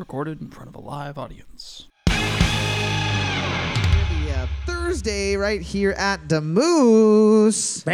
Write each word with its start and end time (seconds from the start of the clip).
recorded 0.00 0.40
in 0.40 0.48
front 0.48 0.68
of 0.68 0.74
a 0.74 0.80
live 0.80 1.16
audience. 1.18 1.86
Uh, 4.40 4.46
Thursday 4.64 5.36
right 5.36 5.60
here 5.60 5.90
at 5.92 6.30
the 6.30 6.40
Moose. 6.40 7.84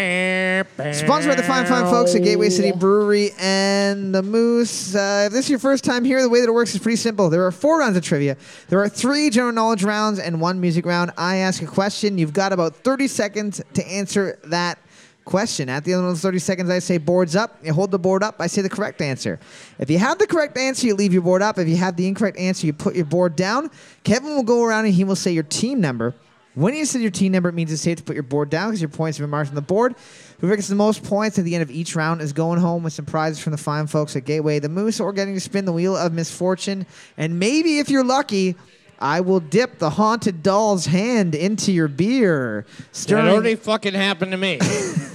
Sponsored 0.92 1.30
by 1.30 1.34
the 1.34 1.42
fine, 1.42 1.66
fine 1.66 1.86
folks 1.86 2.14
at 2.14 2.22
Gateway 2.22 2.50
City 2.50 2.70
Brewery 2.70 3.32
and 3.40 4.14
the 4.14 4.22
Moose. 4.22 4.94
Uh, 4.94 5.24
if 5.26 5.32
this 5.32 5.46
is 5.46 5.50
your 5.50 5.58
first 5.58 5.82
time 5.82 6.04
here, 6.04 6.22
the 6.22 6.28
way 6.28 6.40
that 6.40 6.48
it 6.48 6.52
works 6.52 6.72
is 6.72 6.80
pretty 6.80 6.96
simple. 6.96 7.28
There 7.28 7.44
are 7.44 7.50
four 7.50 7.80
rounds 7.80 7.96
of 7.96 8.04
trivia. 8.04 8.36
There 8.68 8.80
are 8.80 8.88
three 8.88 9.28
general 9.30 9.52
knowledge 9.52 9.82
rounds 9.82 10.20
and 10.20 10.40
one 10.40 10.60
music 10.60 10.86
round. 10.86 11.10
I 11.18 11.38
ask 11.38 11.60
a 11.62 11.66
question. 11.66 12.16
You've 12.16 12.32
got 12.32 12.52
about 12.52 12.76
30 12.76 13.08
seconds 13.08 13.60
to 13.74 13.84
answer 13.88 14.38
that 14.44 14.78
question. 15.26 15.68
At 15.68 15.84
the 15.84 15.92
end 15.92 16.02
of 16.02 16.08
those 16.08 16.22
30 16.22 16.38
seconds, 16.38 16.70
I 16.70 16.78
say 16.78 16.96
boards 16.96 17.36
up. 17.36 17.58
You 17.62 17.74
hold 17.74 17.90
the 17.90 17.98
board 17.98 18.22
up. 18.22 18.36
I 18.38 18.46
say 18.46 18.62
the 18.62 18.70
correct 18.70 19.02
answer. 19.02 19.38
If 19.78 19.90
you 19.90 19.98
have 19.98 20.18
the 20.18 20.26
correct 20.26 20.56
answer, 20.56 20.86
you 20.86 20.94
leave 20.94 21.12
your 21.12 21.20
board 21.20 21.42
up. 21.42 21.58
If 21.58 21.68
you 21.68 21.76
have 21.76 21.96
the 21.96 22.06
incorrect 22.06 22.38
answer, 22.38 22.66
you 22.66 22.72
put 22.72 22.96
your 22.96 23.04
board 23.04 23.36
down. 23.36 23.70
Kevin 24.04 24.34
will 24.34 24.44
go 24.44 24.64
around 24.64 24.86
and 24.86 24.94
he 24.94 25.04
will 25.04 25.16
say 25.16 25.32
your 25.32 25.42
team 25.42 25.80
number. 25.82 26.14
When 26.54 26.74
you 26.74 26.86
say 26.86 27.00
your 27.00 27.10
team 27.10 27.32
number, 27.32 27.50
it 27.50 27.52
means 27.52 27.70
it's 27.70 27.82
safe 27.82 27.98
to 27.98 28.02
put 28.02 28.14
your 28.14 28.22
board 28.22 28.48
down 28.48 28.70
because 28.70 28.80
your 28.80 28.88
points 28.88 29.18
have 29.18 29.24
been 29.24 29.30
marked 29.30 29.50
on 29.50 29.54
the 29.54 29.60
board. 29.60 29.94
Whoever 30.40 30.56
gets 30.56 30.68
the 30.68 30.74
most 30.74 31.04
points 31.04 31.38
at 31.38 31.44
the 31.44 31.54
end 31.54 31.60
of 31.60 31.70
each 31.70 31.94
round 31.94 32.22
is 32.22 32.32
going 32.32 32.60
home 32.60 32.82
with 32.82 32.94
some 32.94 33.04
prizes 33.04 33.42
from 33.42 33.50
the 33.50 33.58
fine 33.58 33.86
folks 33.86 34.16
at 34.16 34.24
Gateway 34.24 34.58
the 34.58 34.70
Moose 34.70 34.98
or 34.98 35.12
getting 35.12 35.34
to 35.34 35.40
spin 35.40 35.66
the 35.66 35.72
wheel 35.72 35.94
of 35.94 36.14
misfortune. 36.14 36.86
And 37.18 37.38
maybe 37.38 37.78
if 37.78 37.90
you're 37.90 38.04
lucky, 38.04 38.56
I 38.98 39.20
will 39.20 39.40
dip 39.40 39.78
the 39.78 39.90
haunted 39.90 40.42
doll's 40.42 40.86
hand 40.86 41.34
into 41.34 41.72
your 41.72 41.88
beer. 41.88 42.64
That 43.06 43.34
already 43.34 43.56
fucking 43.56 43.92
happened 43.92 44.30
to 44.32 44.38
me. 44.38 44.58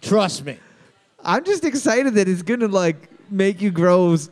Trust 0.00 0.44
me. 0.44 0.58
I'm 1.24 1.44
just 1.44 1.64
excited 1.64 2.14
that 2.14 2.28
it's 2.28 2.42
going 2.42 2.60
to 2.60 2.68
like 2.68 3.08
make 3.30 3.60
you 3.60 3.70
grow 3.70 4.12
s- 4.14 4.30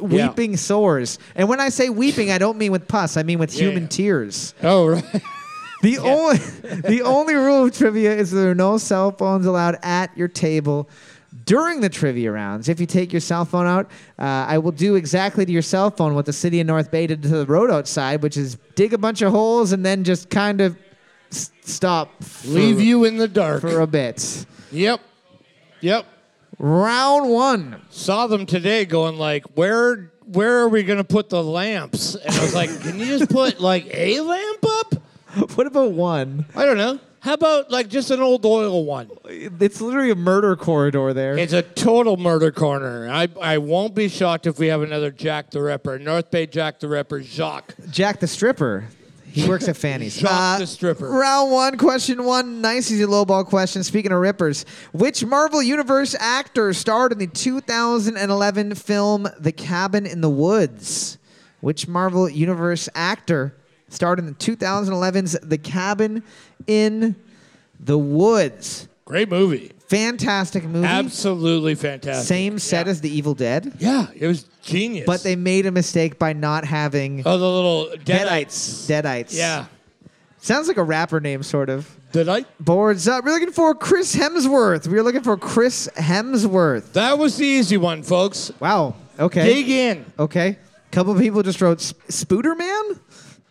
weeping 0.00 0.56
sores. 0.56 1.18
And 1.34 1.48
when 1.48 1.60
I 1.60 1.68
say 1.70 1.88
weeping, 1.88 2.30
I 2.30 2.38
don't 2.38 2.56
mean 2.58 2.70
with 2.72 2.86
pus. 2.86 3.16
I 3.16 3.22
mean 3.24 3.38
with 3.38 3.52
Yeah, 3.54 3.64
human 3.66 3.82
yeah. 3.84 3.88
tears. 3.88 4.54
Oh, 4.62 4.86
right. 4.88 5.04
The 5.82 5.96
only 5.96 6.36
the 6.36 7.00
only 7.06 7.32
rule 7.32 7.64
of 7.64 7.74
trivia 7.74 8.14
is 8.14 8.30
there 8.30 8.50
are 8.50 8.54
no 8.54 8.76
cell 8.76 9.12
phones 9.12 9.46
allowed 9.46 9.78
at 9.82 10.14
your 10.14 10.28
table 10.28 10.90
during 11.46 11.80
the 11.80 11.88
trivia 11.88 12.30
rounds. 12.30 12.68
If 12.68 12.80
you 12.80 12.84
take 12.86 13.14
your 13.14 13.20
cell 13.20 13.46
phone 13.46 13.66
out, 13.66 13.86
uh, 14.18 14.24
I 14.46 14.58
will 14.58 14.72
do 14.72 14.96
exactly 14.96 15.46
to 15.46 15.50
your 15.50 15.62
cell 15.62 15.90
phone 15.90 16.14
what 16.14 16.26
the 16.26 16.34
city 16.34 16.60
of 16.60 16.66
North 16.66 16.90
Bay 16.90 17.06
did 17.06 17.22
to 17.22 17.28
the 17.28 17.46
road 17.46 17.70
outside, 17.70 18.22
which 18.22 18.36
is 18.36 18.58
dig 18.74 18.92
a 18.92 18.98
bunch 18.98 19.22
of 19.22 19.32
holes 19.32 19.72
and 19.72 19.82
then 19.82 20.04
just 20.04 20.28
kind 20.28 20.60
of 20.60 20.76
s- 21.30 21.50
stop 21.62 22.22
for, 22.22 22.48
Leave 22.48 22.80
you 22.80 23.04
in 23.04 23.16
the 23.16 23.28
dark. 23.28 23.60
for 23.60 23.80
a 23.80 23.86
bit. 23.86 24.46
Yep. 24.72 25.00
Yep. 25.80 26.06
Round 26.58 27.30
one. 27.30 27.80
Saw 27.90 28.26
them 28.26 28.44
today 28.46 28.84
going 28.84 29.16
like, 29.16 29.44
where 29.56 30.10
where 30.26 30.58
are 30.60 30.68
we 30.68 30.82
gonna 30.82 31.02
put 31.04 31.28
the 31.28 31.42
lamps? 31.42 32.14
And 32.14 32.34
I 32.36 32.40
was 32.42 32.54
like, 32.54 32.68
can 32.82 32.98
you 32.98 33.06
just 33.06 33.30
put 33.30 33.60
like 33.60 33.86
a 33.92 34.20
lamp 34.20 34.64
up? 34.66 34.94
What 35.54 35.68
about 35.68 35.92
one? 35.92 36.44
I 36.56 36.64
don't 36.66 36.76
know. 36.76 36.98
How 37.20 37.34
about 37.34 37.70
like 37.70 37.88
just 37.88 38.10
an 38.10 38.20
old 38.20 38.44
oil 38.44 38.84
one? 38.84 39.10
It's 39.26 39.80
literally 39.80 40.10
a 40.10 40.14
murder 40.16 40.56
corridor 40.56 41.12
there. 41.12 41.38
It's 41.38 41.52
a 41.52 41.62
total 41.62 42.16
murder 42.16 42.50
corner. 42.50 43.08
I 43.08 43.28
I 43.40 43.58
won't 43.58 43.94
be 43.94 44.08
shocked 44.08 44.46
if 44.48 44.58
we 44.58 44.66
have 44.68 44.82
another 44.82 45.10
Jack 45.12 45.50
the 45.52 45.62
Ripper, 45.62 45.98
North 46.00 46.30
Bay 46.32 46.46
Jack 46.46 46.80
the 46.80 46.88
Ripper, 46.88 47.22
Jacques. 47.22 47.74
Jack 47.90 48.18
the 48.20 48.26
stripper. 48.26 48.88
He 49.32 49.48
works 49.48 49.68
at 49.68 49.76
Fanny's. 49.76 50.18
Jacques 50.18 50.32
uh, 50.32 50.58
the 50.58 50.66
stripper. 50.66 51.08
Round 51.08 51.52
one, 51.52 51.78
question 51.78 52.24
one. 52.24 52.60
Nice, 52.60 52.90
easy 52.90 53.04
lowball 53.04 53.46
question. 53.46 53.84
Speaking 53.84 54.12
of 54.12 54.18
rippers, 54.18 54.66
which 54.92 55.24
Marvel 55.24 55.62
Universe 55.62 56.16
actor 56.18 56.72
starred 56.72 57.12
in 57.12 57.18
the 57.18 57.26
2011 57.26 58.74
film 58.74 59.28
The 59.38 59.52
Cabin 59.52 60.06
in 60.06 60.20
the 60.20 60.30
Woods? 60.30 61.18
Which 61.60 61.86
Marvel 61.86 62.28
Universe 62.28 62.88
actor 62.94 63.54
starred 63.88 64.18
in 64.18 64.26
the 64.26 64.32
2011's 64.32 65.38
The 65.40 65.58
Cabin 65.58 66.22
in 66.66 67.14
the 67.78 67.98
Woods? 67.98 68.88
Great 69.04 69.28
movie. 69.28 69.72
Fantastic 69.90 70.62
movie. 70.64 70.86
Absolutely 70.86 71.74
fantastic. 71.74 72.24
Same 72.26 72.58
set 72.60 72.86
yeah. 72.86 72.90
as 72.92 73.00
The 73.00 73.10
Evil 73.10 73.34
Dead, 73.34 73.72
Yeah, 73.78 74.06
it 74.14 74.26
was 74.28 74.44
genius. 74.62 75.04
but 75.04 75.22
they 75.24 75.34
made 75.34 75.66
a 75.66 75.72
mistake 75.72 76.16
by 76.16 76.32
not 76.32 76.64
having 76.64 77.22
oh 77.26 77.36
the 77.36 77.50
little 77.50 77.86
Deadites. 78.04 78.86
deadites. 78.86 79.02
Deadites. 79.02 79.36
Yeah. 79.36 79.66
Sounds 80.38 80.68
like 80.68 80.76
a 80.76 80.82
rapper 80.84 81.18
name, 81.20 81.42
sort 81.42 81.68
of. 81.68 81.90
Deadite. 82.12 82.46
Boards 82.60 83.08
up. 83.08 83.24
We're 83.24 83.32
looking 83.32 83.50
for 83.52 83.74
Chris 83.74 84.14
Hemsworth. 84.14 84.86
We're 84.86 85.02
looking 85.02 85.22
for 85.22 85.36
Chris 85.36 85.88
Hemsworth. 85.96 86.92
That 86.92 87.18
was 87.18 87.36
the 87.36 87.44
easy 87.46 87.76
one, 87.76 88.02
folks. 88.04 88.52
Wow. 88.60 88.94
Okay. 89.18 89.44
Dig 89.44 89.68
in. 89.68 90.04
Okay. 90.18 90.56
Couple 90.92 91.14
people 91.16 91.42
just 91.42 91.60
wrote 91.60 91.80
Sp- 91.82 91.98
Spooder 92.08 92.56
Man. 92.56 93.00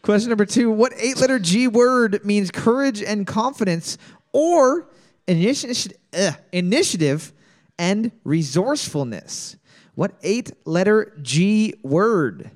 Question 0.02 0.30
number 0.30 0.46
two: 0.46 0.72
What 0.72 0.94
eight-letter 0.98 1.40
G 1.40 1.68
word 1.68 2.22
means 2.26 2.50
courage 2.50 3.04
and 3.04 3.28
confidence, 3.28 3.98
or 4.34 4.88
initi- 5.30 5.94
uh, 6.18 6.32
initiative 6.52 7.32
and 7.78 8.12
resourcefulness? 8.24 9.56
What 9.96 10.16
eight-letter 10.24 11.18
G 11.22 11.76
word 11.84 12.52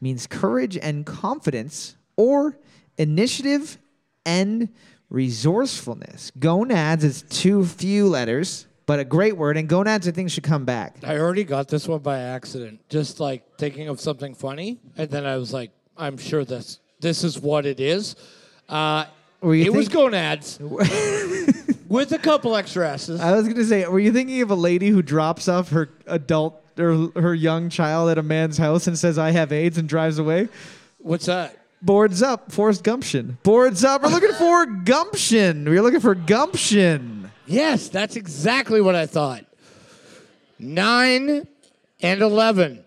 means 0.00 0.26
courage 0.26 0.76
and 0.76 1.04
confidence, 1.04 1.96
or 2.16 2.56
initiative 2.96 3.78
and 4.24 4.68
resourcefulness? 5.10 6.30
Gonads 6.38 7.04
is 7.04 7.22
too 7.22 7.64
few 7.64 8.08
letters, 8.08 8.66
but 8.86 9.00
a 9.00 9.04
great 9.04 9.36
word, 9.36 9.56
and 9.56 9.68
gonads 9.68 10.06
I 10.06 10.12
think 10.12 10.30
should 10.30 10.44
come 10.44 10.64
back. 10.64 10.98
I 11.02 11.18
already 11.18 11.44
got 11.44 11.68
this 11.68 11.88
one 11.88 12.00
by 12.00 12.18
accident. 12.20 12.88
Just 12.88 13.18
like 13.20 13.58
thinking 13.58 13.88
of 13.88 14.00
something 14.00 14.34
funny, 14.34 14.78
and 14.96 15.10
then 15.10 15.26
I 15.26 15.36
was 15.36 15.52
like, 15.52 15.72
I'm 15.96 16.16
sure 16.16 16.44
this 16.44 16.78
this 17.00 17.24
is 17.24 17.38
what 17.38 17.66
it 17.66 17.80
is. 17.80 18.16
Uh, 18.68 19.06
it 19.42 19.72
was 19.72 19.88
gonads 19.88 20.58
with 21.96 22.12
a 22.12 22.18
couple 22.18 22.54
extra 22.54 22.88
S's. 22.90 23.20
I 23.20 23.32
was 23.32 23.48
gonna 23.48 23.64
say, 23.64 23.86
were 23.86 23.98
you 23.98 24.12
thinking 24.12 24.42
of 24.42 24.50
a 24.50 24.54
lady 24.54 24.88
who 24.88 25.02
drops 25.02 25.48
off 25.48 25.70
her 25.70 25.88
adult 26.06 26.62
or 26.78 27.10
her 27.16 27.34
young 27.34 27.68
child 27.70 28.10
at 28.10 28.18
a 28.18 28.22
man's 28.22 28.58
house 28.58 28.86
and 28.86 28.98
says, 28.98 29.18
"I 29.18 29.30
have 29.30 29.52
AIDS" 29.52 29.78
and 29.78 29.88
drives 29.88 30.18
away? 30.18 30.48
What's 30.98 31.26
that? 31.26 31.56
Boards 31.82 32.22
up, 32.22 32.52
Forrest 32.52 32.84
Gumption. 32.84 33.38
Boards 33.42 33.84
up. 33.84 34.02
We're 34.02 34.08
looking 34.08 34.32
for 34.32 34.66
gumption. 34.66 35.64
We're 35.64 35.82
looking 35.82 36.00
for 36.00 36.14
gumption. 36.14 37.30
Yes, 37.46 37.88
that's 37.88 38.16
exactly 38.16 38.80
what 38.80 38.94
I 38.94 39.06
thought. 39.06 39.44
Nine 40.58 41.46
and 42.02 42.22
eleven. 42.22 42.82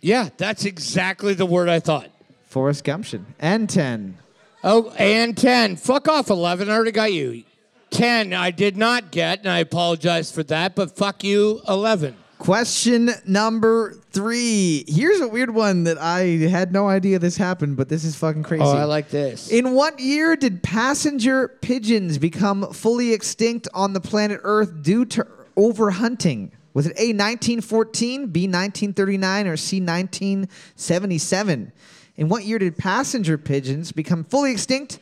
Yeah, 0.00 0.30
that's 0.36 0.64
exactly 0.64 1.34
the 1.34 1.46
word 1.46 1.68
I 1.68 1.80
thought. 1.80 2.08
Forrest 2.46 2.84
Gumption. 2.84 3.26
And 3.38 3.68
ten. 3.68 4.16
Oh, 4.62 4.90
and 4.98 5.36
10. 5.36 5.76
Fuck 5.76 6.08
off, 6.08 6.28
11. 6.28 6.68
I 6.68 6.74
already 6.74 6.92
got 6.92 7.12
you. 7.12 7.44
10, 7.90 8.32
I 8.32 8.50
did 8.50 8.76
not 8.76 9.10
get, 9.10 9.40
and 9.40 9.48
I 9.48 9.58
apologize 9.58 10.30
for 10.32 10.42
that, 10.44 10.74
but 10.74 10.96
fuck 10.96 11.24
you, 11.24 11.60
11. 11.68 12.16
Question 12.38 13.10
number 13.26 13.92
three. 14.12 14.84
Here's 14.88 15.20
a 15.20 15.28
weird 15.28 15.52
one 15.54 15.84
that 15.84 15.98
I 15.98 16.20
had 16.48 16.72
no 16.72 16.88
idea 16.88 17.18
this 17.18 17.36
happened, 17.36 17.76
but 17.76 17.90
this 17.90 18.02
is 18.02 18.16
fucking 18.16 18.44
crazy. 18.44 18.64
Oh, 18.64 18.72
I 18.72 18.84
like 18.84 19.10
this. 19.10 19.50
In 19.50 19.74
what 19.74 20.00
year 20.00 20.36
did 20.36 20.62
passenger 20.62 21.48
pigeons 21.48 22.16
become 22.16 22.72
fully 22.72 23.12
extinct 23.12 23.68
on 23.74 23.92
the 23.92 24.00
planet 24.00 24.40
Earth 24.42 24.82
due 24.82 25.04
to 25.04 25.26
overhunting? 25.54 26.52
Was 26.72 26.86
it 26.86 26.92
A, 26.96 27.12
1914, 27.12 28.28
B, 28.28 28.46
1939, 28.46 29.46
or 29.46 29.56
C, 29.58 29.80
1977? 29.80 31.72
In 32.16 32.28
what 32.30 32.44
year 32.44 32.58
did 32.58 32.78
passenger 32.78 33.36
pigeons 33.36 33.92
become 33.92 34.24
fully 34.24 34.52
extinct 34.52 34.98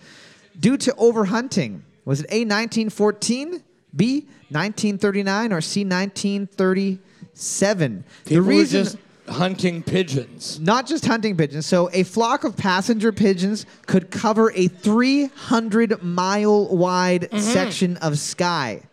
due 0.59 0.77
to 0.79 0.91
overhunting? 0.93 1.83
Was 2.09 2.21
it 2.21 2.27
A, 2.31 2.41
1914, 2.47 3.63
B, 3.95 4.21
1939, 4.49 5.53
or 5.53 5.61
C, 5.61 5.85
1937? 5.85 8.05
People 8.25 8.35
the 8.35 8.41
were 8.41 8.49
reason. 8.49 8.85
just 8.85 8.97
hunting 9.29 9.83
pigeons. 9.83 10.59
Not 10.59 10.87
just 10.87 11.05
hunting 11.05 11.37
pigeons. 11.37 11.67
So, 11.67 11.91
a 11.93 12.05
flock 12.05 12.45
of 12.45 12.57
passenger 12.57 13.13
pigeons 13.13 13.67
could 13.87 14.11
cover 14.11 14.51
a 14.55 14.69
300 14.69 16.03
mile 16.03 16.75
wide 16.75 17.29
section 17.39 17.99
of 17.99 18.19
sky. 18.19 18.85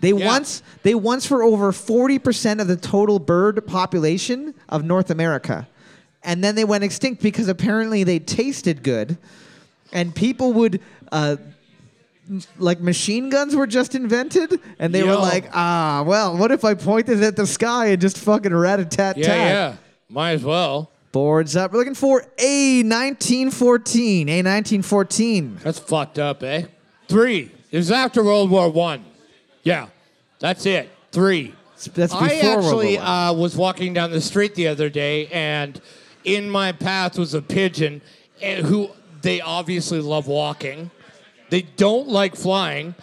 They 0.00 0.14
Yeah. 0.14 0.24
once 0.24 0.62
they 0.82 0.94
once 0.94 1.28
were 1.28 1.42
over 1.42 1.72
40% 1.72 2.62
of 2.62 2.68
the 2.68 2.76
total 2.76 3.18
bird 3.18 3.66
population 3.66 4.54
of 4.70 4.82
North 4.82 5.10
America. 5.10 5.68
And 6.22 6.42
then 6.42 6.54
they 6.54 6.64
went 6.64 6.84
extinct 6.84 7.22
because 7.22 7.48
apparently 7.48 8.02
they 8.02 8.18
tasted 8.18 8.82
good. 8.82 9.18
And 9.92 10.14
people 10.14 10.54
would 10.54 10.80
uh, 11.12 11.36
like 12.58 12.80
machine 12.80 13.30
guns 13.30 13.56
were 13.56 13.66
just 13.66 13.94
invented 13.94 14.60
and 14.78 14.94
they 14.94 15.02
were 15.02 15.16
like, 15.16 15.50
"Ah, 15.52 16.02
well, 16.06 16.36
what 16.36 16.50
if 16.52 16.64
I 16.64 16.74
pointed 16.74 17.18
it 17.18 17.24
at 17.24 17.36
the 17.36 17.46
sky 17.46 17.86
and 17.86 18.00
just 18.00 18.18
fucking 18.18 18.54
rat-a-tat-tat?" 18.54 19.16
Yeah, 19.16 19.34
yeah. 19.34 19.76
Might 20.08 20.32
as 20.32 20.44
well. 20.44 20.90
Boards 21.12 21.56
up. 21.56 21.72
We're 21.72 21.78
looking 21.78 21.94
for 21.94 22.20
A 22.38 22.82
1914. 22.84 24.28
A 24.28 24.42
1914. 24.42 25.58
That's 25.62 25.78
fucked 25.78 26.18
up, 26.18 26.42
eh? 26.42 26.64
Three. 27.08 27.50
It 27.70 27.76
was 27.76 27.90
after 27.90 28.22
World 28.22 28.50
War 28.50 28.68
One. 28.70 29.04
Yeah, 29.62 29.88
that's 30.38 30.66
it. 30.66 30.88
Three. 31.12 31.54
That's 31.94 32.12
before 32.12 32.28
I 32.28 32.34
actually 32.34 32.96
World 32.96 33.00
War 33.00 33.02
I. 33.02 33.28
uh, 33.28 33.32
was 33.32 33.56
walking 33.56 33.94
down 33.94 34.10
the 34.10 34.20
street 34.20 34.54
the 34.54 34.68
other 34.68 34.88
day, 34.88 35.26
and 35.28 35.80
in 36.24 36.48
my 36.50 36.72
path 36.72 37.18
was 37.18 37.34
a 37.34 37.42
pigeon 37.42 38.02
eh, 38.40 38.62
who 38.62 38.90
they 39.22 39.40
obviously 39.40 40.00
love 40.00 40.26
walking. 40.26 40.90
They 41.50 41.62
don't 41.62 42.08
like 42.08 42.36
flying, 42.36 42.94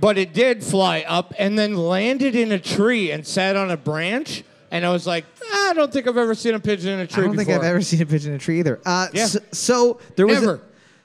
but 0.00 0.18
it 0.18 0.32
did 0.34 0.62
fly 0.62 1.04
up 1.06 1.32
and 1.38 1.58
then 1.58 1.76
landed 1.76 2.34
in 2.34 2.52
a 2.52 2.58
tree 2.58 3.10
and 3.12 3.26
sat 3.26 3.56
on 3.56 3.70
a 3.70 3.76
branch. 3.76 4.44
And 4.72 4.84
I 4.86 4.90
was 4.90 5.06
like, 5.06 5.24
"Ah, 5.42 5.70
I 5.70 5.74
don't 5.74 5.92
think 5.92 6.06
I've 6.06 6.16
ever 6.16 6.34
seen 6.34 6.54
a 6.54 6.60
pigeon 6.60 6.90
in 6.90 7.00
a 7.00 7.06
tree 7.06 7.24
I 7.24 7.26
don't 7.26 7.36
think. 7.36 7.48
I've 7.48 7.62
ever 7.64 7.80
seen 7.82 8.02
a 8.02 8.06
pigeon 8.06 8.30
in 8.30 8.36
a 8.36 8.38
tree 8.38 8.60
either. 8.60 8.80
Uh, 8.86 9.08
Yeah. 9.12 9.26
so, 9.26 9.38
so 9.52 10.00
there 10.16 10.26
was 10.28 10.44
a, 10.44 10.60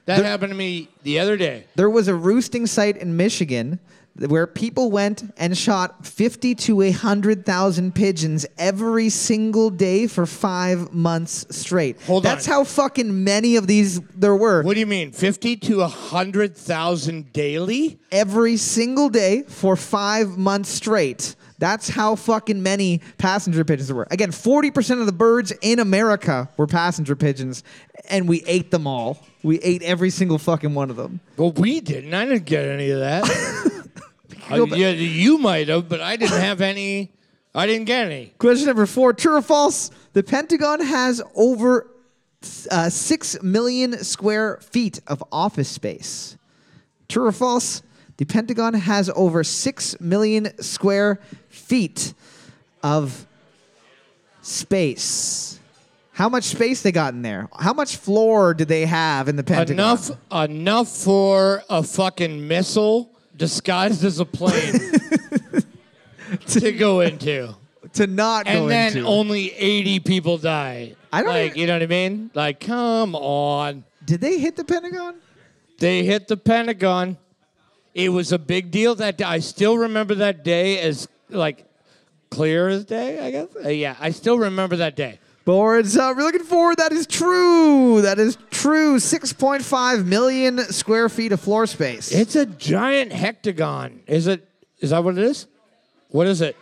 that 0.05 0.23
happened 0.23 0.51
to 0.51 0.55
me 0.55 0.89
the 1.03 1.17
other 1.19 1.35
day. 1.35 1.65
there 1.75 1.89
was 1.89 2.07
a 2.07 2.13
roosting 2.15 2.67
site 2.67 2.97
in 2.97 3.17
Michigan 3.17 3.79
where 4.17 4.47
people 4.47 4.91
went 4.91 5.23
and 5.37 5.57
shot 5.57 6.05
50 6.05 6.55
to 6.55 6.75
100,000 6.77 7.93
pigeons 7.93 8.45
every 8.57 9.09
single 9.09 9.69
day 9.69 10.07
for 10.07 10.25
five 10.25 10.93
months 10.93 11.45
straight. 11.49 12.01
Hold 12.03 12.23
That's 12.23 12.47
on. 12.47 12.53
how 12.53 12.63
fucking 12.63 13.23
many 13.23 13.57
of 13.57 13.67
these 13.67 13.99
there 14.15 14.35
were. 14.35 14.63
What 14.63 14.75
do 14.75 14.79
you 14.79 14.85
mean, 14.85 15.11
fifty 15.11 15.55
to 15.57 15.85
hundred 15.85 16.55
thousand 16.55 17.33
daily? 17.33 17.99
Every 18.11 18.55
single 18.57 19.09
day 19.09 19.43
for 19.43 19.75
five 19.75 20.37
months 20.37 20.69
straight. 20.69 21.35
That's 21.57 21.89
how 21.89 22.15
fucking 22.15 22.61
many 22.61 23.01
passenger 23.17 23.63
pigeons 23.63 23.87
there 23.87 23.95
were. 23.95 24.07
Again, 24.11 24.31
40% 24.31 24.99
of 24.99 25.05
the 25.05 25.13
birds 25.13 25.53
in 25.61 25.79
America 25.79 26.49
were 26.57 26.67
passenger 26.67 27.15
pigeons, 27.15 27.63
and 28.09 28.27
we 28.27 28.43
ate 28.45 28.71
them 28.71 28.85
all. 28.85 29.19
We 29.41 29.59
ate 29.61 29.81
every 29.81 30.09
single 30.09 30.37
fucking 30.37 30.73
one 30.73 30.89
of 30.89 30.97
them. 30.97 31.21
Well, 31.37 31.53
we 31.53 31.79
didn't. 31.79 32.13
I 32.13 32.25
didn't 32.25 32.45
get 32.45 32.65
any 32.65 32.89
of 32.89 32.99
that. 32.99 33.71
Uh, 34.49 34.57
No, 34.57 34.65
yeah, 34.65 34.91
you 34.91 35.37
might 35.37 35.67
have, 35.67 35.89
but 35.89 36.01
I 36.01 36.15
didn't 36.15 36.39
have 36.39 36.61
any. 36.61 37.11
I 37.53 37.67
didn't 37.67 37.85
get 37.85 38.05
any. 38.05 38.33
Question 38.37 38.67
number 38.67 38.85
four 38.85 39.13
True 39.13 39.35
or 39.35 39.41
false? 39.41 39.89
The 40.13 40.23
Pentagon 40.23 40.81
has 40.81 41.21
over 41.35 41.89
uh, 42.69 42.89
6 42.89 43.41
million 43.41 44.03
square 44.03 44.57
feet 44.57 44.99
of 45.07 45.23
office 45.31 45.69
space. 45.69 46.37
True 47.09 47.25
or 47.25 47.31
false? 47.31 47.81
The 48.17 48.25
Pentagon 48.25 48.73
has 48.73 49.09
over 49.15 49.43
6 49.43 49.99
million 49.99 50.57
square 50.61 51.19
feet 51.49 52.13
of 52.83 53.25
space. 54.41 55.59
How 56.13 56.29
much 56.29 56.45
space 56.45 56.81
they 56.81 56.93
got 56.93 57.13
in 57.13 57.23
there? 57.23 57.49
How 57.59 57.73
much 57.73 57.97
floor 57.97 58.53
do 58.53 58.63
they 58.63 58.85
have 58.85 59.27
in 59.27 59.35
the 59.35 59.43
Pentagon? 59.43 59.73
Enough, 59.73 60.11
enough 60.31 60.87
for 60.87 61.61
a 61.69 61.83
fucking 61.83 62.47
missile 62.47 63.14
disguised 63.37 64.03
as 64.03 64.19
a 64.19 64.25
plane 64.25 64.73
to 66.47 66.71
go 66.71 67.01
into, 67.01 67.55
to 67.93 68.07
not 68.07 68.47
and 68.47 68.59
go 68.61 68.67
then 68.67 68.97
into. 68.97 69.07
only 69.07 69.51
eighty 69.53 69.99
people 69.99 70.37
die. 70.37 70.95
I 71.11 71.21
don't 71.21 71.29
like. 71.33 71.45
even- 71.51 71.59
You 71.59 71.67
know 71.67 71.73
what 71.73 71.83
I 71.83 71.87
mean? 71.87 72.31
Like, 72.33 72.59
come 72.59 73.15
on. 73.15 73.83
Did 74.03 74.21
they 74.21 74.39
hit 74.39 74.55
the 74.55 74.63
Pentagon? 74.65 75.15
They 75.79 76.03
hit 76.03 76.27
the 76.27 76.37
Pentagon. 76.37 77.17
It 77.93 78.09
was 78.09 78.31
a 78.31 78.39
big 78.39 78.71
deal 78.71 78.95
that 78.95 79.17
day. 79.17 79.23
I 79.23 79.39
still 79.39 79.77
remember 79.77 80.15
that 80.15 80.43
day 80.43 80.79
as 80.79 81.07
like 81.29 81.65
clear 82.29 82.67
as 82.69 82.85
day. 82.85 83.19
I 83.25 83.31
guess. 83.31 83.47
Uh, 83.63 83.69
yeah, 83.69 83.95
I 83.99 84.11
still 84.11 84.37
remember 84.37 84.75
that 84.77 84.95
day. 84.95 85.19
Boards 85.45 85.95
up. 85.95 86.17
We're 86.17 86.23
looking 86.23 86.43
forward. 86.43 86.77
That 86.77 86.91
is 86.91 87.05
true. 87.07 88.01
That 88.01 88.19
is 88.19 88.37
true. 88.65 88.97
6.5 88.97 90.05
million 90.05 90.59
square 90.59 91.09
feet 91.09 91.31
of 91.31 91.39
floor 91.39 91.67
space. 91.67 92.11
It's 92.11 92.35
a 92.35 92.45
giant 92.45 93.11
hectagon. 93.11 93.99
Is 94.07 94.27
it? 94.27 94.47
Is 94.79 94.89
that 94.89 95.03
what 95.03 95.17
it 95.17 95.23
is? 95.23 95.47
What 96.09 96.27
is 96.27 96.41
it? 96.41 96.55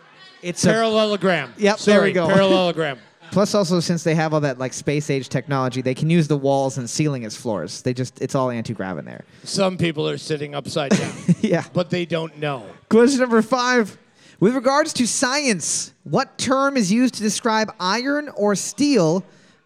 it's 0.44 0.64
a, 0.64 0.68
Parallelogram. 0.68 1.54
Yep, 1.56 1.78
there 1.80 2.02
we 2.02 2.12
go. 2.12 2.28
Parallelogram. 2.28 2.98
plus 3.30 3.54
also 3.54 3.80
since 3.80 4.04
they 4.04 4.14
have 4.14 4.34
all 4.34 4.40
that 4.40 4.58
like 4.58 4.72
space 4.72 5.08
age 5.10 5.28
technology, 5.28 5.80
they 5.80 5.94
can 5.94 6.10
use 6.10 6.28
the 6.28 6.36
walls 6.36 6.76
and 6.78 6.88
ceiling 6.88 7.24
as 7.24 7.34
floors. 7.34 7.82
They 7.82 7.94
just 7.94 8.20
it's 8.20 8.34
all 8.34 8.50
anti-grav 8.50 8.98
in 8.98 9.04
there. 9.04 9.24
Some 9.42 9.78
people 9.78 10.08
are 10.08 10.18
sitting 10.18 10.54
upside 10.54 10.90
down, 10.90 11.12
yeah. 11.40 11.64
but 11.72 11.90
they 11.90 12.04
don't 12.04 12.38
know. 12.38 12.66
Question 12.88 13.20
number 13.20 13.42
five. 13.42 13.98
With 14.40 14.54
regards 14.54 14.92
to 14.94 15.06
science, 15.06 15.94
what 16.02 16.36
term 16.36 16.76
is 16.76 16.92
used 16.92 17.14
to 17.14 17.22
describe 17.22 17.72
iron 17.80 18.28
or 18.36 18.54
steel 18.54 19.24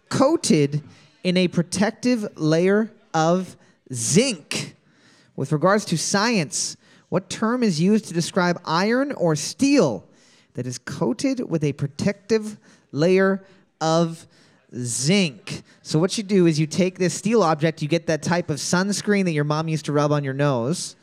coated 0.08 0.82
in 1.28 1.36
a 1.36 1.46
protective 1.46 2.26
layer 2.38 2.90
of 3.12 3.54
zinc? 3.92 4.74
With 5.36 5.52
regards 5.52 5.84
to 5.86 5.98
science, 5.98 6.78
what 7.10 7.28
term 7.28 7.62
is 7.62 7.78
used 7.78 8.06
to 8.06 8.14
describe 8.14 8.58
iron 8.64 9.12
or 9.12 9.36
steel 9.36 10.06
that 10.54 10.66
is 10.66 10.78
coated 10.78 11.50
with 11.50 11.62
a 11.64 11.74
protective 11.74 12.56
layer 12.92 13.44
of 13.78 14.26
zinc? 14.74 15.62
So, 15.82 15.98
what 15.98 16.16
you 16.16 16.24
do 16.24 16.46
is 16.46 16.58
you 16.58 16.66
take 16.66 16.98
this 16.98 17.12
steel 17.12 17.42
object, 17.42 17.82
you 17.82 17.88
get 17.88 18.06
that 18.06 18.22
type 18.22 18.48
of 18.48 18.56
sunscreen 18.56 19.26
that 19.26 19.32
your 19.32 19.44
mom 19.44 19.68
used 19.68 19.84
to 19.84 19.92
rub 19.92 20.12
on 20.12 20.24
your 20.24 20.34
nose. 20.34 20.96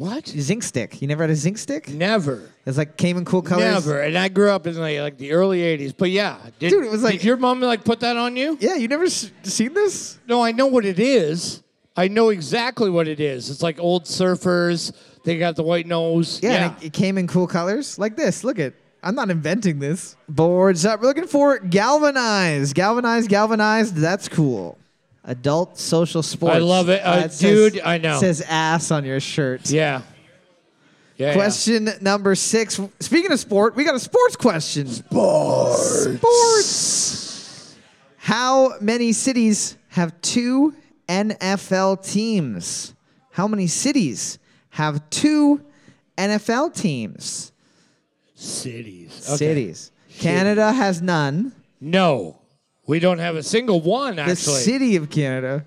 What? 0.00 0.26
Zinc 0.28 0.62
stick. 0.62 1.02
You 1.02 1.08
never 1.08 1.24
had 1.24 1.28
a 1.30 1.36
zinc 1.36 1.58
stick? 1.58 1.90
Never. 1.90 2.50
It's 2.64 2.78
like 2.78 2.96
came 2.96 3.18
in 3.18 3.26
cool 3.26 3.42
colors. 3.42 3.64
Never. 3.86 4.00
And 4.00 4.16
I 4.16 4.28
grew 4.28 4.48
up 4.48 4.66
in 4.66 4.74
like, 4.78 4.98
like 4.98 5.18
the 5.18 5.32
early 5.32 5.58
'80s. 5.60 5.92
But 5.94 6.08
yeah, 6.10 6.38
did, 6.58 6.70
Dude, 6.70 6.86
it 6.86 6.90
was 6.90 7.02
like- 7.02 7.16
did 7.18 7.24
your 7.24 7.36
mom 7.36 7.60
like 7.60 7.84
put 7.84 8.00
that 8.00 8.16
on 8.16 8.34
you? 8.34 8.56
Yeah, 8.60 8.76
you 8.76 8.88
never 8.88 9.04
s- 9.04 9.30
seen 9.42 9.74
this? 9.74 10.18
No, 10.26 10.42
I 10.42 10.52
know 10.52 10.68
what 10.68 10.86
it 10.86 10.98
is. 10.98 11.62
I 11.98 12.08
know 12.08 12.30
exactly 12.30 12.88
what 12.88 13.08
it 13.08 13.20
is. 13.20 13.50
It's 13.50 13.62
like 13.62 13.78
old 13.78 14.04
surfers. 14.06 14.92
They 15.24 15.36
got 15.36 15.56
the 15.56 15.62
white 15.64 15.86
nose. 15.86 16.40
Yeah, 16.42 16.68
and 16.72 16.82
It, 16.82 16.86
it 16.86 16.92
came 16.94 17.18
in 17.18 17.26
cool 17.26 17.46
colors 17.46 17.98
like 17.98 18.16
this. 18.16 18.42
Look 18.42 18.58
at. 18.58 18.72
I'm 19.02 19.14
not 19.14 19.28
inventing 19.28 19.80
this. 19.80 20.16
Boards 20.30 20.86
up. 20.86 21.00
We're 21.02 21.08
looking 21.08 21.26
for 21.26 21.58
galvanized, 21.58 22.74
galvanized, 22.74 23.28
galvanized. 23.28 23.96
That's 23.96 24.30
cool. 24.30 24.78
Adult 25.30 25.78
social 25.78 26.22
sports. 26.24 26.56
I 26.56 26.58
love 26.58 26.88
it. 26.88 27.00
Uh, 27.02 27.20
That 27.20 27.32
says- 27.32 27.72
dude, 27.72 27.80
I 27.82 27.98
know. 27.98 28.18
Says 28.18 28.42
ass 28.48 28.90
on 28.90 29.04
your 29.04 29.20
shirt. 29.20 29.70
yeah. 29.70 30.02
Yeah. 31.16 31.34
Question 31.34 31.90
number 32.00 32.34
six. 32.34 32.80
Speaking 32.98 33.30
of 33.30 33.38
sport, 33.38 33.76
we 33.76 33.84
got 33.84 33.94
a 33.94 34.00
sports 34.00 34.36
question. 34.36 34.86
Sports. 34.88 36.16
Sports. 36.16 37.76
How 38.16 38.78
many 38.80 39.12
cities 39.12 39.76
have 39.88 40.18
two 40.22 40.74
NFL 41.08 42.02
teams? 42.02 42.94
How 43.32 43.46
many 43.46 43.66
cities 43.66 44.38
have 44.70 45.08
two 45.10 45.60
NFL 46.16 46.74
teams? 46.74 47.52
Cities. 48.34 49.24
Okay. 49.28 49.36
Cities. 49.36 49.92
Canada 50.18 50.72
has 50.72 51.00
none. 51.02 51.52
No, 51.82 52.39
we 52.90 52.98
don't 52.98 53.18
have 53.18 53.36
a 53.36 53.42
single 53.42 53.80
one 53.80 54.18
actually. 54.18 54.34
The 54.34 54.60
city 54.60 54.96
of 54.96 55.10
Canada, 55.10 55.64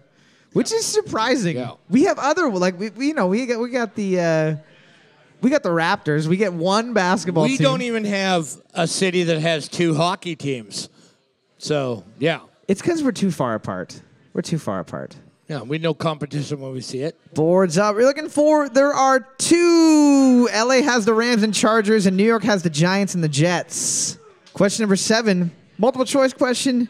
which 0.51 0.73
is 0.73 0.85
surprising. 0.85 1.55
Yeah. 1.55 1.71
We 1.89 2.03
have 2.03 2.19
other 2.19 2.49
like 2.49 2.77
we, 2.77 2.89
we 2.89 3.07
you 3.07 3.13
know 3.13 3.27
we 3.27 3.45
got 3.45 3.59
we 3.61 3.69
got 3.69 3.95
the 3.95 4.19
uh, 4.19 4.55
we 5.41 5.49
got 5.49 5.63
the 5.63 5.69
Raptors. 5.69 6.27
We 6.27 6.35
get 6.35 6.53
one 6.53 6.93
basketball 6.93 7.43
we 7.43 7.57
team. 7.57 7.63
don't 7.63 7.81
even 7.81 8.03
have 8.03 8.49
a 8.73 8.85
city 8.87 9.23
that 9.23 9.39
has 9.39 9.69
two 9.69 9.95
hockey 9.95 10.35
teams. 10.35 10.89
So 11.57 12.03
yeah, 12.19 12.41
It's 12.67 12.81
because 12.81 13.01
we're 13.01 13.13
too 13.13 13.31
far 13.31 13.55
apart. 13.55 14.01
We're 14.33 14.41
too 14.41 14.57
far 14.59 14.79
apart. 14.81 15.15
yeah, 15.47 15.61
we 15.61 15.77
know 15.77 15.93
competition 15.93 16.59
when 16.59 16.73
we 16.73 16.81
see 16.81 16.99
it. 16.99 17.17
Boards 17.33 17.77
up. 17.77 17.95
We're 17.95 18.03
looking 18.03 18.27
for. 18.27 18.67
There 18.67 18.91
are 18.93 19.21
two. 19.37 20.49
LA 20.53 20.81
has 20.81 21.05
the 21.05 21.13
Rams 21.13 21.43
and 21.43 21.53
Chargers, 21.53 22.05
and 22.05 22.17
New 22.17 22.25
York 22.25 22.43
has 22.43 22.63
the 22.63 22.69
Giants 22.69 23.15
and 23.15 23.23
the 23.23 23.29
Jets. 23.29 24.17
Question 24.53 24.83
number 24.83 24.97
seven. 24.97 25.51
Multiple 25.77 26.05
choice 26.05 26.33
question. 26.33 26.89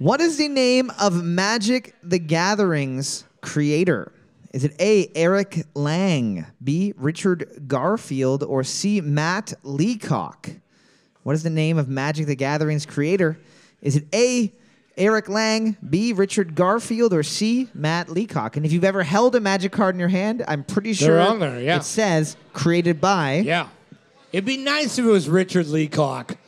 What 0.00 0.22
is 0.22 0.38
the 0.38 0.48
name 0.48 0.90
of 0.98 1.22
Magic 1.22 1.94
the 2.02 2.18
Gathering's 2.18 3.24
creator? 3.42 4.12
Is 4.54 4.64
it 4.64 4.72
A. 4.80 5.10
Eric 5.14 5.66
Lang, 5.74 6.46
B. 6.64 6.94
Richard 6.96 7.64
Garfield, 7.68 8.42
or 8.42 8.64
C. 8.64 9.02
Matt 9.02 9.52
Leacock? 9.62 10.48
What 11.22 11.34
is 11.34 11.42
the 11.42 11.50
name 11.50 11.76
of 11.76 11.86
Magic 11.90 12.26
the 12.26 12.34
Gathering's 12.34 12.86
creator? 12.86 13.38
Is 13.82 13.94
it 13.96 14.06
A. 14.14 14.50
Eric 14.96 15.28
Lang, 15.28 15.76
B. 15.86 16.14
Richard 16.14 16.54
Garfield, 16.54 17.12
or 17.12 17.22
C. 17.22 17.68
Matt 17.74 18.08
Leacock? 18.08 18.56
And 18.56 18.64
if 18.64 18.72
you've 18.72 18.84
ever 18.84 19.02
held 19.02 19.36
a 19.36 19.40
Magic 19.40 19.70
card 19.70 19.94
in 19.94 19.98
your 20.00 20.08
hand, 20.08 20.42
I'm 20.48 20.64
pretty 20.64 20.94
They're 20.94 21.08
sure 21.08 21.20
on 21.20 21.40
there, 21.40 21.60
yeah. 21.60 21.76
it 21.76 21.84
says 21.84 22.38
created 22.54 23.02
by. 23.02 23.34
Yeah, 23.44 23.68
it'd 24.32 24.46
be 24.46 24.56
nice 24.56 24.98
if 24.98 25.04
it 25.04 25.08
was 25.10 25.28
Richard 25.28 25.66
Leacock, 25.66 26.38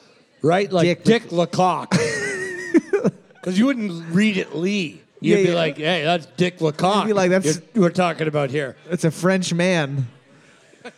right? 0.41 0.73
Like 0.73 0.87
Dick- 0.87 1.05
Dick, 1.05 1.23
Lecoq, 1.33 1.93
because 3.43 3.59
you 3.59 3.67
wouldn't 3.67 4.15
read 4.15 4.37
it 4.39 4.55
Lee. 4.57 5.03
You'd 5.21 5.37
Yeah, 5.39 5.43
be 5.45 5.49
yeah. 5.51 5.55
like, 5.55 5.77
"Hey, 5.77 6.03
that's 6.05 6.27
Dick 6.37 6.61
Lecoq." 6.61 7.03
You'd 7.03 7.09
be 7.09 7.13
like, 7.13 7.31
"That's- 7.31 7.57
You're- 7.75 7.83
we're 7.83 7.91
talking 7.91 8.27
about 8.29 8.51
here. 8.51 8.77
It's 8.91 9.05
a 9.05 9.11
French 9.11 9.53
man 9.53 10.07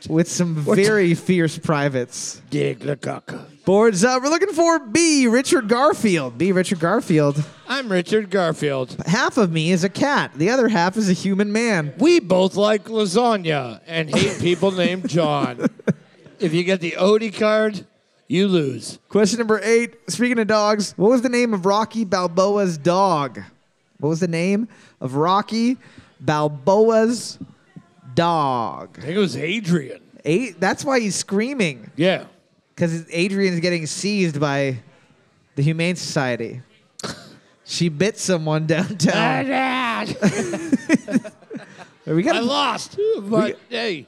with 0.08 0.30
some 0.30 0.54
very 0.64 1.14
fierce 1.14 1.58
privates. 1.58 2.40
Dick 2.50 2.80
Lecoq. 2.80 3.34
Boards 3.66 4.04
up. 4.04 4.22
We're 4.22 4.28
looking 4.28 4.52
for 4.52 4.78
B. 4.78 5.26
Richard 5.26 5.68
Garfield. 5.68 6.36
B. 6.38 6.52
Richard 6.52 6.80
Garfield. 6.80 7.42
I'm 7.66 7.90
Richard 7.90 8.30
Garfield. 8.30 8.94
Half 9.06 9.38
of 9.38 9.50
me 9.52 9.72
is 9.72 9.84
a 9.84 9.88
cat. 9.88 10.32
The 10.36 10.50
other 10.50 10.68
half 10.68 10.98
is 10.98 11.08
a 11.08 11.14
human 11.14 11.50
man. 11.50 11.94
We 11.98 12.20
both 12.20 12.56
like 12.56 12.84
lasagna 12.84 13.80
and 13.86 14.14
hate 14.14 14.38
people 14.40 14.70
named 14.70 15.08
John. 15.08 15.66
If 16.40 16.52
you 16.52 16.64
get 16.64 16.80
the 16.80 16.96
Odie 16.98 17.32
card, 17.32 17.86
You 18.26 18.48
lose. 18.48 18.98
Question 19.08 19.38
number 19.38 19.60
eight. 19.62 19.94
Speaking 20.10 20.38
of 20.38 20.46
dogs, 20.46 20.92
what 20.96 21.10
was 21.10 21.22
the 21.22 21.28
name 21.28 21.52
of 21.54 21.66
Rocky 21.66 22.04
Balboa's 22.04 22.78
dog? 22.78 23.40
What 23.98 24.08
was 24.08 24.20
the 24.20 24.28
name 24.28 24.68
of 25.00 25.14
Rocky 25.16 25.76
Balboa's 26.20 27.38
dog? 28.14 28.96
I 28.98 29.02
think 29.02 29.16
it 29.16 29.18
was 29.18 29.36
Adrian. 29.36 30.00
Eight. 30.24 30.58
That's 30.58 30.84
why 30.84 31.00
he's 31.00 31.14
screaming 31.14 31.90
Yeah. 31.96 32.24
because 32.74 33.04
Adrian's 33.12 33.60
getting 33.60 33.84
seized 33.86 34.40
by 34.40 34.78
the 35.54 35.62
Humane 35.62 35.96
Society. 35.96 36.62
She 37.66 37.88
bit 37.90 38.18
someone 38.18 38.66
downtown. 38.68 40.06
we 42.06 42.22
got 42.22 42.36
I 42.36 42.40
lost, 42.40 42.98
but 43.22 43.58
hey. 43.68 44.06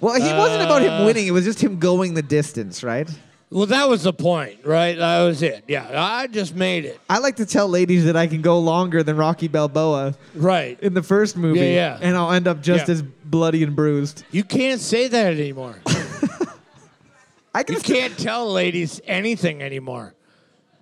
Well, 0.00 0.14
he 0.14 0.32
wasn't 0.32 0.62
about 0.62 0.82
him 0.82 0.92
Uh, 0.92 1.04
winning. 1.06 1.26
It 1.26 1.30
was 1.32 1.44
just 1.44 1.60
him 1.62 1.78
going 1.78 2.14
the 2.14 2.22
distance, 2.22 2.82
right? 2.84 3.08
Well, 3.50 3.66
that 3.66 3.88
was 3.88 4.02
the 4.02 4.12
point, 4.12 4.58
right? 4.64 4.98
That 4.98 5.22
was 5.22 5.40
it. 5.40 5.64
Yeah, 5.68 5.86
I 5.94 6.26
just 6.26 6.54
made 6.56 6.84
it. 6.84 6.98
I 7.08 7.18
like 7.18 7.36
to 7.36 7.46
tell 7.46 7.68
ladies 7.68 8.04
that 8.04 8.16
I 8.16 8.26
can 8.26 8.42
go 8.42 8.58
longer 8.58 9.02
than 9.04 9.16
Rocky 9.16 9.46
Balboa 9.46 10.14
Right. 10.34 10.78
in 10.82 10.94
the 10.94 11.02
first 11.02 11.36
movie, 11.36 11.60
Yeah, 11.60 11.64
yeah. 11.66 11.98
and 12.00 12.16
I'll 12.16 12.32
end 12.32 12.48
up 12.48 12.60
just 12.60 12.88
Yeah. 12.88 12.94
as 12.94 13.02
bloody 13.02 13.62
and 13.62 13.76
bruised. 13.76 14.24
You 14.32 14.42
can't 14.42 14.80
say 14.80 15.06
that 15.08 15.32
anymore. 15.32 15.76
I 17.54 17.60
You 17.60 17.64
guess 17.64 17.82
can't 17.82 18.18
tell 18.18 18.50
ladies 18.52 19.00
anything 19.06 19.62
anymore. 19.62 20.14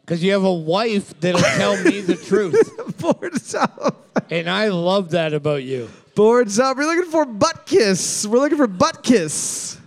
Because 0.00 0.22
you 0.24 0.32
have 0.32 0.44
a 0.44 0.52
wife 0.52 1.18
that'll 1.20 1.40
tell 1.40 1.82
me 1.82 2.00
the 2.00 2.16
truth. 2.28 3.54
up. 3.54 4.24
And 4.30 4.48
I 4.50 4.68
love 4.68 5.10
that 5.10 5.32
about 5.34 5.62
you. 5.62 5.88
Boards 6.14 6.58
up. 6.58 6.76
We're 6.76 6.84
looking 6.84 7.10
for 7.10 7.24
butt 7.24 7.66
kiss. 7.66 8.26
We're 8.26 8.38
looking 8.38 8.58
for 8.58 8.66
butt 8.66 9.02
kiss. 9.02 9.78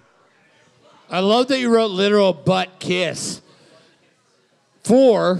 I 1.09 1.19
love 1.19 1.47
that 1.47 1.59
you 1.59 1.69
wrote 1.73 1.91
literal 1.91 2.33
butt 2.33 2.79
kiss. 2.79 3.41
Four. 4.83 5.39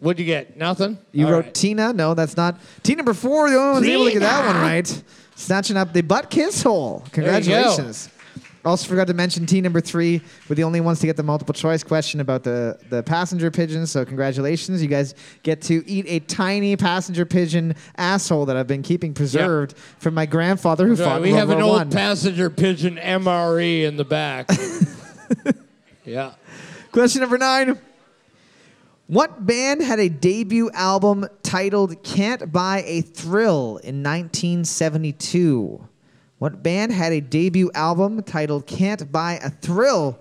What'd 0.00 0.20
you 0.20 0.26
get? 0.26 0.56
Nothing? 0.56 0.98
You 1.12 1.26
All 1.26 1.32
wrote 1.32 1.44
right. 1.46 1.54
Tina. 1.54 1.92
No, 1.92 2.14
that's 2.14 2.36
not. 2.36 2.56
Team 2.82 2.98
number 2.98 3.14
four, 3.14 3.50
the 3.50 3.56
only 3.56 3.72
one 3.72 3.80
was 3.80 3.88
able 3.88 4.04
to 4.04 4.12
get 4.12 4.20
that 4.20 4.46
one 4.46 4.62
right. 4.62 5.02
Snatching 5.34 5.76
up 5.76 5.92
the 5.92 6.02
butt 6.02 6.30
kiss 6.30 6.62
hole. 6.62 7.04
Congratulations. 7.12 8.10
Also 8.64 8.88
forgot 8.88 9.06
to 9.06 9.14
mention 9.14 9.46
team 9.46 9.64
number 9.64 9.80
three 9.80 10.20
were 10.48 10.54
the 10.54 10.64
only 10.64 10.80
ones 10.80 10.98
to 11.00 11.06
get 11.06 11.16
the 11.16 11.22
multiple 11.22 11.54
choice 11.54 11.82
question 11.84 12.20
about 12.20 12.42
the, 12.42 12.78
the 12.90 13.02
passenger 13.02 13.50
pigeons. 13.50 13.90
So 13.90 14.04
congratulations. 14.04 14.82
You 14.82 14.88
guys 14.88 15.14
get 15.42 15.62
to 15.62 15.88
eat 15.88 16.04
a 16.08 16.18
tiny 16.20 16.76
passenger 16.76 17.24
pigeon 17.24 17.74
asshole 17.96 18.46
that 18.46 18.56
I've 18.56 18.66
been 18.66 18.82
keeping 18.82 19.14
preserved 19.14 19.76
from 19.98 20.14
my 20.14 20.26
grandfather 20.26 20.86
who 20.86 20.96
fought 20.96 21.22
we 21.22 21.30
in 21.30 21.36
have 21.36 21.48
World 21.48 21.60
an 21.60 21.66
War 21.66 21.74
old 21.74 21.86
One. 21.86 21.90
passenger 21.90 22.50
pigeon 22.50 22.96
MRE 22.96 23.84
in 23.84 23.96
the 23.96 24.04
back. 24.04 24.50
yeah. 26.04 26.32
Question 26.92 27.20
number 27.20 27.38
nine. 27.38 27.78
What 29.06 29.46
band 29.46 29.80
had 29.82 30.00
a 30.00 30.08
debut 30.10 30.70
album 30.72 31.26
titled 31.42 32.02
Can't 32.02 32.52
Buy 32.52 32.82
a 32.86 33.00
Thrill 33.00 33.78
in 33.78 34.02
1972? 34.02 35.88
What 36.38 36.62
band 36.62 36.92
had 36.92 37.12
a 37.12 37.20
debut 37.20 37.70
album 37.74 38.22
titled 38.22 38.66
Can't 38.66 39.10
Buy 39.10 39.34
a 39.42 39.50
Thrill 39.50 40.18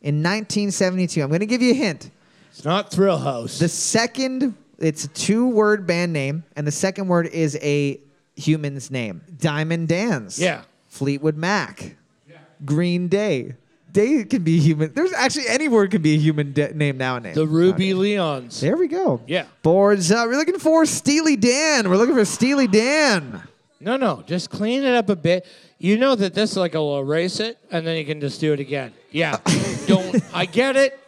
in 0.00 0.16
1972? 0.22 1.22
I'm 1.22 1.28
going 1.28 1.40
to 1.40 1.46
give 1.46 1.60
you 1.62 1.72
a 1.72 1.74
hint. 1.74 2.10
It's 2.50 2.64
not 2.64 2.90
Thrill 2.90 3.18
House. 3.18 3.58
The 3.58 3.68
second, 3.68 4.54
it's 4.78 5.04
a 5.04 5.08
two 5.08 5.48
word 5.48 5.86
band 5.86 6.12
name, 6.12 6.44
and 6.56 6.66
the 6.66 6.72
second 6.72 7.08
word 7.08 7.26
is 7.26 7.58
a 7.62 8.00
human's 8.36 8.90
name 8.90 9.20
Diamond 9.38 9.88
Dance. 9.88 10.38
Yeah. 10.38 10.62
Fleetwood 10.88 11.36
Mac. 11.36 11.94
Yeah. 12.28 12.38
Green 12.64 13.08
Day. 13.08 13.54
Day 13.92 14.24
can 14.24 14.42
be 14.42 14.58
human. 14.60 14.92
There's 14.94 15.12
actually 15.12 15.48
any 15.48 15.68
word 15.68 15.90
can 15.90 16.00
be 16.00 16.14
a 16.14 16.18
human 16.18 16.52
de- 16.52 16.72
name 16.74 16.96
nowadays. 16.96 17.34
the 17.34 17.46
Ruby 17.46 17.90
Leons. 17.90 18.60
There 18.60 18.76
we 18.76 18.86
go. 18.88 19.20
Yeah. 19.26 19.46
Boards 19.62 20.10
up. 20.12 20.28
We're 20.28 20.36
looking 20.36 20.58
for 20.60 20.86
Steely 20.86 21.36
Dan. 21.36 21.88
We're 21.90 21.96
looking 21.96 22.14
for 22.14 22.24
Steely 22.24 22.66
Dan. 22.68 23.42
No, 23.80 23.96
no, 23.96 24.22
just 24.26 24.50
clean 24.50 24.82
it 24.84 24.94
up 24.94 25.08
a 25.08 25.16
bit. 25.16 25.46
You 25.78 25.96
know 25.96 26.14
that 26.14 26.34
this 26.34 26.54
like 26.56 26.74
will 26.74 26.98
erase 26.98 27.40
it, 27.40 27.58
and 27.70 27.86
then 27.86 27.96
you 27.96 28.04
can 28.04 28.20
just 28.20 28.38
do 28.38 28.52
it 28.52 28.60
again. 28.60 28.92
Yeah, 29.10 29.38
don't. 29.86 30.22
I 30.34 30.44
get 30.44 30.76
it. 30.76 30.98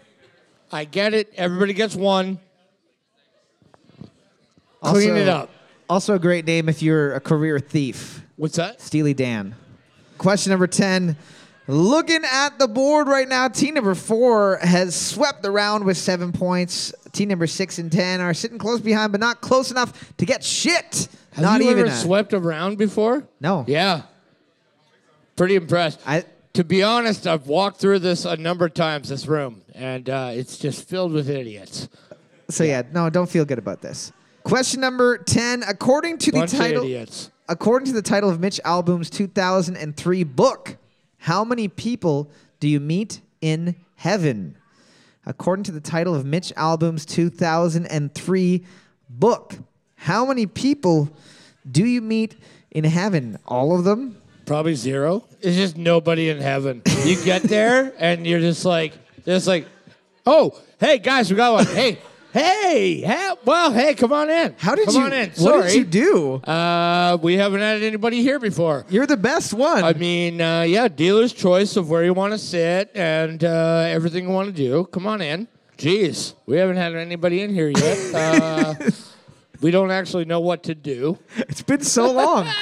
I 0.71 0.85
get 0.87 1.12
it. 1.12 1.31
Everybody 1.37 1.75
gets 1.75 1.95
one. 1.95 2.38
Clean 4.81 5.17
it 5.17 5.29
up. 5.29 5.50
Also, 5.88 6.14
a 6.14 6.19
great 6.19 6.47
name 6.47 6.71
if 6.71 6.83
you're 6.83 7.14
a 7.14 7.21
career 7.21 7.59
thief. 7.59 8.25
What's 8.37 8.57
that? 8.57 8.81
Steely 8.81 9.12
Dan. 9.12 9.55
Question 10.17 10.50
number 10.50 10.67
10. 10.67 11.17
Looking 11.69 12.23
at 12.25 12.59
the 12.59 12.67
board 12.67 13.07
right 13.07 13.29
now, 13.29 13.49
team 13.49 13.75
number 13.75 13.95
four 13.95 14.57
has 14.62 14.97
swept 14.97 15.43
the 15.43 15.50
round 15.50 15.85
with 15.85 15.97
seven 15.97 16.33
points. 16.33 16.93
Team 17.12 17.29
number 17.29 17.47
six 17.47 17.79
and 17.79 17.93
10 17.93 18.21
are 18.21 18.35
sitting 18.35 18.59
close 18.59 18.81
behind, 18.81 19.12
but 19.12 19.21
not 19.21 19.41
close 19.41 19.71
enough 19.71 20.17
to 20.17 20.25
get 20.25 20.43
shit. 20.43 21.09
Have 21.33 21.43
not 21.43 21.61
you 21.62 21.71
even 21.71 21.81
ever 21.87 21.89
a- 21.89 21.95
swept 21.97 22.35
around 22.35 22.79
before? 22.79 23.27
No. 23.41 23.65
Yeah. 23.67 24.03
Pretty 25.37 25.57
impressed. 25.57 26.01
I, 26.07 26.25
to 26.55 26.65
be 26.65 26.83
honest, 26.83 27.27
I've 27.27 27.47
walked 27.47 27.81
through 27.81 28.01
this 28.01 28.25
a 28.25 28.37
number 28.37 28.67
of 28.67 28.75
times. 28.75 29.09
This 29.09 29.27
room, 29.27 29.62
and 29.75 30.09
uh, 30.11 30.31
it's 30.33 30.59
just 30.59 30.87
filled 30.89 31.12
with 31.12 31.31
idiots. 31.31 31.89
so, 32.51 32.65
yeah, 32.65 32.83
no, 32.93 33.09
don't 33.09 33.29
feel 33.31 33.45
good 33.47 33.59
about 33.59 33.81
this. 33.81 34.12
Question 34.45 34.81
number 34.81 35.17
10. 35.19 35.62
According 35.67 36.19
to 36.19 36.33
the 36.33 36.39
Bunch 36.41 36.53
of 36.53 36.59
title. 36.59 36.85
idiots. 36.85 37.31
According 37.49 37.87
to 37.87 37.93
the 37.93 38.03
title 38.03 38.29
of 38.31 38.41
Mitch 38.41 38.61
Albom's 38.65 39.09
2003 39.11 40.25
book, 40.25 40.77
how 41.19 41.45
many 41.45 41.69
people 41.69 42.31
do 42.61 42.69
you 42.69 42.81
meet 42.81 43.21
in 43.41 43.75
heaven? 43.97 44.57
According 45.25 45.62
to 45.65 45.73
the 45.73 45.81
title 45.81 46.15
of 46.15 46.25
Mitch 46.27 46.53
Albom's 46.57 47.07
2003 47.07 48.65
book, 49.09 49.55
how 50.02 50.26
many 50.26 50.47
people 50.47 51.09
do 51.71 51.85
you 51.87 52.00
meet 52.00 52.35
in 52.73 52.82
heaven? 52.82 53.38
All 53.47 53.78
of 53.78 53.85
them? 53.85 54.16
Probably 54.47 54.75
zero. 54.75 55.25
It's 55.40 55.56
just 55.56 55.76
nobody 55.76 56.28
in 56.28 56.40
heaven. 56.40 56.82
You 57.04 57.23
get 57.23 57.42
there 57.44 57.94
and 57.99 58.26
you're 58.26 58.40
just 58.40 58.64
like, 58.64 58.94
just 59.25 59.47
like, 59.47 59.64
oh, 60.26 60.61
hey 60.80 60.99
guys, 60.99 61.30
we 61.30 61.37
got 61.37 61.52
one. 61.52 61.66
Hey, 61.66 61.99
hey, 62.32 63.00
hey 63.00 63.32
well, 63.44 63.73
hey, 63.73 63.94
come 63.94 64.12
on 64.12 64.28
in. 64.28 64.56
How 64.59 64.75
did 64.75 64.87
come 64.87 64.97
you 64.97 65.02
on 65.02 65.12
in. 65.12 65.35
Sorry. 65.35 65.59
What 65.59 65.68
did 65.68 65.76
you 65.76 65.85
do? 65.85 66.35
Uh, 66.50 67.16
we 67.23 67.37
haven't 67.37 67.61
had 67.61 67.80
anybody 67.80 68.23
here 68.23 68.40
before. 68.40 68.85
You're 68.88 69.06
the 69.06 69.16
best 69.16 69.54
one. 69.54 69.85
I 69.85 69.92
mean, 69.92 70.40
uh, 70.40 70.62
yeah, 70.62 70.88
dealer's 70.88 71.32
choice 71.32 71.76
of 71.76 71.88
where 71.88 72.02
you 72.02 72.12
want 72.12 72.32
to 72.32 72.38
sit 72.38 72.90
and 72.97 73.44
uh, 73.44 73.85
everything 73.87 74.25
you 74.25 74.30
want 74.30 74.49
to 74.49 74.52
do. 74.52 74.85
Come 74.87 75.06
on 75.06 75.21
in. 75.21 75.47
Jeez, 75.78 76.35
we 76.47 76.56
haven't 76.56 76.76
had 76.76 76.92
anybody 76.97 77.40
in 77.42 77.54
here 77.54 77.68
yet. 77.68 78.92
Uh, 79.62 79.66
we 79.66 79.71
don't 79.71 79.90
actually 79.90 80.25
know 80.25 80.40
what 80.40 80.64
to 80.64 80.75
do. 80.75 81.19
it's 81.37 81.62
been 81.62 81.83
so 81.83 82.12
long. 82.12 82.49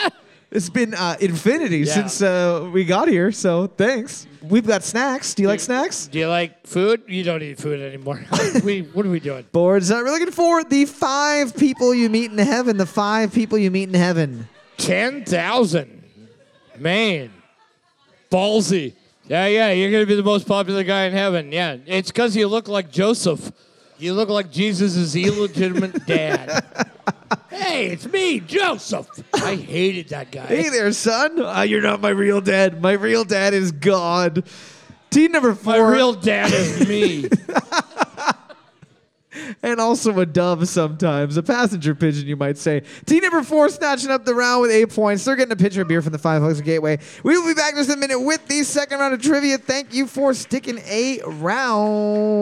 It's 0.52 0.69
been 0.69 0.95
uh, 0.95 1.16
infinity 1.21 1.78
Yeah. 1.78 1.95
since 1.95 2.23
uh, 2.23 2.69
we 2.73 2.85
got 2.85 3.07
here, 3.07 3.30
so 3.30 3.69
thanks. 3.69 4.26
We've 4.42 4.66
got 4.66 4.83
snacks. 4.83 5.33
Do 5.33 5.42
you 5.42 5.49
like 5.49 5.61
snacks? 5.61 6.09
Do 6.09 6.19
you 6.19 6.26
like 6.26 6.66
food? 6.66 7.02
You 7.07 7.23
don't 7.23 7.40
eat 7.40 7.59
food 7.59 7.80
anymore. 7.80 8.25
we, 8.64 8.80
what 8.80 9.07
are 9.07 9.11
we 9.11 9.21
doing? 9.21 9.47
Boards 9.52 9.92
up. 9.92 10.02
We're 10.02 10.11
looking 10.11 10.33
for 10.33 10.64
the 10.64 10.87
five 10.87 11.57
people 11.57 11.95
you 11.95 12.11
meet 12.11 12.33
in 12.33 12.38
heaven. 12.38 12.78
The 12.78 12.87
five 12.87 13.33
people 13.33 13.59
you 13.59 13.71
meet 13.71 13.90
in 13.90 13.95
heaven. 13.95 14.49
10,000. 14.78 16.02
Man. 16.78 17.30
Ballsy. 18.28 18.95
Yeah, 19.28 19.47
yeah, 19.47 19.71
you're 19.71 19.92
going 19.92 20.02
to 20.02 20.09
be 20.09 20.16
the 20.16 20.25
most 20.25 20.49
popular 20.49 20.83
guy 20.83 21.04
in 21.04 21.12
heaven. 21.12 21.52
Yeah, 21.52 21.76
it's 21.87 22.11
because 22.11 22.35
you 22.35 22.49
look 22.49 22.66
like 22.66 22.90
Joseph. 22.90 23.52
You 23.99 24.14
look 24.14 24.28
like 24.28 24.50
Jesus' 24.50 25.14
illegitimate 25.14 26.07
dad. 26.07 26.89
Hey, 27.71 27.87
it's 27.87 28.07
me, 28.07 28.41
Joseph. 28.41 29.09
I 29.35 29.55
hated 29.55 30.09
that 30.09 30.31
guy. 30.31 30.47
Hey 30.47 30.69
there, 30.69 30.93
son. 30.93 31.41
Uh, 31.41 31.62
you're 31.62 31.83
not 31.83 32.00
my 32.00 32.11
real 32.11 32.41
dad. 32.41 32.83
My 32.83 32.93
real 32.93 33.25
dad 33.25 33.55
is 33.55 33.73
God. 33.73 34.45
Team 35.11 35.33
number 35.33 35.55
four. 35.55 35.73
My 35.73 35.79
real 35.79 36.12
dad 36.12 36.53
is 36.53 36.89
me. 36.89 37.29
and 39.62 39.81
also 39.81 40.19
a 40.21 40.27
dove 40.27 40.69
sometimes, 40.69 41.37
a 41.37 41.43
passenger 41.43 41.95
pigeon, 41.95 42.27
you 42.27 42.37
might 42.37 42.59
say. 42.59 42.83
Team 43.07 43.23
number 43.23 43.43
four 43.43 43.69
snatching 43.69 44.11
up 44.11 44.25
the 44.25 44.35
round 44.35 44.62
with 44.62 44.71
eight 44.71 44.91
points. 44.91 45.25
They're 45.25 45.37
getting 45.37 45.53
a 45.53 45.57
pitcher 45.57 45.83
of 45.83 45.89
beer 45.89 46.03
from 46.03 46.12
the 46.12 46.19
Five 46.19 46.43
Hugs 46.43 46.61
Gateway. 46.61 46.99
We 47.23 47.39
will 47.39 47.47
be 47.47 47.55
back 47.55 47.73
in 47.73 47.79
just 47.79 47.91
a 47.91 47.97
minute 47.97 48.21
with 48.21 48.47
the 48.47 48.62
second 48.65 48.99
round 48.99 49.15
of 49.15 49.23
trivia. 49.23 49.59
Thank 49.59 49.95
you 49.95 50.07
for 50.07 50.35
sticking 50.35 50.79
a 50.79 51.21
round. 51.25 52.41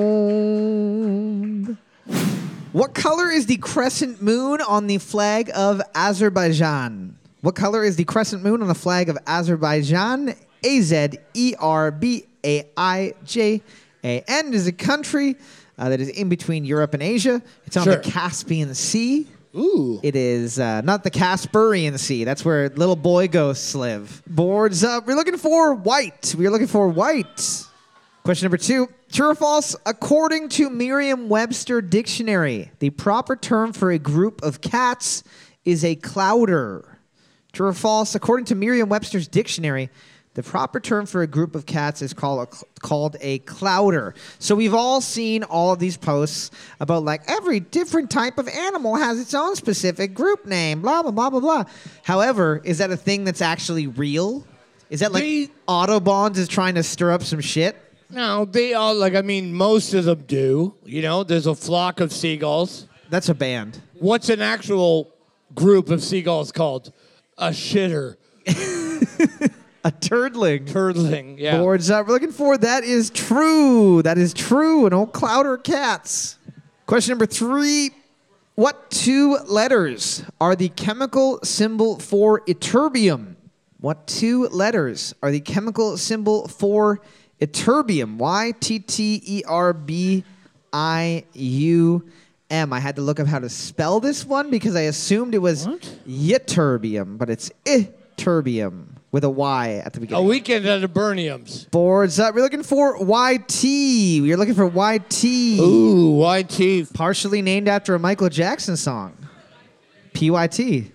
What 2.73 2.95
color 2.95 3.31
is 3.31 3.47
the 3.47 3.57
crescent 3.57 4.21
moon 4.21 4.61
on 4.61 4.87
the 4.87 4.99
flag 4.99 5.51
of 5.55 5.81
Azerbaijan? 5.95 7.17
What 7.41 7.55
color 7.55 7.83
is 7.83 7.97
the 7.97 8.05
crescent 8.05 8.43
moon 8.43 8.61
on 8.63 8.69
the 8.69 8.75
flag 8.75 9.09
of 9.09 9.17
Azerbaijan? 9.27 10.35
A 10.65 10.81
Z 10.81 11.11
E 11.35 11.55
R 11.59 11.91
B 11.91 12.25
A 12.45 12.65
I 12.77 13.15
J 13.25 13.63
A 14.05 14.23
N 14.27 14.53
is 14.53 14.67
a 14.67 14.73
country 14.73 15.37
uh, 15.79 15.89
that 15.89 16.01
is 16.01 16.09
in 16.09 16.29
between 16.29 16.65
Europe 16.65 16.95
and 16.95 17.03
Asia. 17.03 17.41
It's 17.65 17.77
on 17.77 17.85
Sure. 17.85 17.97
the 17.97 18.03
Caspian 18.03 18.75
Sea. 18.75 19.27
Ooh. 19.57 19.99
It 20.03 20.15
is 20.15 20.59
uh, 20.59 20.83
not 20.83 21.05
the 21.05 21.11
Casparian 21.11 21.99
Sea. 21.99 22.25
That's 22.25 22.45
where 22.45 22.69
little 22.71 22.97
boy 22.97 23.29
ghosts 23.29 23.75
live. 23.75 24.21
Boards 24.27 24.85
up. 24.85 25.07
We're 25.07 25.17
looking 25.17 25.39
for 25.39 25.75
white. 25.75 26.35
We're 26.37 26.51
looking 26.51 26.67
for 26.67 26.89
white. 26.89 27.65
Question 28.25 28.47
number 28.47 28.59
two 28.59 28.89
True 29.11 29.31
or 29.31 29.35
false? 29.35 29.75
According 29.87 30.51
to 30.51 30.69
Merriam 30.69 31.29
Webster 31.29 31.81
Dictionary, 31.81 32.71
the 32.79 32.91
proper 32.91 33.37
term 33.37 33.73
for 33.73 33.91
a 33.91 33.99
group 33.99 34.43
of 34.43 34.61
cats 34.61 35.25
is 35.65 35.85
a 35.85 35.95
clouder. 35.95 36.99
True 37.53 37.69
or 37.69 37.73
false? 37.73 38.15
According 38.15 38.47
to 38.47 38.55
Merriam 38.55 38.89
Webster's 38.89 39.27
dictionary, 39.27 39.89
the 40.35 40.43
proper 40.43 40.79
term 40.79 41.07
for 41.07 41.23
a 41.23 41.27
group 41.27 41.55
of 41.55 41.67
cats 41.67 42.03
is 42.03 42.13
called 42.13 42.47
a, 42.49 42.81
called 42.81 43.17
a 43.21 43.39
clouder. 43.41 44.15
So 44.39 44.55
we've 44.55 44.75
all 44.75 45.01
seen 45.01 45.43
all 45.43 45.73
of 45.73 45.79
these 45.79 45.97
posts 45.97 46.51
about 46.79 47.03
like 47.03 47.23
every 47.29 47.61
different 47.61 48.11
type 48.11 48.39
of 48.39 48.47
animal 48.47 48.95
has 48.95 49.19
its 49.19 49.35
own 49.35 49.57
specific 49.57 50.15
group 50.15 50.47
name, 50.47 50.83
blah, 50.83 51.03
blah, 51.03 51.11
blah, 51.11 51.31
blah, 51.31 51.41
blah. 51.41 51.65
However, 52.05 52.61
is 52.63 52.79
that 52.79 52.91
a 52.91 52.97
thing 52.97 53.25
that's 53.25 53.43
actually 53.43 53.87
real? 53.87 54.47
Is 54.91 55.01
that 55.01 55.13
like 55.13 55.51
Audubon's 55.67 56.39
is 56.39 56.47
trying 56.47 56.77
to 56.77 56.83
stir 56.83 57.11
up 57.11 57.23
some 57.23 57.41
shit? 57.41 57.77
No, 58.11 58.45
they 58.45 58.75
all 58.75 58.95
like. 58.95 59.15
I 59.15 59.23
mean, 59.23 59.53
most 59.53 59.93
of 59.95 60.05
them 60.05 60.25
do. 60.27 60.75
You 60.85 61.03
know, 61.03 61.25
there's 61.25 61.47
a 61.47 61.55
flock 61.55 62.01
of 62.01 62.13
seagulls. 62.13 62.87
That's 63.11 63.29
a 63.29 63.35
band. 63.35 63.81
What's 63.99 64.29
an 64.29 64.41
actual 64.41 65.13
group 65.55 65.91
of 65.91 66.03
seagulls 66.03 66.53
called? 66.53 66.93
A 67.37 67.51
shitter, 67.51 68.17
A 69.85 69.93
turdling. 69.93 70.65
turtling. 70.67 71.39
Yeah. 71.39 71.59
Boards 71.59 71.89
up. 71.91 72.07
We're 72.07 72.15
looking 72.15 72.33
for 72.33 72.59
that 72.59 72.83
is 72.85 73.11
true. 73.11 74.03
That 74.03 74.19
is 74.19 74.35
true. 74.35 74.87
An 74.87 74.93
old 74.93 75.13
clouder 75.13 75.57
cats. 75.57 76.37
Question 76.87 77.13
number 77.13 77.27
three. 77.27 77.91
What 78.57 78.91
two 78.91 79.37
letters 79.47 80.25
are 80.41 80.57
the 80.57 80.69
chemical 80.71 81.39
symbol 81.45 82.01
for 82.01 82.41
ytterbium? 82.41 83.37
What 83.79 84.09
two 84.09 84.49
letters 84.49 85.15
are 85.23 85.31
the 85.31 85.39
chemical 85.41 85.97
symbol 85.97 86.49
for 86.49 87.01
ytterbium? 87.41 88.17
Y 88.17 88.53
T 88.61 88.79
T 88.79 89.23
E 89.25 89.43
R 89.47 89.73
B 89.73 90.25
I 90.73 91.25
U 91.35 92.09
M. 92.51 92.73
I 92.73 92.81
had 92.81 92.97
to 92.97 93.03
look 93.03 93.21
up 93.21 93.27
how 93.27 93.39
to 93.39 93.49
spell 93.49 94.01
this 94.01 94.25
one 94.25 94.51
because 94.51 94.75
I 94.77 94.83
assumed 94.83 95.35
it 95.35 95.39
was 95.39 95.67
What? 95.67 95.81
ytterbium, 96.09 97.19
but 97.19 97.31
it's 97.31 97.51
ytterbium 97.65 98.87
with 99.11 99.25
a 99.25 99.31
Y 99.31 99.83
at 99.85 99.93
the 99.93 100.01
beginning. 100.01 100.25
A 100.25 100.27
weekend 100.29 100.67
at 100.67 100.81
the 100.81 100.89
Burniums. 100.89 101.71
Boards 101.71 102.19
up. 102.19 102.35
We're 102.35 102.43
looking 102.43 102.63
for 102.63 102.97
YT. 102.99 103.63
We're 104.23 104.37
looking 104.37 104.55
for 104.55 104.67
YT. 104.67 105.25
Ooh, 105.61 106.23
YT. 106.23 106.93
Partially 106.93 107.41
named 107.43 107.69
after 107.69 107.95
a 107.95 107.99
Michael 107.99 108.29
Jackson 108.29 108.77
song. 108.77 109.17
PYT. 110.15 110.93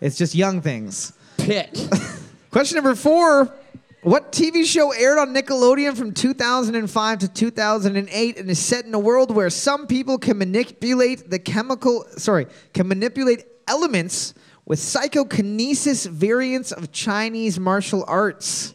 It's 0.00 0.16
just 0.18 0.34
young 0.34 0.60
things. 0.60 1.12
Pit. 1.36 1.88
Question 2.50 2.76
number 2.76 2.94
four. 2.94 3.52
What 4.02 4.32
TV 4.32 4.64
show 4.64 4.90
aired 4.90 5.18
on 5.18 5.32
Nickelodeon 5.32 5.96
from 5.96 6.12
2005 6.12 7.18
to 7.20 7.28
2008 7.28 8.36
and 8.36 8.50
is 8.50 8.58
set 8.58 8.84
in 8.84 8.92
a 8.94 8.98
world 8.98 9.32
where 9.32 9.48
some 9.48 9.86
people 9.86 10.18
can 10.18 10.38
manipulate 10.38 11.30
the 11.30 11.38
chemical, 11.38 12.04
sorry, 12.16 12.48
can 12.74 12.88
manipulate 12.88 13.44
elements 13.68 14.34
with 14.66 14.80
psychokinesis 14.80 16.06
variants 16.06 16.72
of 16.72 16.90
Chinese 16.90 17.60
martial 17.60 18.04
arts? 18.08 18.74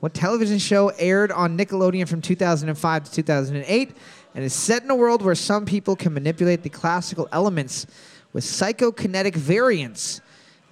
What 0.00 0.14
television 0.14 0.58
show 0.58 0.88
aired 0.96 1.30
on 1.30 1.58
Nickelodeon 1.58 2.08
from 2.08 2.22
2005 2.22 3.04
to 3.04 3.12
2008 3.12 3.96
and 4.34 4.44
is 4.44 4.54
set 4.54 4.82
in 4.82 4.88
a 4.88 4.96
world 4.96 5.20
where 5.20 5.34
some 5.34 5.66
people 5.66 5.94
can 5.94 6.14
manipulate 6.14 6.62
the 6.62 6.70
classical 6.70 7.28
elements 7.32 7.86
with 8.32 8.44
psychokinetic 8.44 9.34
variants 9.34 10.22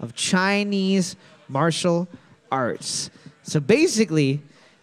of 0.00 0.14
Chinese 0.14 1.14
martial 1.46 2.08
arts? 2.50 3.10
So 3.42 3.60
basically, 3.60 4.40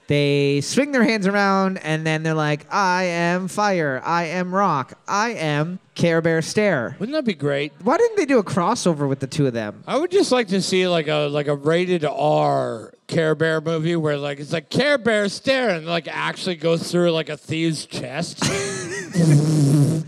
they 0.07 0.59
swing 0.61 0.91
their 0.91 1.03
hands 1.03 1.27
around 1.27 1.77
and 1.77 2.05
then 2.05 2.23
they're 2.23 2.33
like, 2.33 2.65
I 2.73 3.03
am 3.03 3.47
fire, 3.47 4.01
I 4.03 4.25
am 4.25 4.53
rock, 4.53 4.93
I 5.07 5.29
am 5.33 5.77
Care 5.93 6.19
Bear 6.19 6.41
Stare. 6.41 6.95
Wouldn't 6.99 7.15
that 7.15 7.25
be 7.25 7.35
great? 7.35 7.73
Why 7.83 7.97
didn't 7.97 8.17
they 8.17 8.25
do 8.25 8.39
a 8.39 8.43
crossover 8.43 9.07
with 9.07 9.19
the 9.19 9.27
two 9.27 9.45
of 9.45 9.53
them? 9.53 9.83
I 9.85 9.97
would 9.97 10.09
just 10.09 10.31
like 10.31 10.47
to 10.47 10.61
see 10.63 10.87
like 10.87 11.07
a 11.07 11.27
like 11.29 11.47
a 11.47 11.55
rated 11.55 12.03
R 12.05 12.91
Care 13.05 13.35
Bear 13.35 13.61
movie 13.61 13.95
where 13.95 14.17
like 14.17 14.39
it's 14.39 14.51
like 14.51 14.69
Care 14.69 14.97
Bear 14.97 15.29
stare 15.29 15.69
and 15.69 15.85
like 15.85 16.07
actually 16.07 16.55
goes 16.55 16.91
through 16.91 17.11
like 17.11 17.29
a 17.29 17.37
thief's 17.37 17.85
chest. 17.85 18.43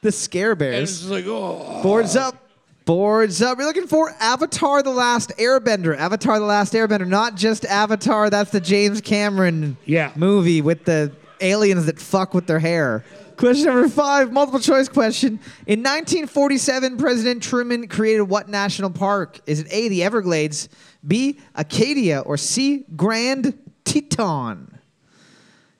The 0.00 0.12
Scare 0.12 0.52
and 0.52 0.58
Bears. 0.60 0.90
it's 0.90 0.98
just 1.00 1.10
like 1.10 1.24
oh 1.26 1.80
Boards 1.82 2.14
up. 2.14 2.47
Boards 2.88 3.42
up. 3.42 3.58
We're 3.58 3.66
looking 3.66 3.86
for 3.86 4.14
Avatar 4.18 4.82
The 4.82 4.88
Last 4.88 5.32
Airbender. 5.36 5.94
Avatar 5.94 6.38
The 6.38 6.46
Last 6.46 6.72
Airbender. 6.72 7.06
Not 7.06 7.34
just 7.34 7.66
Avatar, 7.66 8.30
that's 8.30 8.50
the 8.50 8.62
James 8.62 9.02
Cameron 9.02 9.76
Yeah. 9.84 10.10
movie 10.16 10.62
with 10.62 10.86
the 10.86 11.12
aliens 11.42 11.84
that 11.84 12.00
fuck 12.00 12.32
with 12.32 12.46
their 12.46 12.60
hair. 12.60 13.04
Question 13.36 13.66
number 13.66 13.90
five, 13.90 14.32
multiple 14.32 14.58
choice 14.58 14.88
question. 14.88 15.38
In 15.66 15.82
1947, 15.82 16.96
President 16.96 17.42
Truman 17.42 17.88
created 17.88 18.22
what 18.22 18.48
national 18.48 18.88
park? 18.88 19.40
Is 19.46 19.60
it 19.60 19.66
A, 19.70 19.88
the 19.88 20.02
Everglades, 20.02 20.70
B, 21.06 21.38
Acadia, 21.56 22.20
or 22.20 22.38
C, 22.38 22.86
Grand 22.96 23.52
Teton? 23.84 24.78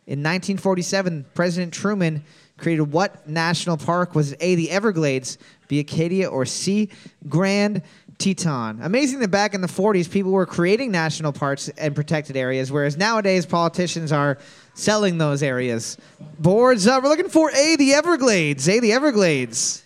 In 0.06 0.18
1947, 0.22 1.24
President 1.32 1.72
Truman 1.72 2.22
created 2.58 2.92
what 2.92 3.26
national 3.26 3.78
park? 3.78 4.14
Was 4.14 4.32
it 4.32 4.38
A, 4.42 4.56
the 4.56 4.70
Everglades, 4.70 5.38
B, 5.68 5.78
Acadia, 5.81 6.28
or 6.28 6.44
C, 6.44 6.88
Grand 7.28 7.83
Teton? 8.18 8.81
Amazing 8.83 9.20
that 9.20 9.31
back 9.31 9.54
in 9.54 9.61
the 9.61 9.68
40s, 9.68 10.11
people 10.11 10.33
were 10.33 10.46
creating 10.46 10.90
national 10.90 11.33
parks 11.33 11.68
and 11.68 11.94
protected 11.94 12.37
areas, 12.37 12.72
whereas 12.72 12.96
nowadays 12.96 13.46
politicians 13.46 14.11
are 14.11 14.38
selling 14.74 15.18
those 15.18 15.42
areas. 15.42 15.96
Boards 16.38 16.87
up. 16.87 17.02
We're 17.02 17.11
looking 17.11 17.28
for 17.28 17.50
A, 17.50 17.76
the 17.76 17.92
Everglades. 17.94 18.68
A, 18.68 18.81
the 18.81 18.92
Everglades. 18.92 19.85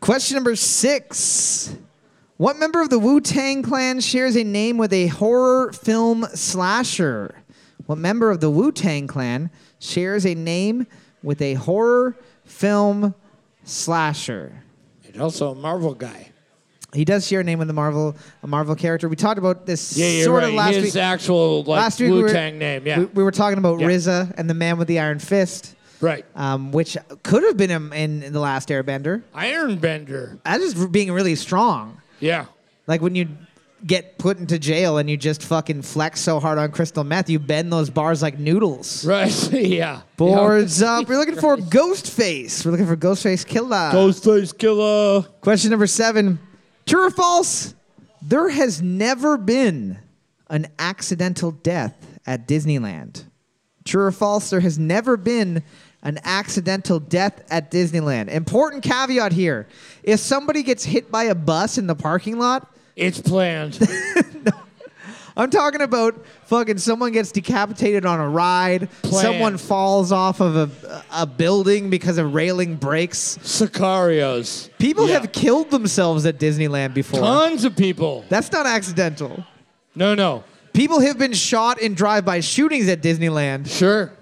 Question 0.00 0.36
number 0.36 0.54
six. 0.54 1.74
What 2.36 2.58
member 2.58 2.82
of 2.82 2.90
the 2.90 2.98
Wu 2.98 3.20
Tang 3.22 3.62
Clan 3.62 4.00
shares 4.00 4.36
a 4.36 4.44
name 4.44 4.76
with 4.76 4.92
a 4.92 5.06
horror 5.06 5.72
film 5.72 6.26
slasher? 6.34 7.34
What 7.86 7.96
member 7.96 8.30
of 8.30 8.40
the 8.40 8.50
Wu 8.50 8.72
Tang 8.72 9.06
Clan 9.06 9.50
shares 9.78 10.26
a 10.26 10.34
name 10.34 10.86
with 11.22 11.40
a 11.40 11.54
horror 11.54 12.16
film 12.44 13.14
slasher? 13.64 14.62
Also 15.20 15.52
a 15.52 15.54
Marvel 15.54 15.94
guy. 15.94 16.30
He 16.94 17.04
does 17.04 17.26
share 17.26 17.40
a 17.40 17.44
name 17.44 17.58
with 17.58 17.68
the 17.68 17.74
Marvel 17.74 18.16
a 18.42 18.46
Marvel 18.46 18.74
character. 18.74 19.08
We 19.08 19.16
talked 19.16 19.38
about 19.38 19.66
this 19.66 19.96
Yeah, 19.98 20.08
you're 20.08 20.24
sort 20.24 20.42
right. 20.42 20.48
of 20.48 20.54
last 20.54 20.74
His 20.76 20.94
week. 20.94 21.02
actual 21.02 21.58
like 21.64 21.68
last 21.80 22.00
week 22.00 22.10
we 22.10 22.16
Wu 22.16 22.22
were- 22.22 22.28
Tang 22.32 22.58
name. 22.58 22.86
Yeah. 22.86 23.00
We, 23.00 23.04
we 23.06 23.22
were 23.22 23.32
talking 23.32 23.58
about 23.58 23.80
Yeah. 23.80 23.88
RZA 23.88 24.34
and 24.38 24.48
the 24.48 24.54
Man 24.54 24.78
with 24.78 24.88
the 24.88 24.98
Iron 25.00 25.18
Fist, 25.18 25.74
right. 26.00 26.24
um, 26.34 26.72
which 26.72 26.96
could 27.22 27.42
have 27.42 27.56
been 27.56 27.68
him 27.70 27.92
in, 27.92 28.22
in 28.22 28.32
the 28.32 28.40
last 28.40 28.68
Airbender. 28.70 29.22
Ironbender. 29.34 30.38
That's 30.44 30.74
being 30.86 31.12
really 31.12 31.34
strong. 31.34 32.00
Yeah. 32.20 32.46
Like 32.86 33.02
when 33.02 33.14
you 33.14 33.28
get 33.84 34.18
put 34.18 34.38
into 34.38 34.58
jail 34.58 34.98
and 34.98 35.10
you 35.10 35.16
just 35.16 35.42
fucking 35.42 35.82
flex 35.82 36.20
so 36.20 36.40
hard 36.40 36.58
on 36.58 36.70
crystal 36.70 37.04
meth, 37.04 37.28
you 37.28 37.38
bend 37.38 37.72
those 37.72 37.90
bars 37.90 38.22
like 38.22 38.38
noodles. 38.38 39.04
Right. 39.04 39.52
yeah. 39.52 40.02
Boards 40.16 40.82
up. 40.82 41.08
We're 41.08 41.18
looking 41.18 41.36
for 41.36 41.56
Ghostface. 41.56 42.64
We're 42.64 42.72
looking 42.72 42.86
for 42.86 42.96
Ghostface 42.96 43.46
Killah. 43.46 43.92
Ghostface 43.92 44.54
Killah. 44.54 45.26
Question 45.40 45.70
number 45.70 45.86
seven. 45.86 46.38
True 46.86 47.06
or 47.06 47.10
false? 47.10 47.74
There 48.22 48.48
has 48.48 48.80
never 48.80 49.36
been 49.36 49.98
an 50.48 50.68
accidental 50.78 51.50
death 51.50 51.94
at 52.26 52.48
Disneyland. 52.48 53.24
True 53.84 54.04
or 54.04 54.12
false? 54.12 54.50
There 54.50 54.60
has 54.60 54.78
never 54.78 55.16
been 55.16 55.62
an 56.02 56.18
accidental 56.24 57.00
death 57.00 57.42
at 57.50 57.70
Disneyland. 57.70 58.28
Important 58.28 58.82
caveat 58.82 59.32
here. 59.32 59.66
If 60.02 60.20
somebody 60.20 60.62
gets 60.62 60.84
hit 60.84 61.10
by 61.10 61.24
a 61.24 61.34
bus 61.34 61.78
in 61.78 61.86
the 61.86 61.94
parking 61.94 62.38
lot, 62.38 62.72
It's 62.96 63.20
planned. 63.20 63.78
I'm 65.38 65.50
talking 65.50 65.82
about 65.82 66.24
fucking 66.46 66.78
someone 66.78 67.12
gets 67.12 67.30
decapitated 67.30 68.06
on 68.06 68.18
a 68.20 68.26
ride, 68.28 68.88
Planned. 69.02 69.22
someone 69.26 69.58
falls 69.58 70.10
off 70.10 70.40
of 70.40 70.56
a, 70.56 71.04
a 71.12 71.26
building 71.26 71.90
because 71.90 72.16
a 72.16 72.24
railing 72.24 72.76
breaks. 72.76 73.36
Sicarios. 73.42 74.70
People 74.78 75.06
Yeah. 75.08 75.20
have 75.20 75.32
killed 75.32 75.70
themselves 75.70 76.24
at 76.24 76.38
Disneyland 76.38 76.94
before. 76.94 77.20
Tons 77.20 77.64
of 77.64 77.76
people. 77.76 78.24
That's 78.30 78.50
not 78.50 78.64
accidental. 78.64 79.44
No, 79.94 80.14
no. 80.14 80.42
People 80.72 81.00
have 81.00 81.18
been 81.18 81.34
shot 81.34 81.80
in 81.82 81.92
drive-by 81.94 82.40
shootings 82.40 82.88
at 82.88 83.02
Disneyland. 83.02 83.68
Sure. 83.68 84.12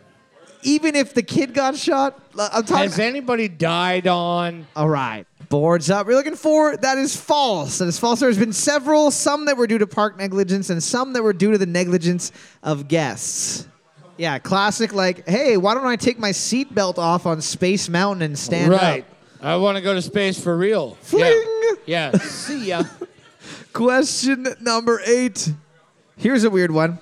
Even 0.62 0.96
if 0.96 1.14
the 1.14 1.22
kid 1.22 1.54
got 1.54 1.76
shot, 1.76 2.18
I'm 2.36 2.64
talking. 2.64 2.76
Has 2.88 2.98
anybody 2.98 3.46
died 3.48 4.06
on? 4.08 4.66
All 4.74 4.88
right, 4.88 5.26
boards 5.48 5.90
up. 5.90 6.06
We're 6.06 6.14
looking 6.14 6.36
for 6.36 6.76
that 6.76 6.98
is 6.98 7.16
false. 7.16 7.78
That 7.78 7.88
is 7.88 7.98
false. 7.98 8.20
There's 8.20 8.38
been 8.38 8.52
several, 8.52 9.10
some 9.10 9.46
that 9.46 9.56
were 9.56 9.66
due 9.66 9.78
to 9.78 9.86
park 9.86 10.16
negligence, 10.16 10.70
and 10.70 10.82
some 10.82 11.12
that 11.12 11.22
were 11.22 11.32
due 11.32 11.52
to 11.52 11.58
the 11.58 11.66
negligence 11.66 12.32
of 12.62 12.88
guests. 12.88 13.68
Yeah, 14.16 14.38
classic. 14.38 14.92
Like, 14.92 15.28
hey, 15.28 15.56
why 15.56 15.74
don't 15.74 15.86
I 15.86 15.96
take 15.96 16.18
my 16.18 16.30
seatbelt 16.30 16.98
off 16.98 17.26
on 17.26 17.40
Space 17.40 17.88
Mountain 17.88 18.22
and 18.22 18.38
stand 18.38 18.70
right. 18.70 19.02
up? 19.02 19.08
I 19.44 19.56
want 19.56 19.76
to 19.76 19.82
go 19.82 19.92
to 19.92 20.00
space 20.00 20.42
for 20.42 20.56
real. 20.56 20.94
Fling. 21.02 21.22
Yeah. 21.86 22.12
yeah. 22.14 22.18
See 22.18 22.66
ya. 22.68 22.84
Question 23.72 24.46
number 24.60 25.00
eight. 25.04 25.52
Here's 26.16 26.44
a 26.44 26.50
weird 26.50 26.70
one. 26.70 26.98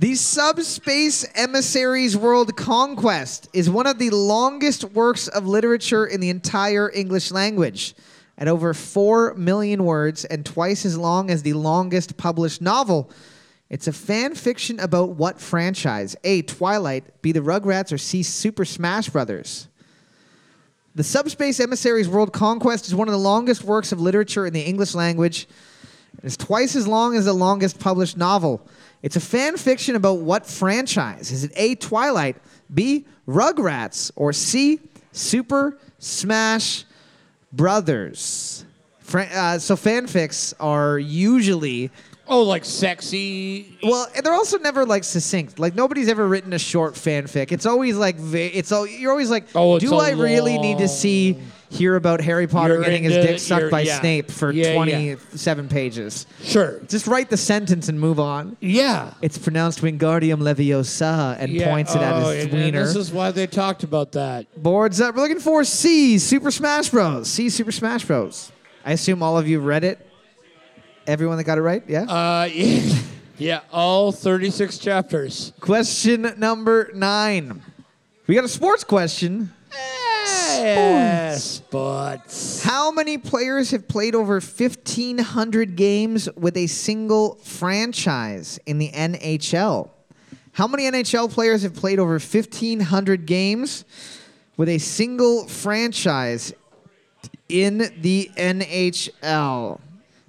The 0.00 0.16
Subspace 0.16 1.24
Emissaries 1.36 2.16
World 2.16 2.56
Conquest 2.56 3.48
is 3.52 3.70
one 3.70 3.86
of 3.86 3.96
the 4.00 4.10
longest 4.10 4.82
works 4.82 5.28
of 5.28 5.46
literature 5.46 6.04
in 6.04 6.20
the 6.20 6.30
entire 6.30 6.90
English 6.92 7.30
language, 7.30 7.94
at 8.36 8.48
over 8.48 8.74
4 8.74 9.34
million 9.34 9.84
words 9.84 10.24
and 10.24 10.44
twice 10.44 10.84
as 10.84 10.98
long 10.98 11.30
as 11.30 11.44
the 11.44 11.52
longest 11.52 12.16
published 12.16 12.60
novel. 12.60 13.08
It's 13.70 13.86
a 13.86 13.92
fan 13.92 14.34
fiction 14.34 14.80
about 14.80 15.10
what 15.10 15.40
franchise? 15.40 16.16
A. 16.24 16.42
Twilight, 16.42 17.22
B. 17.22 17.30
The 17.30 17.38
Rugrats, 17.38 17.92
or 17.92 17.98
C. 17.98 18.24
Super 18.24 18.64
Smash 18.64 19.10
Brothers? 19.10 19.68
The 20.96 21.04
Subspace 21.04 21.60
Emissaries 21.60 22.08
World 22.08 22.32
Conquest 22.32 22.88
is 22.88 22.96
one 22.96 23.06
of 23.06 23.12
the 23.12 23.18
longest 23.18 23.62
works 23.62 23.92
of 23.92 24.00
literature 24.00 24.44
in 24.44 24.54
the 24.54 24.62
English 24.62 24.96
language. 24.96 25.46
It's 26.24 26.36
twice 26.36 26.74
as 26.74 26.88
long 26.88 27.14
as 27.14 27.26
the 27.26 27.32
longest 27.32 27.78
published 27.78 28.16
novel. 28.16 28.66
It's 29.04 29.16
a 29.16 29.20
fan 29.20 29.58
fiction 29.58 29.96
about 29.96 30.20
what 30.20 30.46
franchise? 30.46 31.30
Is 31.30 31.44
it 31.44 31.52
A. 31.56 31.74
Twilight, 31.74 32.36
B. 32.72 33.04
Rugrats, 33.28 34.10
or 34.16 34.32
C. 34.32 34.80
Super 35.12 35.76
Smash 35.98 36.86
Brothers? 37.52 38.64
Fran- 39.00 39.30
uh, 39.32 39.58
so 39.58 39.76
fanfics 39.76 40.54
are 40.58 40.98
usually 40.98 41.90
Oh, 42.26 42.42
like 42.44 42.64
sexy. 42.64 43.76
well, 43.82 44.08
and 44.16 44.24
they're 44.24 44.32
also 44.32 44.56
never 44.58 44.86
like 44.86 45.04
succinct. 45.04 45.58
Like 45.58 45.74
nobody's 45.74 46.08
ever 46.08 46.26
written 46.26 46.54
a 46.54 46.58
short 46.58 46.94
fanfic. 46.94 47.52
It's 47.52 47.66
always 47.66 47.96
like 47.98 48.16
va- 48.16 48.56
it's 48.56 48.72
all 48.72 48.86
you're 48.86 49.10
always 49.10 49.28
like, 49.30 49.44
Oh, 49.54 49.76
it's 49.76 49.84
do 49.84 49.96
I 49.96 50.12
really 50.12 50.56
need 50.56 50.78
to 50.78 50.88
see 50.88 51.38
hear 51.74 51.96
about 51.96 52.20
Harry 52.20 52.46
Potter 52.46 52.74
You're 52.74 52.84
getting 52.84 53.02
his 53.02 53.14
dick 53.14 53.38
sucked 53.38 53.60
you're- 53.60 53.70
by 53.70 53.80
yeah. 53.82 54.00
Snape 54.00 54.30
for 54.30 54.52
Yeah, 54.52 54.68
yeah. 54.68 54.74
27 55.16 55.68
pages? 55.68 56.26
Sure. 56.42 56.80
Just 56.88 57.06
write 57.06 57.30
the 57.30 57.36
sentence 57.36 57.88
and 57.88 57.98
move 57.98 58.20
on. 58.20 58.56
Yeah. 58.60 59.14
It's 59.20 59.36
pronounced 59.36 59.80
Wingardium 59.80 60.38
Leviosa 60.40 61.36
and 61.38 61.52
yeah. 61.52 61.68
points 61.68 61.94
it 61.94 62.00
at 62.00 62.12
oh, 62.14 62.30
his 62.30 62.44
and- 62.44 62.54
and 62.54 62.62
wiener. 62.62 62.84
This 62.86 62.96
is 62.96 63.12
why 63.12 63.30
they 63.32 63.46
talked 63.46 63.82
about 63.82 64.12
that. 64.12 64.46
Boards 64.62 65.00
up. 65.00 65.14
We're 65.16 65.22
looking 65.22 65.40
for 65.40 65.64
C, 65.64 66.18
Super 66.18 66.50
Smash 66.50 66.90
Bros. 66.90 67.28
C, 67.28 67.50
Super 67.50 67.72
Smash 67.72 68.04
Bros. 68.04 68.52
I 68.84 68.92
assume 68.92 69.22
all 69.22 69.36
of 69.36 69.48
you 69.48 69.60
read 69.60 69.82
it. 69.84 70.06
Everyone 71.06 71.36
that 71.36 71.44
got 71.44 71.58
it 71.58 71.62
right, 71.62 71.82
yeah. 71.86 72.02
Uh, 72.04 72.48
yeah. 72.52 72.98
yeah, 73.38 73.60
all 73.72 74.10
36 74.12 74.78
chapters. 74.78 75.52
question 75.60 76.34
number 76.38 76.90
nine. 76.94 77.62
We 78.26 78.34
got 78.34 78.44
a 78.44 78.48
sports 78.48 78.84
question. 78.84 79.52
Yeah, 80.62 81.36
sports. 81.36 82.62
How 82.62 82.90
many 82.90 83.18
players 83.18 83.70
have 83.70 83.88
played 83.88 84.14
over 84.14 84.34
1,500 84.34 85.76
games 85.76 86.28
with 86.36 86.56
a 86.56 86.66
single 86.66 87.36
franchise 87.36 88.58
in 88.66 88.78
the 88.78 88.90
NHL? 88.90 89.90
How 90.52 90.68
many 90.68 90.84
NHL 90.84 91.30
players 91.30 91.62
have 91.62 91.74
played 91.74 91.98
over 91.98 92.12
1,500 92.12 93.26
games 93.26 93.84
with 94.56 94.68
a 94.68 94.78
single 94.78 95.48
franchise 95.48 96.52
in 97.48 97.92
the 98.00 98.30
NHL? 98.36 99.80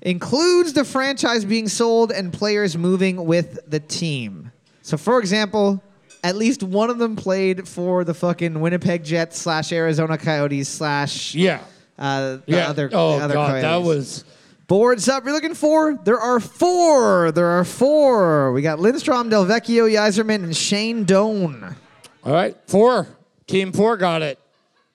Includes 0.02 0.74
the 0.74 0.84
franchise 0.84 1.46
being 1.46 1.68
sold 1.68 2.12
and 2.12 2.34
players 2.34 2.78
moving 2.78 3.26
with 3.26 3.60
the 3.70 3.80
team. 3.80 4.52
So, 4.82 4.98
for 4.98 5.20
example, 5.20 5.82
at 6.26 6.36
least 6.36 6.64
one 6.64 6.90
of 6.90 6.98
them 6.98 7.16
played 7.16 7.68
for 7.68 8.04
the 8.04 8.14
fucking 8.14 8.60
Winnipeg 8.60 9.04
Jets 9.04 9.40
slash 9.40 9.72
Arizona 9.72 10.18
Coyotes 10.18 10.68
slash 10.68 11.36
Yeah. 11.36 11.60
uh, 12.00 12.38
the 12.38 12.42
Yeah. 12.48 12.70
other, 12.70 12.90
oh, 12.92 13.18
the 13.20 13.26
other 13.26 13.34
God. 13.36 13.64
That 13.64 13.84
was. 13.84 14.26
Boards 14.68 15.08
up. 15.08 15.24
You're 15.24 15.34
looking 15.34 15.54
for? 15.54 15.94
There 16.04 16.20
are 16.20 16.40
four. 16.40 17.32
There 17.32 17.46
are 17.48 17.64
four. 17.64 18.52
We 18.52 18.64
got 18.64 18.80
Lindstrom, 18.80 19.30
Delvecchio, 19.30 19.88
Yzerman, 19.92 20.44
and 20.44 20.58
Shane 20.58 21.04
Doan. 21.04 21.76
All 22.24 22.34
right. 22.34 22.58
Four. 22.66 23.08
Team 23.46 23.72
four 23.72 23.96
got 23.96 24.24
it. 24.24 24.40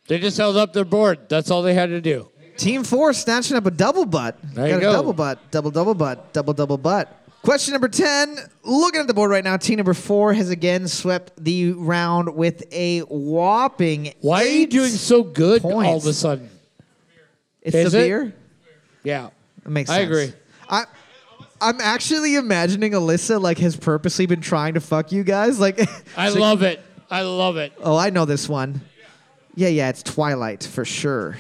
They 0.08 0.18
just 0.18 0.36
held 0.36 0.56
up 0.56 0.72
their 0.72 0.84
board. 0.84 1.28
That's 1.28 1.52
all 1.52 1.62
they 1.62 1.74
had 1.74 1.90
to 1.90 2.00
do. 2.00 2.28
Team 2.56 2.82
four 2.82 3.12
snatching 3.12 3.56
up 3.56 3.64
a 3.64 3.70
double 3.70 4.04
butt. 4.04 4.36
There 4.42 4.66
got 4.66 4.70
you 4.72 4.76
a 4.78 4.80
go. 4.80 4.92
double 4.92 5.12
butt, 5.12 5.38
double 5.52 5.70
double 5.70 5.94
butt, 5.94 6.32
double 6.32 6.52
double 6.52 6.76
butt. 6.76 7.19
Question 7.42 7.72
number 7.72 7.88
10. 7.88 8.36
Looking 8.64 9.00
at 9.00 9.06
the 9.06 9.14
board 9.14 9.30
right 9.30 9.42
now, 9.42 9.56
team 9.56 9.76
number 9.76 9.94
four 9.94 10.34
has 10.34 10.50
again 10.50 10.86
swept 10.86 11.32
the 11.42 11.72
round 11.72 12.34
with 12.34 12.62
a 12.70 13.00
whopping. 13.00 14.12
Why 14.20 14.42
are 14.44 14.48
you 14.48 14.66
doing 14.66 14.90
so 14.90 15.22
good 15.22 15.64
all 15.64 15.96
of 15.96 16.04
a 16.06 16.12
sudden? 16.12 16.50
It's 17.62 17.74
Is 17.74 17.92
the 17.92 17.98
it? 17.98 18.02
beer? 18.02 18.34
Yeah. 19.04 19.30
That 19.64 19.70
makes 19.70 19.90
I 19.90 20.00
agree. 20.00 20.32
I, 20.68 20.84
I'm 21.60 21.80
actually 21.80 22.36
imagining 22.36 22.92
Alyssa 22.92 23.40
like 23.40 23.58
has 23.58 23.76
purposely 23.76 24.26
been 24.26 24.40
trying 24.40 24.74
to 24.74 24.80
fuck 24.80 25.10
you 25.10 25.24
guys. 25.24 25.58
Like, 25.58 25.80
I 26.16 26.26
she's 26.26 26.34
like, 26.34 26.40
love 26.40 26.62
it. 26.62 26.80
I 27.10 27.22
love 27.22 27.56
it. 27.56 27.72
Oh, 27.80 27.96
I 27.96 28.10
know 28.10 28.24
this 28.26 28.48
one. 28.48 28.82
Yeah, 29.54 29.68
yeah, 29.68 29.88
it's 29.88 30.02
Twilight 30.02 30.62
for 30.62 30.84
sure. 30.84 31.36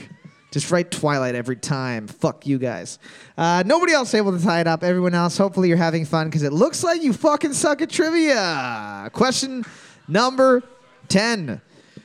Just 0.50 0.70
write 0.70 0.90
Twilight 0.90 1.34
every 1.34 1.56
time. 1.56 2.08
Fuck 2.08 2.46
you 2.46 2.58
guys. 2.58 2.98
Uh, 3.38 3.62
nobody 3.64 3.92
else 3.92 4.14
able 4.14 4.36
to 4.36 4.42
tie 4.44 4.60
it 4.60 4.66
up. 4.66 4.82
Everyone 4.82 5.14
else, 5.14 5.36
hopefully 5.38 5.68
you're 5.68 5.76
having 5.76 6.04
fun 6.04 6.26
because 6.26 6.42
it 6.42 6.52
looks 6.52 6.82
like 6.82 7.02
you 7.02 7.12
fucking 7.12 7.52
suck 7.52 7.80
at 7.82 7.90
trivia. 7.90 9.08
Question 9.12 9.64
number 10.08 10.62
10. 11.08 11.60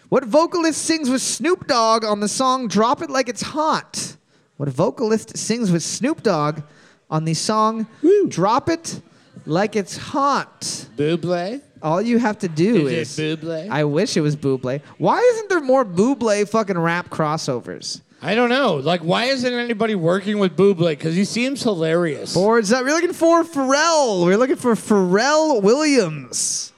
What 0.09 0.25
vocalist 0.25 0.83
sings 0.83 1.09
with 1.09 1.21
Snoop 1.21 1.65
Dogg 1.67 2.05
on 2.05 2.19
the 2.19 2.27
song 2.27 2.67
Drop 2.67 3.01
It 3.01 3.09
Like 3.09 3.29
It's 3.29 3.41
Hot? 3.41 4.15
What 4.57 4.69
vocalist 4.69 5.35
sings 5.37 5.71
with 5.71 5.81
Snoop 5.81 6.21
Dogg 6.21 6.61
on 7.09 7.25
the 7.25 7.33
song 7.33 7.87
Drop 8.27 8.69
It 8.69 9.01
Like 9.47 9.75
It's 9.75 9.97
Hot? 9.97 10.61
Buble? 10.95 11.61
All 11.81 12.01
you 12.01 12.19
have 12.19 12.39
to 12.39 12.47
do 12.47 12.87
Is 12.87 13.17
is. 13.17 13.19
it 13.19 13.41
Buble? 13.41 13.69
I 13.69 13.83
wish 13.83 14.15
it 14.15 14.21
was 14.21 14.35
Buble. 14.35 14.81
Why 14.99 15.19
isn't 15.19 15.49
there 15.49 15.61
more 15.61 15.83
Buble 15.83 16.47
fucking 16.47 16.77
rap 16.77 17.09
crossovers? 17.09 18.01
I 18.25 18.33
don't 18.33 18.49
know. 18.49 18.77
Like, 18.77 19.01
why 19.01 19.25
isn't 19.25 19.53
anybody 19.53 19.93
working 19.93 20.39
with 20.39 20.57
Buble? 20.57 20.89
Because 20.89 21.13
he 21.13 21.25
seems 21.25 21.61
hilarious. 21.61 22.33
Boards 22.33 22.73
up. 22.73 22.83
We're 22.83 22.95
looking 22.95 23.13
for 23.13 23.43
Pharrell. 23.43 24.25
We're 24.25 24.35
looking 24.35 24.55
for 24.55 24.73
Pharrell 24.73 25.61
Williams. 25.61 26.73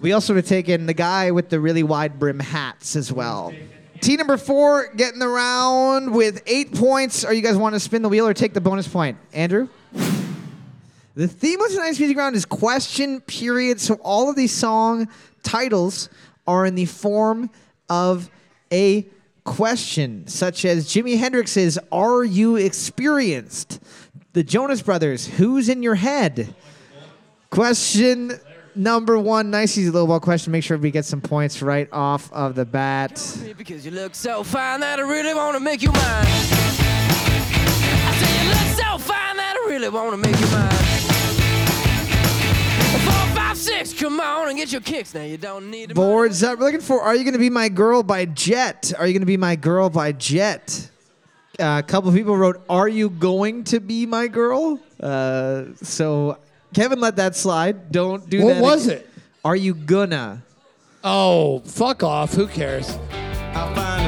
We 0.00 0.12
also 0.12 0.34
have 0.34 0.46
taken 0.46 0.86
the 0.86 0.94
guy 0.94 1.32
with 1.32 1.50
the 1.50 1.60
really 1.60 1.82
wide 1.82 2.18
brim 2.18 2.40
hats 2.40 2.96
as 2.96 3.12
well. 3.12 3.52
Team 4.00 4.16
number 4.16 4.38
four 4.38 4.90
getting 4.96 5.18
the 5.18 5.28
round 5.28 6.14
with 6.14 6.42
eight 6.46 6.74
points. 6.74 7.26
Are 7.26 7.34
you 7.34 7.42
guys 7.42 7.58
want 7.58 7.74
to 7.74 7.80
spin 7.80 8.00
the 8.00 8.08
wheel 8.08 8.26
or 8.26 8.32
take 8.32 8.54
the 8.54 8.62
bonus 8.62 8.88
point? 8.88 9.18
Andrew? 9.34 9.68
The 11.14 11.28
theme 11.28 11.60
of 11.60 11.72
tonight's 11.72 11.98
music 11.98 12.16
round 12.16 12.36
is 12.36 12.46
question 12.46 13.20
period. 13.20 13.82
So 13.82 13.96
all 13.96 14.30
of 14.30 14.36
these 14.36 14.54
song 14.54 15.08
titles 15.42 16.08
are 16.46 16.64
in 16.64 16.74
the 16.74 16.86
form 16.86 17.50
of 17.90 18.30
a 18.72 19.06
question, 19.44 20.26
such 20.26 20.64
as 20.64 20.86
Jimi 20.86 21.18
Hendrix's 21.18 21.78
Are 21.92 22.24
You 22.24 22.56
Experienced? 22.56 23.80
The 24.32 24.42
Jonas 24.42 24.82
Brothers, 24.82 25.26
Who's 25.26 25.68
in 25.68 25.82
Your 25.82 25.94
Head? 25.94 26.54
Question 27.50 28.32
number 28.74 29.18
one, 29.18 29.50
nice 29.50 29.78
easy 29.78 29.90
little 29.90 30.08
ball 30.08 30.18
question. 30.20 30.50
Make 30.50 30.64
sure 30.64 30.76
we 30.76 30.90
get 30.90 31.04
some 31.04 31.20
points 31.20 31.62
right 31.62 31.88
off 31.92 32.32
of 32.32 32.56
the 32.56 32.64
bat. 32.64 33.12
Because 33.56 33.84
you 33.84 33.92
look 33.92 34.14
so 34.14 34.42
fine 34.42 34.80
that 34.80 34.98
I 34.98 35.02
really 35.02 35.34
want 35.34 35.54
to 35.56 35.60
make 35.60 35.82
you 35.82 35.92
mine. 35.92 36.26
I 37.96 38.18
say 38.18 38.42
you 38.42 38.48
look 38.50 38.76
so 38.76 38.98
fine 38.98 39.36
that 39.36 39.56
I 39.56 39.70
really 39.70 39.88
want 39.88 40.10
to 40.10 40.16
make 40.16 40.40
you 40.40 40.46
mine. 40.48 40.93
Four, 43.64 43.74
five, 43.78 43.86
six, 43.86 44.00
come 44.00 44.20
on 44.20 44.48
and 44.48 44.56
get 44.58 44.72
your 44.72 44.80
kicks. 44.80 45.14
Now 45.14 45.22
you 45.22 45.36
don't 45.36 45.70
need 45.70 45.90
to. 45.90 45.94
Boards 45.94 46.42
up. 46.42 46.58
We're 46.58 46.66
looking 46.66 46.80
for 46.80 47.00
Are 47.02 47.14
You 47.14 47.24
Gonna 47.24 47.38
Be 47.38 47.50
My 47.50 47.68
Girl 47.68 48.02
by 48.02 48.24
Jet? 48.26 48.92
Are 48.98 49.06
You 49.06 49.12
Gonna 49.12 49.26
Be 49.26 49.36
My 49.36 49.56
Girl 49.56 49.90
by 49.90 50.12
Jet? 50.12 50.90
Uh, 51.58 51.80
a 51.84 51.86
couple 51.86 52.08
of 52.08 52.14
people 52.16 52.36
wrote, 52.36 52.62
Are 52.68 52.88
You 52.88 53.10
Going 53.10 53.64
to 53.64 53.80
Be 53.80 54.06
My 54.06 54.26
Girl? 54.26 54.80
Uh, 55.00 55.66
so 55.82 56.38
Kevin 56.74 57.00
let 57.00 57.16
that 57.16 57.36
slide. 57.36 57.92
Don't 57.92 58.28
do 58.28 58.42
What 58.42 58.54
that. 58.54 58.62
What 58.62 58.70
was 58.72 58.86
again. 58.88 58.98
it? 58.98 59.10
Are 59.44 59.56
You 59.56 59.74
Gonna? 59.74 60.42
Oh, 61.04 61.60
fuck 61.60 62.02
off. 62.02 62.34
Who 62.34 62.46
cares? 62.48 62.98
I 63.12 63.72
find 63.74 64.04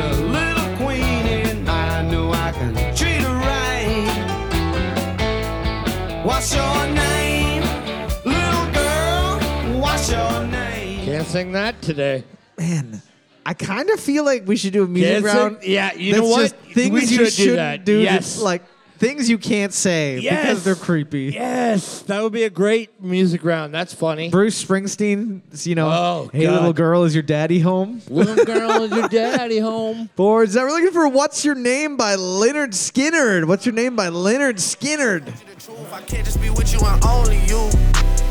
sing 11.27 11.53
that 11.53 11.81
today. 11.83 12.25
Man, 12.59 13.03
I 13.45 13.55
kind 13.55 13.91
of 13.91 14.01
feel 14.01 14.25
like 14.25 14.47
we 14.47 14.57
should 14.57 14.73
do 14.73 14.85
a 14.85 14.87
music 14.87 15.25
uh, 15.25 15.33
Can't 15.33 15.53
round. 15.53 15.59
yeah, 15.65 15.93
you 15.95 16.12
know 16.15 16.25
what? 16.25 16.51
Things 16.73 16.91
We 16.93 17.01
you 17.03 17.07
should 17.07 17.19
do 17.19 17.31
shouldn't 17.31 17.57
that. 17.57 17.85
do. 17.85 17.99
Yes. 18.01 18.19
Just 18.35 18.43
like 18.43 18.62
things 18.99 19.29
you 19.29 19.37
can't 19.37 19.75
say 19.75 20.19
Yes. 20.21 20.41
because 20.47 20.65
they're 20.65 20.75
creepy. 20.75 21.25
Yes, 21.35 22.01
that 22.03 22.23
would 22.23 22.33
be 22.33 22.45
a 22.45 22.51
great 22.51 22.99
music 23.03 23.45
round. 23.45 23.75
That's 23.75 23.93
funny. 23.93 24.31
Bruce 24.31 24.65
Springsteen, 24.65 25.43
you 25.67 25.75
know, 25.75 25.89
Oh, 25.91 26.31
hey 26.33 26.45
God. 26.47 26.53
little 26.55 26.73
girl, 26.73 27.05
is 27.05 27.15
your 27.15 27.23
daddy 27.23 27.61
home? 27.61 28.01
Little 28.09 28.43
girl, 28.47 28.83
is 28.85 28.91
your 28.93 29.09
daddy 29.09 29.59
home? 29.59 30.09
Boards. 30.17 30.57
We're 30.57 30.71
looking 30.71 30.93
for 30.93 31.09
"What's 31.09 31.45
Your 31.45 31.55
Name" 31.57 31.97
by 31.99 32.17
Lynyrd 32.17 32.71
Skynyrd. 32.73 33.45
What's 33.47 33.67
your 33.67 33.75
name 33.75 33.97
by 33.97 34.09
Lynyrd 34.09 34.55
Skynyrd? 34.57 35.27
The 35.27 35.61
truth, 35.61 35.93
I 35.93 36.01
can't 36.03 36.25
just 36.25 36.41
be 36.41 36.49
with 36.51 36.73
you 36.73 36.81
and 36.81 37.05
only 37.05 37.39
you. 37.47 37.69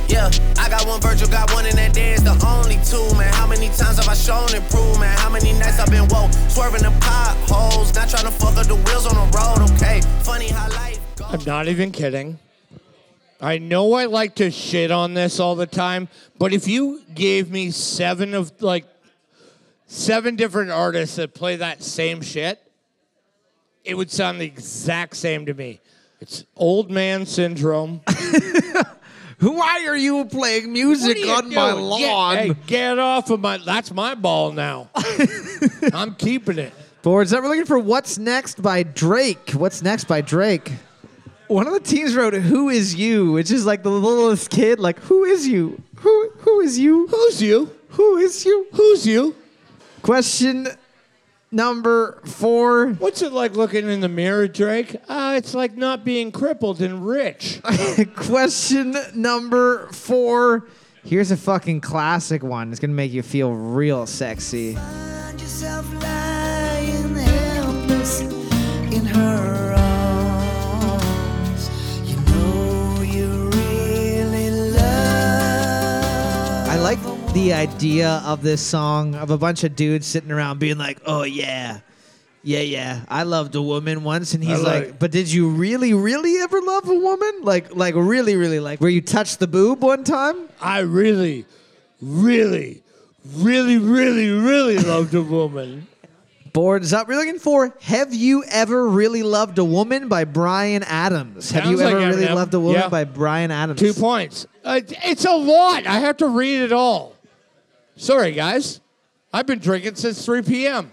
Yeah, 0.08 0.30
I 0.58 0.70
got 0.70 0.86
one 0.86 1.02
Virgil, 1.02 1.28
got 1.28 1.52
one, 1.54 1.66
and 1.66 1.78
that 1.78 1.94
day 1.94 2.14
is 2.14 2.24
the 2.24 2.38
only 2.46 2.78
two, 2.86 3.18
man. 3.18 3.34
How 3.34 3.48
many 3.48 3.68
times 3.70 3.98
have 3.98 4.08
I 4.08 4.14
shown 4.14 4.54
improvement? 4.54 5.18
How 5.20 5.30
many 5.30 5.54
nights 5.54 5.80
I've 5.80 5.90
been 5.90 6.08
woke, 6.10 6.32
swerving 6.48 6.84
the 6.84 6.96
potholes, 7.02 7.94
not 7.96 8.10
trying 8.10 8.26
to 8.26 8.32
fuck 8.32 8.56
up 8.56 8.68
the 8.68 8.76
wheels 8.76 9.08
on 9.08 9.16
the 9.16 9.38
road, 9.38 9.72
okay? 9.72 10.02
Funny 10.22 10.50
how 10.50 10.70
life 10.70 11.00
goes. 11.16 11.34
I'm 11.34 11.44
not 11.46 11.68
even 11.68 11.92
kidding. 11.92 12.38
I 13.42 13.58
know 13.58 13.94
I 13.94 14.06
like 14.06 14.36
to 14.36 14.52
shit 14.52 14.92
on 14.92 15.16
this 15.16 15.40
all 15.40 15.56
the 15.56 15.66
time, 15.66 16.08
but 16.38 16.54
if 16.54 16.68
you 16.68 17.02
gave 17.14 17.50
me 17.50 17.72
seven 17.72 18.34
of 18.34 18.62
like 18.62 18.86
seven 19.88 20.36
different 20.36 20.72
artists 20.72 21.16
that 21.16 21.34
play 21.34 21.56
that 21.58 21.82
same 21.82 22.22
shit, 22.22 22.62
it 23.84 23.96
would 23.96 24.12
sound 24.12 24.40
the 24.40 24.46
exact 24.46 25.16
same 25.16 25.48
to 25.48 25.54
me. 25.54 25.80
It's 26.22 26.46
old 26.56 26.92
man 26.92 27.26
syndrome. 27.26 28.02
Why 29.40 29.86
are 29.88 29.98
you 29.98 30.26
playing 30.26 30.72
music 30.72 31.18
What 31.18 31.44
are 31.44 31.46
on 31.46 31.52
you 31.52 31.56
my 31.58 31.72
lawn? 31.74 32.36
Get, 32.36 32.46
hey, 32.46 32.54
get 32.68 33.00
off 33.00 33.30
of 33.30 33.42
my. 33.42 33.58
That's 33.58 33.92
my 33.92 34.16
ball 34.16 34.52
now. 34.52 34.90
I'm 35.94 36.16
keeping 36.16 36.58
it. 36.58 36.74
Boards 37.02 37.34
up. 37.34 37.44
We're 37.44 37.50
looking 37.50 37.66
for 37.66 37.78
What's 37.78 38.18
Next 38.18 38.62
by 38.62 38.84
Drake. 38.84 39.52
What's 39.52 39.82
Next 39.82 40.06
by 40.06 40.22
Drake? 40.22 40.72
One 41.48 41.68
of 41.68 41.74
the 41.74 41.80
teams 41.80 42.16
wrote 42.16 42.34
Who 42.34 42.70
is 42.70 42.96
You, 42.96 43.34
which 43.34 43.52
is 43.52 43.66
like 43.66 43.84
the 43.84 43.92
littlest 43.92 44.50
kid, 44.50 44.80
like, 44.80 45.00
Who 45.02 45.24
is 45.26 45.48
you? 45.48 45.82
Who 45.98 46.32
who 46.38 46.62
is 46.62 46.80
you? 46.80 47.08
Who's 47.08 47.42
you? 47.42 47.70
Who 47.90 48.18
is 48.18 48.46
you? 48.46 48.68
Who's 48.74 49.06
you? 49.06 49.36
Question 50.02 50.68
number 51.56 52.20
four. 52.26 52.90
What's 53.00 53.22
it 53.22 53.32
like 53.32 53.56
looking 53.56 53.90
in 53.90 54.02
the 54.02 54.10
mirror, 54.10 54.48
Drake? 54.48 54.98
Uh, 55.08 55.36
it's 55.38 55.56
like 55.56 55.76
not 55.76 56.04
being 56.04 56.32
crippled 56.32 56.82
and 56.82 57.08
rich. 57.08 57.62
Question 58.16 58.96
number 59.16 59.88
four. 59.88 60.68
Here's 61.04 61.32
a 61.32 61.38
fucking 61.38 61.82
classic 61.82 62.44
one. 62.44 62.72
It's 62.72 62.80
gonna 62.80 62.94
make 62.94 63.12
you 63.14 63.24
feel 63.24 63.54
real 63.54 64.06
sexy. 64.06 64.76
Find 64.76 65.40
yourself 65.40 65.92
lying 66.04 67.16
helpless 67.16 68.22
in 68.22 69.06
her 69.06 69.74
arms. 69.78 71.70
You 72.10 72.18
know 72.18 73.02
you 73.02 73.50
really 73.50 74.50
love. 74.72 74.82
I 76.70 76.78
like 76.82 77.00
the 77.36 77.52
idea 77.54 78.22
of 78.26 78.42
this 78.42 78.62
song 78.62 79.14
of 79.14 79.30
a 79.30 79.38
bunch 79.38 79.66
of 79.66 79.76
dudes 79.76 80.08
sitting 80.08 80.32
around 80.32 80.58
being 80.58 80.78
like, 80.78 81.00
"Oh 81.06 81.24
yeah, 81.24 81.80
yeah, 82.44 82.62
yeah, 82.62 83.02
I 83.10 83.24
loved 83.24 83.56
a 83.56 83.62
woman 83.62 84.06
once," 84.06 84.34
and 84.34 84.42
he's 84.44 84.62
like, 84.62 84.86
like- 84.86 85.00
"But 85.00 85.12
did 85.12 85.30
you 85.32 85.50
really, 85.50 85.94
really 85.94 86.38
ever 86.40 86.62
love 86.62 86.88
a 86.88 86.96
woman? 86.96 87.32
Like, 87.44 87.76
like 87.76 87.94
really, 87.98 88.38
really, 88.38 88.62
like 88.62 88.80
where 88.80 88.90
you 88.90 89.02
touched 89.02 89.40
the 89.40 89.48
boob 89.48 89.84
one 89.84 90.06
time?" 90.06 90.38
I 90.62 90.80
really, 90.80 91.46
really, 92.02 92.82
really, 93.36 93.78
really, 93.80 94.30
really 94.30 94.78
loved 94.78 95.14
a 95.14 95.22
woman. 95.22 95.88
Boards 96.54 96.94
up. 96.94 97.10
We're 97.10 97.18
looking 97.18 97.40
for 97.40 97.74
"Have 97.82 98.14
You 98.14 98.46
Ever 98.50 98.88
Really 98.88 99.24
Loved 99.24 99.58
a 99.58 99.66
Woman" 99.66 100.08
by 100.08 100.24
Bryan 100.24 100.84
Adams. 100.84 101.52
Have 101.52 101.66
you 101.66 101.78
Sounds 101.78 101.82
like 101.82 102.02
ever 102.02 102.12
really 102.16 102.28
Eminem. 102.28 102.36
loved 102.36 102.54
a 102.54 102.62
woman 102.62 102.80
Yeah. 102.84 102.88
by 102.88 103.04
Bryan 103.04 103.52
Adams? 103.52 103.78
Two 103.82 103.94
points. 103.94 104.48
Uh, 104.64 104.80
it's 105.04 105.26
a 105.26 105.36
lot. 105.36 105.86
I 105.86 106.00
have 106.00 106.16
to 106.18 106.28
read 106.30 106.62
it 106.62 106.72
all. 106.72 107.12
Sorry, 107.98 108.32
guys. 108.32 108.82
I've 109.34 109.46
been 109.48 109.60
drinking 109.60 109.96
since 109.96 110.24
3 110.26 110.42
p.m. 110.44 110.92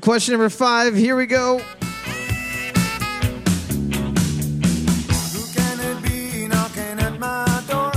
Question 0.00 0.32
number 0.32 0.48
five. 0.48 0.94
Here 0.94 1.14
we 1.16 1.26
go. 1.26 1.58
Who 1.58 1.64
can 5.54 5.80
it 5.80 6.02
be 6.02 6.46
knocking 6.48 6.98
at 6.98 7.18
my 7.18 7.62
door? 7.68 7.92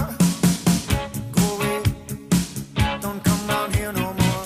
Go 1.33 1.55
away. 1.55 1.83
Don't 3.01 3.23
come 3.23 3.47
round 3.47 3.75
here 3.75 3.91
no 3.93 4.13
more. 4.13 4.45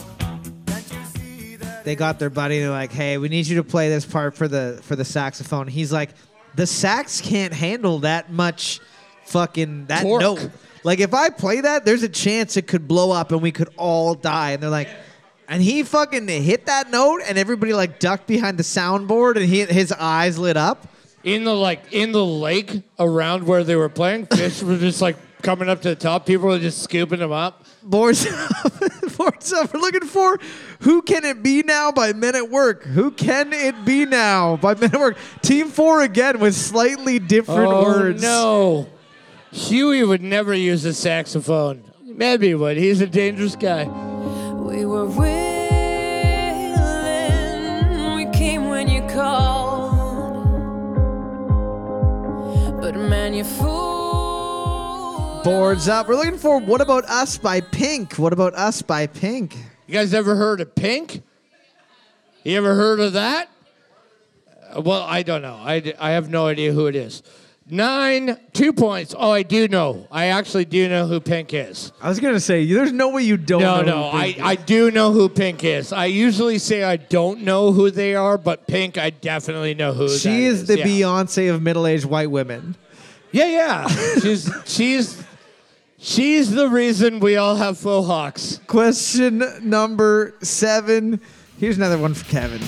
Can't 0.67 0.91
you 0.91 1.05
see 1.15 1.55
that? 1.57 1.83
they 1.83 1.95
got 1.95 2.19
their 2.19 2.29
buddy. 2.29 2.59
They're 2.59 2.69
like, 2.69 2.91
"Hey, 2.91 3.17
we 3.17 3.29
need 3.29 3.47
you 3.47 3.57
to 3.57 3.63
play 3.63 3.89
this 3.89 4.05
part 4.05 4.35
for 4.35 4.47
the 4.47 4.79
for 4.83 4.95
the 4.95 5.05
saxophone." 5.05 5.67
He's 5.67 5.91
like, 5.91 6.11
"The 6.55 6.67
sax 6.67 7.21
can't 7.21 7.53
handle 7.53 7.99
that 7.99 8.31
much 8.31 8.79
fucking 9.25 9.87
that 9.87 10.03
Torque. 10.03 10.21
note. 10.21 10.49
Like 10.83 10.99
if 10.99 11.13
I 11.13 11.29
play 11.29 11.61
that, 11.61 11.85
there's 11.85 12.03
a 12.03 12.09
chance 12.09 12.57
it 12.57 12.67
could 12.67 12.87
blow 12.87 13.11
up 13.11 13.31
and 13.31 13.41
we 13.41 13.51
could 13.51 13.69
all 13.77 14.15
die." 14.15 14.51
And 14.51 14.63
they're 14.63 14.69
like, 14.69 14.89
and 15.47 15.61
he 15.63 15.83
fucking 15.83 16.27
hit 16.27 16.67
that 16.67 16.91
note, 16.91 17.21
and 17.27 17.37
everybody 17.37 17.73
like 17.73 17.99
ducked 17.99 18.27
behind 18.27 18.57
the 18.57 18.63
soundboard, 18.63 19.35
and 19.35 19.45
he 19.45 19.65
his 19.65 19.91
eyes 19.91 20.37
lit 20.37 20.57
up. 20.57 20.87
In 21.23 21.43
the 21.43 21.55
like 21.55 21.91
in 21.91 22.11
the 22.11 22.23
lake 22.23 22.81
around 22.99 23.45
where 23.45 23.63
they 23.63 23.75
were 23.75 23.89
playing, 23.89 24.25
fish 24.31 24.61
were 24.61 24.77
just 24.77 25.01
like 25.01 25.17
coming 25.41 25.67
up 25.67 25.81
to 25.81 25.89
the 25.89 25.95
top. 25.95 26.25
People 26.25 26.49
were 26.49 26.59
just 26.59 26.83
scooping 26.83 27.19
them 27.19 27.31
up. 27.31 27.65
Boards 27.81 28.27
up, 28.27 28.73
boards 29.17 29.51
up. 29.51 29.73
We're 29.73 29.79
looking 29.79 30.07
for 30.07 30.37
"Who 30.81 31.01
Can 31.01 31.25
It 31.25 31.41
Be 31.41 31.63
Now" 31.63 31.91
by 31.91 32.13
Men 32.13 32.35
at 32.35 32.49
Work. 32.49 32.83
Who 32.83 33.09
can 33.11 33.51
it 33.51 33.83
be 33.85 34.05
now 34.05 34.57
by 34.57 34.75
Men 34.75 34.93
at 34.93 34.99
Work? 34.99 35.17
Team 35.41 35.69
four 35.69 36.01
again 36.03 36.39
with 36.39 36.55
slightly 36.55 37.19
different 37.19 37.71
oh 37.73 37.83
words. 37.83 38.21
no, 38.21 38.87
Huey 39.51 40.03
would 40.03 40.21
never 40.21 40.53
use 40.53 40.85
a 40.85 40.93
saxophone. 40.93 41.83
Maybe 42.03 42.49
he 42.49 42.55
would. 42.55 42.77
He's 42.77 43.01
a 43.01 43.07
dangerous 43.07 43.55
guy. 43.55 43.85
We 43.85 44.85
were 44.85 45.05
willing, 45.05 45.25
we 48.15 48.25
came 48.37 48.69
when 48.69 48.87
you 48.87 49.01
called. 49.07 49.89
But 52.79 52.95
man, 52.95 53.33
you 53.33 53.43
fool. 53.43 55.41
Boards 55.43 55.87
up. 55.87 56.07
We're 56.07 56.15
looking 56.15 56.37
for 56.37 56.59
What 56.59 56.81
About 56.81 57.05
Us 57.05 57.37
by 57.37 57.61
Pink. 57.61 58.19
What 58.19 58.33
About 58.33 58.53
Us 58.55 58.81
by 58.81 59.07
Pink? 59.07 59.55
You 59.87 59.93
guys 59.93 60.13
ever 60.13 60.35
heard 60.35 60.61
of 60.61 60.75
Pink? 60.75 61.23
You 62.43 62.57
ever 62.57 62.75
heard 62.75 62.99
of 62.99 63.13
that? 63.13 63.49
Well, 64.77 65.01
I 65.01 65.23
don't 65.23 65.41
know. 65.41 65.55
I, 65.55 65.93
I 65.99 66.11
have 66.11 66.29
no 66.29 66.45
idea 66.45 66.73
who 66.73 66.85
it 66.87 66.95
is. 66.95 67.23
Nine, 67.71 68.37
two 68.53 68.73
points. 68.73 69.13
Oh, 69.17 69.31
I 69.31 69.43
do 69.43 69.67
know. 69.67 70.07
I 70.11 70.25
actually 70.27 70.65
do 70.65 70.89
know 70.89 71.05
who 71.05 71.19
Pink 71.19 71.53
is. 71.53 71.91
I 72.01 72.09
was 72.09 72.19
going 72.19 72.33
to 72.33 72.39
say, 72.39 72.65
there's 72.65 72.91
no 72.91 73.09
way 73.09 73.21
you 73.21 73.37
don't 73.37 73.61
No, 73.61 73.81
know. 73.81 73.85
no, 73.85 74.03
I, 74.17 74.35
I 74.41 74.55
do 74.55 74.89
know 74.89 75.11
who 75.11 75.29
Pink 75.29 75.63
is. 75.63 75.93
I 75.93 76.05
usually 76.05 76.57
say 76.57 76.83
I 76.83 76.95
don't 76.97 77.41
know 77.41 77.71
who 77.71 77.91
they 77.91 78.15
are, 78.15 78.37
but 78.39 78.65
Pink, 78.65 78.97
I 78.97 79.11
definitely 79.11 79.75
know 79.75 79.93
who 79.93 80.07
that 80.09 80.17
She 80.19 80.45
is 80.45 80.65
the 80.65 80.79
yeah. 80.79 80.85
Beyonce 80.85 81.53
of 81.53 81.61
middle 81.61 81.85
aged 81.85 82.05
white 82.05 82.31
women. 82.31 82.75
Yeah, 83.31 83.45
yeah. 83.47 83.87
she's 84.19 84.49
she's 84.65 85.23
she's 85.99 86.49
the 86.49 86.67
reason 86.67 87.19
we 87.19 87.35
all 87.37 87.55
have 87.55 87.77
faux 87.77 88.07
hawks. 88.07 88.59
Question 88.65 89.43
number 89.61 90.33
seven. 90.41 91.21
Here's 91.59 91.77
another 91.77 91.99
one 91.99 92.15
for 92.15 92.25
Kevin. 92.31 92.61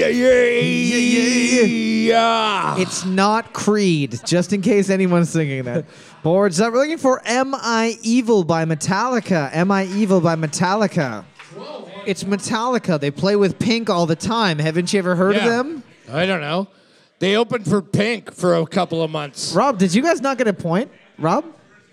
My 0.00 0.08
Yeah, 0.08 0.08
yeah, 0.08 1.60
yeah, 1.60 1.64
yeah. 1.64 2.78
It's 2.78 3.04
not 3.04 3.52
Creed, 3.52 4.20
just 4.24 4.52
in 4.52 4.60
case 4.62 4.90
anyone's 4.90 5.32
thinking 5.32 5.64
that. 5.64 5.84
Boards 6.22 6.60
up. 6.60 6.72
We're 6.72 6.80
looking 6.80 6.98
for 6.98 7.20
Am 7.24 7.54
I 7.54 7.98
Evil 8.02 8.44
by 8.44 8.64
Metallica. 8.64 9.50
Am 9.54 9.70
I 9.70 9.84
Evil 9.86 10.20
by 10.20 10.36
Metallica. 10.36 11.24
It's 12.06 12.24
Metallica. 12.24 13.00
They 13.00 13.10
play 13.10 13.36
with 13.36 13.58
Pink 13.58 13.88
all 13.88 14.06
the 14.06 14.16
time. 14.16 14.58
Haven't 14.58 14.92
you 14.92 14.98
ever 14.98 15.14
heard 15.16 15.36
Yeah. 15.36 15.44
of 15.44 15.50
them? 15.50 15.82
I 16.12 16.26
don't 16.26 16.40
know. 16.40 16.68
They 17.18 17.36
opened 17.36 17.66
for 17.66 17.80
Pink 17.80 18.34
for 18.34 18.54
a 18.56 18.66
couple 18.66 19.02
of 19.02 19.10
months. 19.10 19.54
Rob, 19.54 19.78
did 19.78 19.94
you 19.94 20.02
guys 20.02 20.20
not 20.20 20.36
get 20.36 20.48
a 20.48 20.52
point? 20.52 20.90
Rob? 21.18 21.44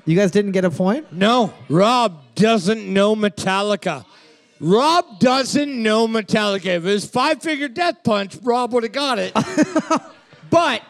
You 0.06 0.16
guys 0.18 0.32
didn't 0.32 0.52
get 0.52 0.66
a 0.66 0.72
point? 0.72 1.14
No, 1.14 1.54
Rob 1.70 2.36
doesn't 2.36 2.92
know 2.92 3.16
Metallica. 3.16 4.04
Rob 4.62 5.20
doesn't 5.20 5.82
know 5.82 6.08
Metallica. 6.08 6.68
If 6.68 6.86
it 6.86 6.94
was 6.94 7.06
Five 7.06 7.42
Finger 7.42 7.68
Death 7.68 8.04
Punch, 8.04 8.38
Rob 8.44 8.74
would 8.74 8.84
have 8.84 8.92
got 8.92 9.18
it. 9.18 9.34
but 10.52 10.84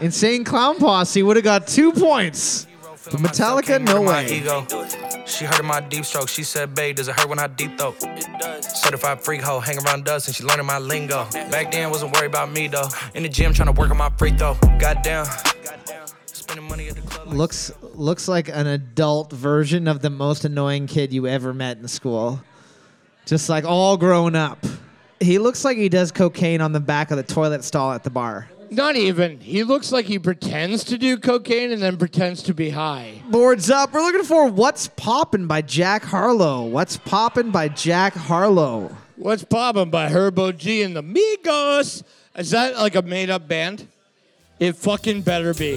Insane 0.00 0.42
Clown 0.42 0.78
Posse 0.78 1.22
would 1.22 1.36
have 1.36 1.44
got 1.44 1.66
two 1.66 1.92
points. 1.92 2.66
But 3.04 3.20
Metallica, 3.20 3.78
no 3.78 4.00
way. 4.00 4.38
ego. 4.38 4.66
She 5.26 5.44
heard 5.44 5.60
of 5.60 5.66
my 5.66 5.80
deep 5.80 6.06
stroke. 6.06 6.30
She 6.30 6.42
said, 6.44 6.74
babe, 6.74 6.96
does 6.96 7.08
it 7.08 7.14
hurt 7.14 7.28
when 7.28 7.38
I 7.38 7.46
deep 7.46 7.76
throat? 7.76 7.96
It 8.00 8.40
does. 8.40 8.80
Certified 8.80 9.20
freak 9.20 9.42
hoe, 9.42 9.60
hang 9.60 9.76
around 9.84 10.06
dust 10.06 10.28
and 10.28 10.34
she 10.34 10.42
learning 10.42 10.64
my 10.64 10.78
lingo. 10.78 11.26
Back 11.50 11.72
then, 11.72 11.90
wasn't 11.90 12.14
worried 12.14 12.28
about 12.28 12.50
me 12.50 12.68
though. 12.68 12.88
In 13.14 13.22
the 13.22 13.28
gym, 13.28 13.52
trying 13.52 13.66
to 13.66 13.78
work 13.78 13.90
on 13.90 13.98
my 13.98 14.08
free 14.16 14.30
throw. 14.30 14.54
Goddamn. 14.78 15.26
Spending 16.24 16.66
money 16.68 16.88
at 16.88 16.94
the 16.94 17.02
club. 17.02 17.28
Looks 17.34 17.70
looks 17.82 18.28
like 18.28 18.48
an 18.48 18.66
adult 18.66 19.30
version 19.30 19.86
of 19.86 20.00
the 20.00 20.10
most 20.10 20.46
annoying 20.46 20.86
kid 20.86 21.12
you 21.12 21.26
ever 21.26 21.52
met 21.52 21.76
in 21.76 21.86
school. 21.86 22.40
Just 23.26 23.48
like 23.48 23.64
all 23.64 23.96
grown 23.96 24.34
up. 24.34 24.64
He 25.20 25.38
looks 25.38 25.64
like 25.64 25.76
he 25.76 25.88
does 25.88 26.10
cocaine 26.10 26.60
on 26.60 26.72
the 26.72 26.80
back 26.80 27.10
of 27.10 27.16
the 27.16 27.22
toilet 27.22 27.62
stall 27.62 27.92
at 27.92 28.02
the 28.02 28.10
bar. 28.10 28.48
Not 28.70 28.96
even. 28.96 29.38
He 29.38 29.64
looks 29.64 29.92
like 29.92 30.06
he 30.06 30.18
pretends 30.18 30.82
to 30.84 30.96
do 30.96 31.18
cocaine 31.18 31.72
and 31.72 31.82
then 31.82 31.98
pretends 31.98 32.42
to 32.44 32.54
be 32.54 32.70
high. 32.70 33.20
Boards 33.28 33.70
up. 33.70 33.92
We're 33.92 34.00
looking 34.00 34.24
for 34.24 34.48
What's 34.48 34.88
Poppin' 34.88 35.46
by 35.46 35.60
Jack 35.60 36.02
Harlow. 36.02 36.64
What's 36.64 36.96
Poppin' 36.96 37.50
by 37.50 37.68
Jack 37.68 38.14
Harlow. 38.14 38.96
What's 39.16 39.44
Poppin' 39.44 39.90
by 39.90 40.08
Herbo 40.08 40.56
G 40.56 40.82
and 40.82 40.96
the 40.96 41.02
Migos? 41.02 42.02
Is 42.34 42.50
that 42.52 42.76
like 42.76 42.94
a 42.94 43.02
made 43.02 43.28
up 43.28 43.46
band? 43.46 43.86
It 44.58 44.74
fucking 44.76 45.20
better 45.22 45.52
be. 45.52 45.76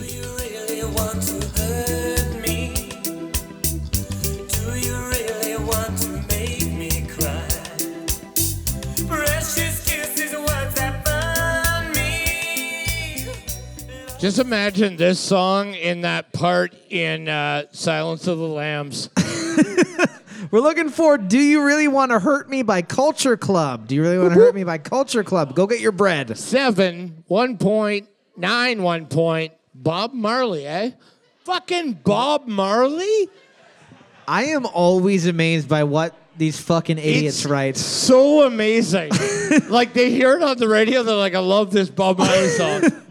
Just 14.26 14.40
imagine 14.40 14.98
this 14.98 15.20
song 15.20 15.76
in 15.76 16.02
that 16.02 16.34
part 16.34 16.74
in 16.90 17.30
uh, 17.30 17.66
Silence 17.72 18.26
of 18.26 18.40
the 18.40 18.48
Lambs. 18.48 19.12
We're 20.50 20.62
looking 20.62 20.90
for 20.90 21.20
Do 21.20 21.38
You 21.38 21.64
Really 21.64 21.88
Want 21.88 22.10
to 22.10 22.18
Hurt 22.18 22.50
Me 22.50 22.64
by 22.64 22.82
Culture 22.82 23.38
Club. 23.38 23.88
Do 23.88 23.94
you 23.94 24.02
really 24.02 24.18
want 24.18 24.34
to 24.34 24.40
hurt 24.40 24.56
me 24.56 24.64
by 24.64 24.80
Culture 24.80 25.24
Club? 25.24 25.54
Go 25.54 25.68
get 25.68 25.80
your 25.80 25.92
bread. 25.92 26.36
Seven, 26.40 27.24
one 27.28 27.60
point, 27.60 28.10
nine, 28.36 28.82
one 28.82 29.06
point. 29.06 29.54
Bob 29.76 30.12
Marley, 30.12 30.66
eh? 30.66 30.94
Fucking 31.44 31.94
Bob 32.04 32.48
Marley? 32.48 33.30
I 34.28 34.46
am 34.46 34.66
always 34.66 35.28
amazed 35.28 35.70
by 35.70 35.84
what 35.84 36.16
these 36.36 36.60
fucking 36.60 36.98
idiots 36.98 37.42
It's 37.42 37.46
write. 37.46 37.78
So 37.78 38.48
amazing. 38.48 39.12
like 39.70 39.94
they 39.94 40.10
hear 40.10 40.36
it 40.36 40.42
on 40.42 40.58
the 40.58 40.68
radio, 40.68 41.04
they're 41.04 41.14
like, 41.14 41.36
I 41.36 41.40
love 41.40 41.70
this 41.70 41.92
Bob 41.92 42.18
Marley 42.18 42.50
song. 42.50 42.82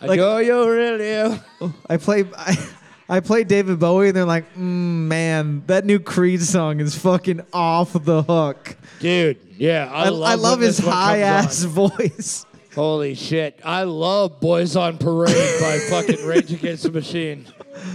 I 0.00 0.16
know 0.16 0.38
you 0.38 0.70
really. 0.70 1.40
I 1.88 1.96
play 1.96 2.24
I, 2.36 2.68
I 3.08 3.20
play 3.20 3.44
David 3.44 3.78
Bowie 3.78 4.08
and 4.08 4.16
they're 4.16 4.24
like, 4.24 4.54
mm, 4.54 4.58
man, 4.58 5.62
that 5.66 5.84
new 5.84 5.98
Creed 5.98 6.42
song 6.42 6.80
is 6.80 6.96
fucking 6.96 7.40
off 7.52 7.92
the 7.92 8.22
hook. 8.22 8.76
Dude, 9.00 9.38
yeah, 9.56 9.90
I, 9.90 10.04
I, 10.04 10.08
love, 10.10 10.30
I 10.30 10.34
love 10.34 10.60
his 10.60 10.78
high 10.78 11.20
ass 11.20 11.64
on. 11.64 11.70
voice. 11.70 12.44
Holy 12.74 13.14
shit. 13.14 13.58
I 13.64 13.84
love 13.84 14.40
Boys 14.40 14.76
on 14.76 14.98
Parade 14.98 15.60
by 15.60 15.78
fucking 15.90 16.24
Rage 16.24 16.52
Against 16.52 16.84
the 16.84 16.92
Machine. 16.92 17.46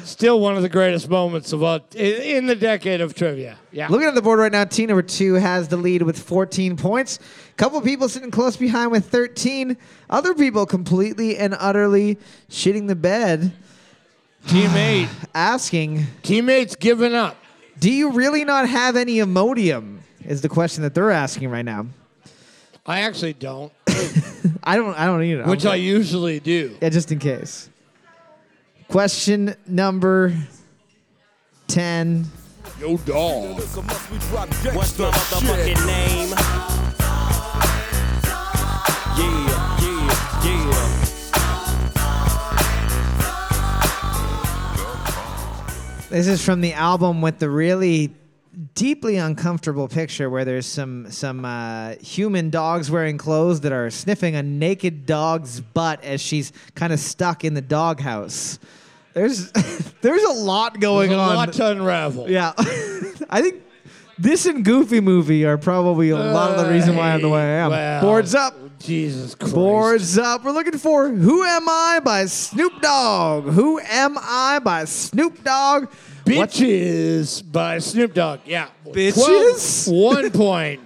Still 0.04 0.40
one 0.40 0.56
of 0.56 0.62
the 0.62 0.70
greatest 0.70 1.10
moments 1.10 1.54
of 1.54 1.64
all 1.64 1.80
in, 1.96 2.22
in 2.22 2.46
the 2.46 2.56
decade 2.56 3.02
of 3.02 3.14
trivia. 3.16 3.58
Yeah. 3.72 3.88
Looking 3.88 4.08
at 4.08 4.16
the 4.16 4.22
board 4.22 4.40
right 4.40 4.52
now, 4.52 4.64
team 4.66 4.88
number 4.88 5.02
two 5.02 5.36
has 5.36 5.68
the 5.68 5.78
lead 5.78 6.02
with 6.04 6.18
14 6.20 6.78
points. 6.78 7.18
A 7.18 7.54
Couple 7.56 7.80
people 7.82 8.08
sitting 8.10 8.32
close 8.32 8.56
behind 8.58 8.92
with 8.92 9.06
13. 9.10 9.78
Other 10.10 10.34
people 10.34 10.66
completely 10.66 11.38
and 11.38 11.56
utterly 11.60 12.18
shitting 12.50 12.88
the 12.88 12.96
bed, 12.96 13.52
Teammate. 14.48 15.08
asking, 15.34 16.06
Teammates 16.22 16.76
giving 16.76 17.14
up. 17.14 17.38
"Do 17.80 17.90
you 17.92 18.12
really 18.12 18.44
not 18.44 18.68
have 18.68 18.96
any 18.96 19.16
Imodium?" 19.18 20.00
Is 20.26 20.42
the 20.42 20.50
question 20.50 20.84
that 20.84 20.94
they're 20.94 21.12
asking 21.12 21.50
right 21.50 21.66
now. 21.66 21.88
I 22.86 23.02
actually 23.02 23.34
don't, 23.34 23.72
I 24.64 24.76
don't. 24.76 24.94
I 24.98 25.06
don't 25.06 25.24
either. 25.24 25.44
which 25.46 25.66
I 25.66 25.76
usually 25.76 26.40
do. 26.42 26.78
Yeah, 26.82 26.90
just 26.90 27.12
in 27.12 27.20
case. 27.20 27.70
Question 28.90 29.56
number 29.68 30.34
10. 31.68 32.26
Yo, 32.80 32.98
dog. 32.98 33.56
What's 33.56 33.74
the 34.94 35.10
motherfucking 35.12 35.86
name? 35.88 36.30
Yeah, 39.18 39.80
yeah, 39.82 40.46
yeah. 40.46 41.00
This 46.10 46.28
is 46.28 46.44
from 46.46 46.62
the 46.62 46.74
album 46.74 47.22
with 47.22 47.40
the 47.40 47.50
really 47.50 48.14
deeply 48.76 49.18
uncomfortable 49.18 49.88
picture 49.88 50.30
where 50.30 50.46
there's 50.46 50.66
some 50.66 51.10
some 51.12 51.44
uh, 51.46 51.96
human 51.96 52.50
dogs 52.50 52.92
wearing 52.92 53.18
clothes 53.18 53.62
that 53.62 53.72
are 53.72 53.90
sniffing 53.90 54.36
a 54.36 54.44
naked 54.44 55.06
dog's 55.06 55.60
butt 55.60 56.04
as 56.04 56.22
she's 56.22 56.52
kind 56.76 56.94
of 56.94 57.00
stuck 57.00 57.44
in 57.44 57.54
the 57.54 57.62
doghouse. 57.62 58.60
There's 59.14 59.52
there's 60.02 60.24
a 60.24 60.34
lot 60.34 60.80
going 60.80 61.10
There's 61.10 61.20
a 61.20 61.24
on. 61.24 61.36
lot 61.36 61.54
to 61.54 61.72
unravel. 61.72 62.30
yeah, 62.30 62.54
I 63.30 63.42
think 63.42 63.64
this 64.20 64.46
and 64.46 64.64
Goofy 64.64 65.00
movie 65.00 65.46
are 65.46 65.58
probably 65.58 66.12
a 66.12 66.18
lot 66.18 66.52
of 66.52 66.66
the 66.66 66.72
reason 66.72 66.96
why 66.96 67.12
I'm 67.14 67.22
the 67.22 67.30
way 67.30 67.42
I 67.42 67.66
am. 67.66 67.72
Well, 67.72 68.02
Boards 68.02 68.36
up. 68.36 68.56
Jesus 68.80 69.34
Christ. 69.34 69.56
Boards 69.56 70.18
up. 70.18 70.44
We're 70.44 70.52
looking 70.52 70.78
for 70.78 71.08
Who 71.10 71.44
Am 71.44 71.68
I 71.70 72.02
by 72.04 72.26
Snoop 72.26 72.82
Dogg. 72.82 73.46
Who 73.46 73.80
Am 73.80 74.18
I 74.20 74.60
by 74.62 74.84
Snoop 74.86 75.42
Dogg. 75.44 75.88
What- 76.26 76.50
Bitches 76.52 77.44
by 77.52 77.80
Snoop 77.80 78.14
Dogg. 78.14 78.40
Yeah. 78.46 78.68
Bitches? 78.88 79.86
12, 79.86 79.98
one 80.14 80.32
point. 80.34 80.82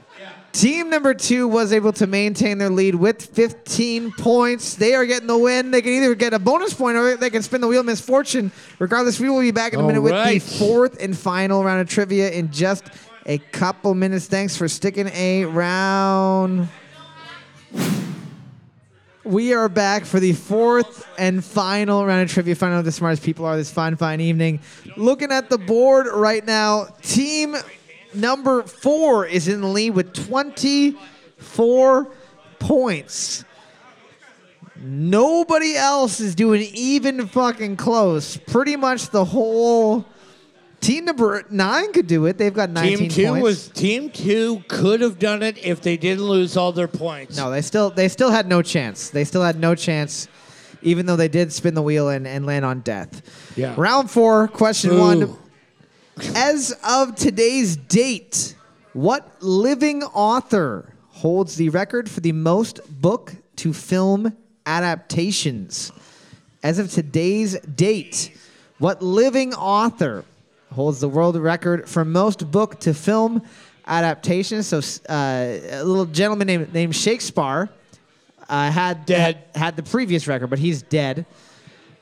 Team 0.53 0.89
number 0.89 1.13
two 1.13 1.47
was 1.47 1.71
able 1.71 1.93
to 1.93 2.07
maintain 2.07 2.57
their 2.57 2.71
lead 2.71 2.95
with 2.95 3.21
15 3.23 4.11
points. 4.13 4.73
They 4.73 4.95
are 4.95 5.05
getting 5.05 5.27
the 5.27 5.37
win. 5.37 5.69
They 5.69 5.83
can 5.83 5.91
either 5.91 6.15
get 6.15 6.33
a 6.33 6.39
bonus 6.39 6.73
point 6.73 6.97
or 6.97 7.15
they 7.15 7.29
can 7.29 7.43
spin 7.43 7.61
the 7.61 7.67
wheel 7.67 7.81
of 7.81 7.85
misfortune. 7.85 8.51
Regardless, 8.79 9.19
we 9.19 9.29
will 9.29 9.41
be 9.41 9.51
back 9.51 9.73
in 9.73 9.79
a 9.79 9.83
All 9.83 9.87
minute 9.87 10.01
with 10.01 10.13
the 10.13 10.39
fourth 10.39 10.97
and 10.99 11.15
final 11.15 11.63
round 11.63 11.81
of 11.81 11.87
trivia 11.89 12.31
in 12.31 12.51
just 12.51 12.85
a 13.27 13.37
couple 13.37 13.93
minutes. 13.93 14.25
Thanks 14.25 14.57
for 14.57 14.67
sticking 14.67 15.07
around. 15.45 16.69
We 19.27 19.53
are 19.53 19.67
back 19.67 20.05
for 20.05 20.21
the 20.21 20.31
fourth 20.31 21.05
and 21.17 21.43
final 21.43 22.05
round 22.05 22.21
of 22.21 22.31
trivia. 22.31 22.55
Find 22.55 22.73
out 22.73 22.77
who 22.77 22.83
the 22.83 22.93
smartest 22.93 23.23
people 23.23 23.43
are 23.45 23.57
this 23.57 23.69
fine, 23.69 23.97
fine 23.97 24.21
evening. 24.21 24.61
Looking 24.95 25.33
at 25.33 25.49
the 25.49 25.57
board 25.57 26.07
right 26.13 26.45
now, 26.45 26.85
team 27.01 27.57
number 28.13 28.63
four 28.63 29.25
is 29.25 29.49
in 29.49 29.59
the 29.59 29.67
lead 29.67 29.89
with 29.89 30.13
24 30.13 32.07
points. 32.57 33.43
Nobody 34.77 35.75
else 35.75 36.21
is 36.21 36.33
doing 36.33 36.61
even 36.73 37.27
fucking 37.27 37.75
close. 37.75 38.37
Pretty 38.37 38.77
much 38.77 39.09
the 39.09 39.25
whole 39.25 40.05
team 40.87 41.05
number 41.05 41.43
nine 41.49 41.91
could 41.91 42.07
do 42.07 42.25
it. 42.27 42.37
They've 42.37 42.53
got 42.53 42.69
19 42.69 42.97
Team 42.97 43.09
two 43.09 43.27
points. 43.27 43.43
was 43.43 43.67
team 43.69 44.09
two 44.09 44.63
could 44.69 45.01
have 45.01 45.19
done 45.19 45.43
it 45.43 45.57
if 45.63 45.81
they 45.81 45.97
didn't 45.97 46.23
lose 46.23 46.55
all 46.55 46.71
their 46.71 46.87
points. 46.87 47.35
No, 47.35 47.51
they 47.51 47.61
still 47.61 47.89
they 47.89 48.07
still 48.07 48.31
had 48.31 48.47
no 48.47 48.61
chance. 48.61 49.09
They 49.09 49.25
still 49.25 49.43
had 49.43 49.59
no 49.59 49.75
chance, 49.75 50.29
even 50.81 51.05
though 51.05 51.17
they 51.17 51.27
did 51.27 51.51
spin 51.51 51.73
the 51.73 51.81
wheel 51.81 52.07
and, 52.09 52.25
and 52.25 52.45
land 52.45 52.63
on 52.63 52.79
death. 52.81 53.21
Yeah. 53.57 53.75
Round 53.77 54.09
four, 54.09 54.47
question 54.47 54.91
Ooh. 54.91 54.99
one. 54.99 55.37
As 56.35 56.73
of 56.87 57.15
today's 57.15 57.75
date, 57.75 58.55
what 58.93 59.41
living 59.41 60.03
author 60.03 60.93
holds 61.09 61.57
the 61.57 61.69
record 61.69 62.09
for 62.09 62.21
the 62.21 62.31
most 62.31 62.79
book 63.01 63.35
to 63.57 63.73
film 63.73 64.35
adaptations? 64.65 65.91
As 66.63 66.79
of 66.79 66.91
today's 66.91 67.59
date, 67.59 68.35
what 68.79 69.03
living 69.03 69.53
author 69.53 70.23
holds 70.73 70.99
the 70.99 71.09
world 71.09 71.35
record 71.35 71.87
for 71.87 72.05
most 72.05 72.49
book 72.51 72.79
to 72.81 72.93
film 72.93 73.41
adaptations? 73.85 74.67
So, 74.67 74.79
uh, 75.09 75.59
a 75.71 75.83
little 75.83 76.05
gentleman 76.05 76.47
named, 76.47 76.73
named 76.73 76.95
Shakespeare 76.95 77.69
uh, 78.49 78.71
had, 78.71 79.05
Dead. 79.05 79.19
had 79.53 79.61
had 79.61 79.75
the 79.75 79.83
previous 79.83 80.27
record, 80.27 80.47
but 80.47 80.59
he's 80.59 80.81
dead. 80.81 81.25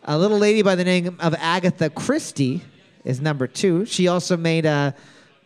A 0.03 0.17
little 0.17 0.37
lady 0.37 0.61
by 0.61 0.75
the 0.75 0.83
name 0.83 1.17
of 1.19 1.33
Agatha 1.35 1.89
Christie 1.89 2.61
is 3.03 3.19
number 3.19 3.47
two. 3.47 3.85
She 3.85 4.07
also 4.07 4.37
made 4.37 4.65
uh, 4.65 4.91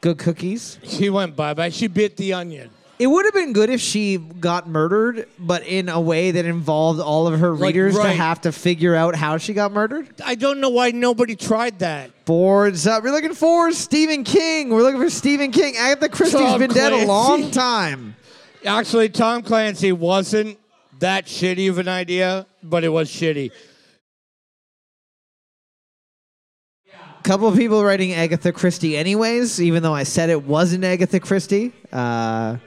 good 0.02 0.18
cookies. 0.18 0.80
She 0.84 1.10
went 1.10 1.36
bye 1.36 1.54
bye. 1.54 1.70
She 1.70 1.88
bit 1.88 2.18
the 2.18 2.34
onion. 2.34 2.70
It 3.00 3.08
would 3.08 3.24
have 3.24 3.34
been 3.34 3.54
good 3.54 3.70
if 3.70 3.80
she 3.80 4.18
got 4.18 4.68
murdered, 4.68 5.26
but 5.40 5.66
in 5.66 5.88
a 5.88 6.02
way 6.02 6.32
that 6.32 6.44
involved 6.46 7.00
all 7.00 7.28
of 7.28 7.40
her 7.40 7.52
Like, 7.56 7.68
readers 7.74 7.94
to 7.96 8.02
right. 8.02 8.10
have 8.18 8.42
to 8.42 8.52
figure 8.52 8.94
out 8.94 9.16
how 9.16 9.38
she 9.38 9.54
got 9.54 9.72
murdered. 9.72 10.08
I 10.24 10.36
don't 10.36 10.60
know 10.60 10.70
why 10.70 10.92
nobody 10.92 11.38
tried 11.38 11.80
that. 11.80 12.26
Boards 12.26 12.86
up. 12.86 13.02
We're 13.06 13.12
looking 13.12 13.34
for 13.34 13.72
Stephen 13.72 14.26
King. 14.26 14.68
We're 14.70 14.82
looking 14.84 15.00
for 15.02 15.10
Stephen 15.10 15.52
King. 15.52 15.78
Agatha 15.78 16.10
Christie's 16.10 16.42
Tom 16.42 16.60
been 16.60 16.72
dead 16.72 16.92
a 16.92 17.06
Clancy. 17.06 17.08
long 17.08 17.52
time. 17.52 18.16
Actually, 18.66 19.08
Tom 19.08 19.44
Clancy 19.44 19.94
wasn't 19.94 20.60
that 21.00 21.26
shitty 21.26 21.70
of 21.70 21.78
an 21.78 21.88
idea, 21.88 22.46
but 22.62 22.84
it 22.84 22.90
was 22.90 23.10
shitty. 23.10 23.52
couple 27.24 27.48
of 27.48 27.56
people 27.56 27.84
writing 27.84 28.14
Agatha 28.14 28.52
Christie 28.52 28.98
anyways, 28.98 29.62
even 29.62 29.84
though 29.84 29.94
I 29.94 30.04
said 30.04 30.30
it 30.30 30.44
wasn't 30.44 30.84
Agatha 30.84 31.20
Christie. 31.20 31.74
Uh, 31.92 32.58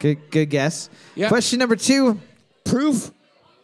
good, 0.00 0.18
good 0.30 0.46
guess. 0.50 0.90
Yeah. 1.14 1.28
Question 1.28 1.60
number 1.60 1.76
two, 1.76 2.18
Proof 2.64 3.12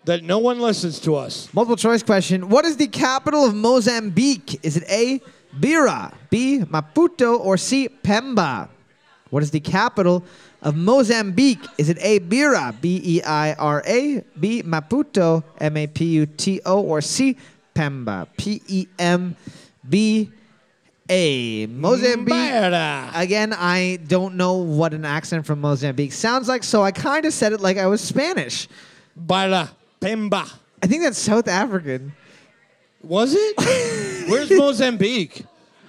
that 0.05 0.23
no 0.23 0.39
one 0.39 0.61
listens 0.61 1.01
to 1.01 1.17
us. 1.17 1.53
multiple 1.53 1.77
choice 1.77 2.03
question. 2.03 2.49
What 2.49 2.65
is 2.65 2.77
the 2.77 2.87
capital 2.87 3.45
of 3.45 3.55
Mozambique? 3.55 4.61
Is 4.63 4.77
it 4.77 4.85
A, 4.89 5.21
Beira, 5.59 6.13
B, 6.31 6.61
Maputo, 6.61 7.41
or 7.41 7.57
C, 7.57 7.89
Pemba? 7.89 8.69
What 9.31 9.43
is 9.43 9.51
the 9.51 9.59
capital 9.61 10.23
of 10.63 10.77
Mozambique? 10.77 11.65
Is 11.79 11.89
it 11.89 11.99
A. 12.01 12.21
Beira, 12.21 12.75
B 12.81 13.01
E 13.05 13.23
I 13.23 13.55
R 13.55 13.83
A, 13.87 14.23
B. 14.39 14.63
Maputo, 14.63 15.43
M 15.61 15.77
A 15.77 15.87
P 15.89 16.05
U 16.05 16.27
T 16.27 16.61
O, 16.65 16.81
or 16.81 17.01
C. 17.01 17.37
Pemba, 17.75 18.27
P 18.37 18.63
E 18.69 18.87
M 18.99 19.37
B 19.89 20.31
A? 21.09 21.67
Mozambique. 21.67 22.35
Again, 23.15 23.53
I 23.53 23.99
don't 24.07 24.35
know 24.37 24.55
what 24.55 24.93
an 24.95 25.05
accent 25.05 25.47
from 25.47 25.61
Mozambique 25.61 26.13
sounds 26.13 26.49
like, 26.49 26.65
so 26.65 26.83
I 26.83 26.91
kind 26.91 27.25
of 27.25 27.33
said 27.33 27.53
it 27.53 27.61
like 27.61 27.79
I 27.79 27.87
was 27.87 28.01
Spanish. 28.01 28.69
Baila. 29.17 29.71
Pemba. 30.01 30.53
I 30.83 30.87
think 30.87 31.03
that's 31.03 31.19
South 31.19 31.49
African. 31.49 32.13
Was 33.03 33.35
it? 33.35 34.29
Where's 34.29 34.51
Mozambique? 34.51 35.45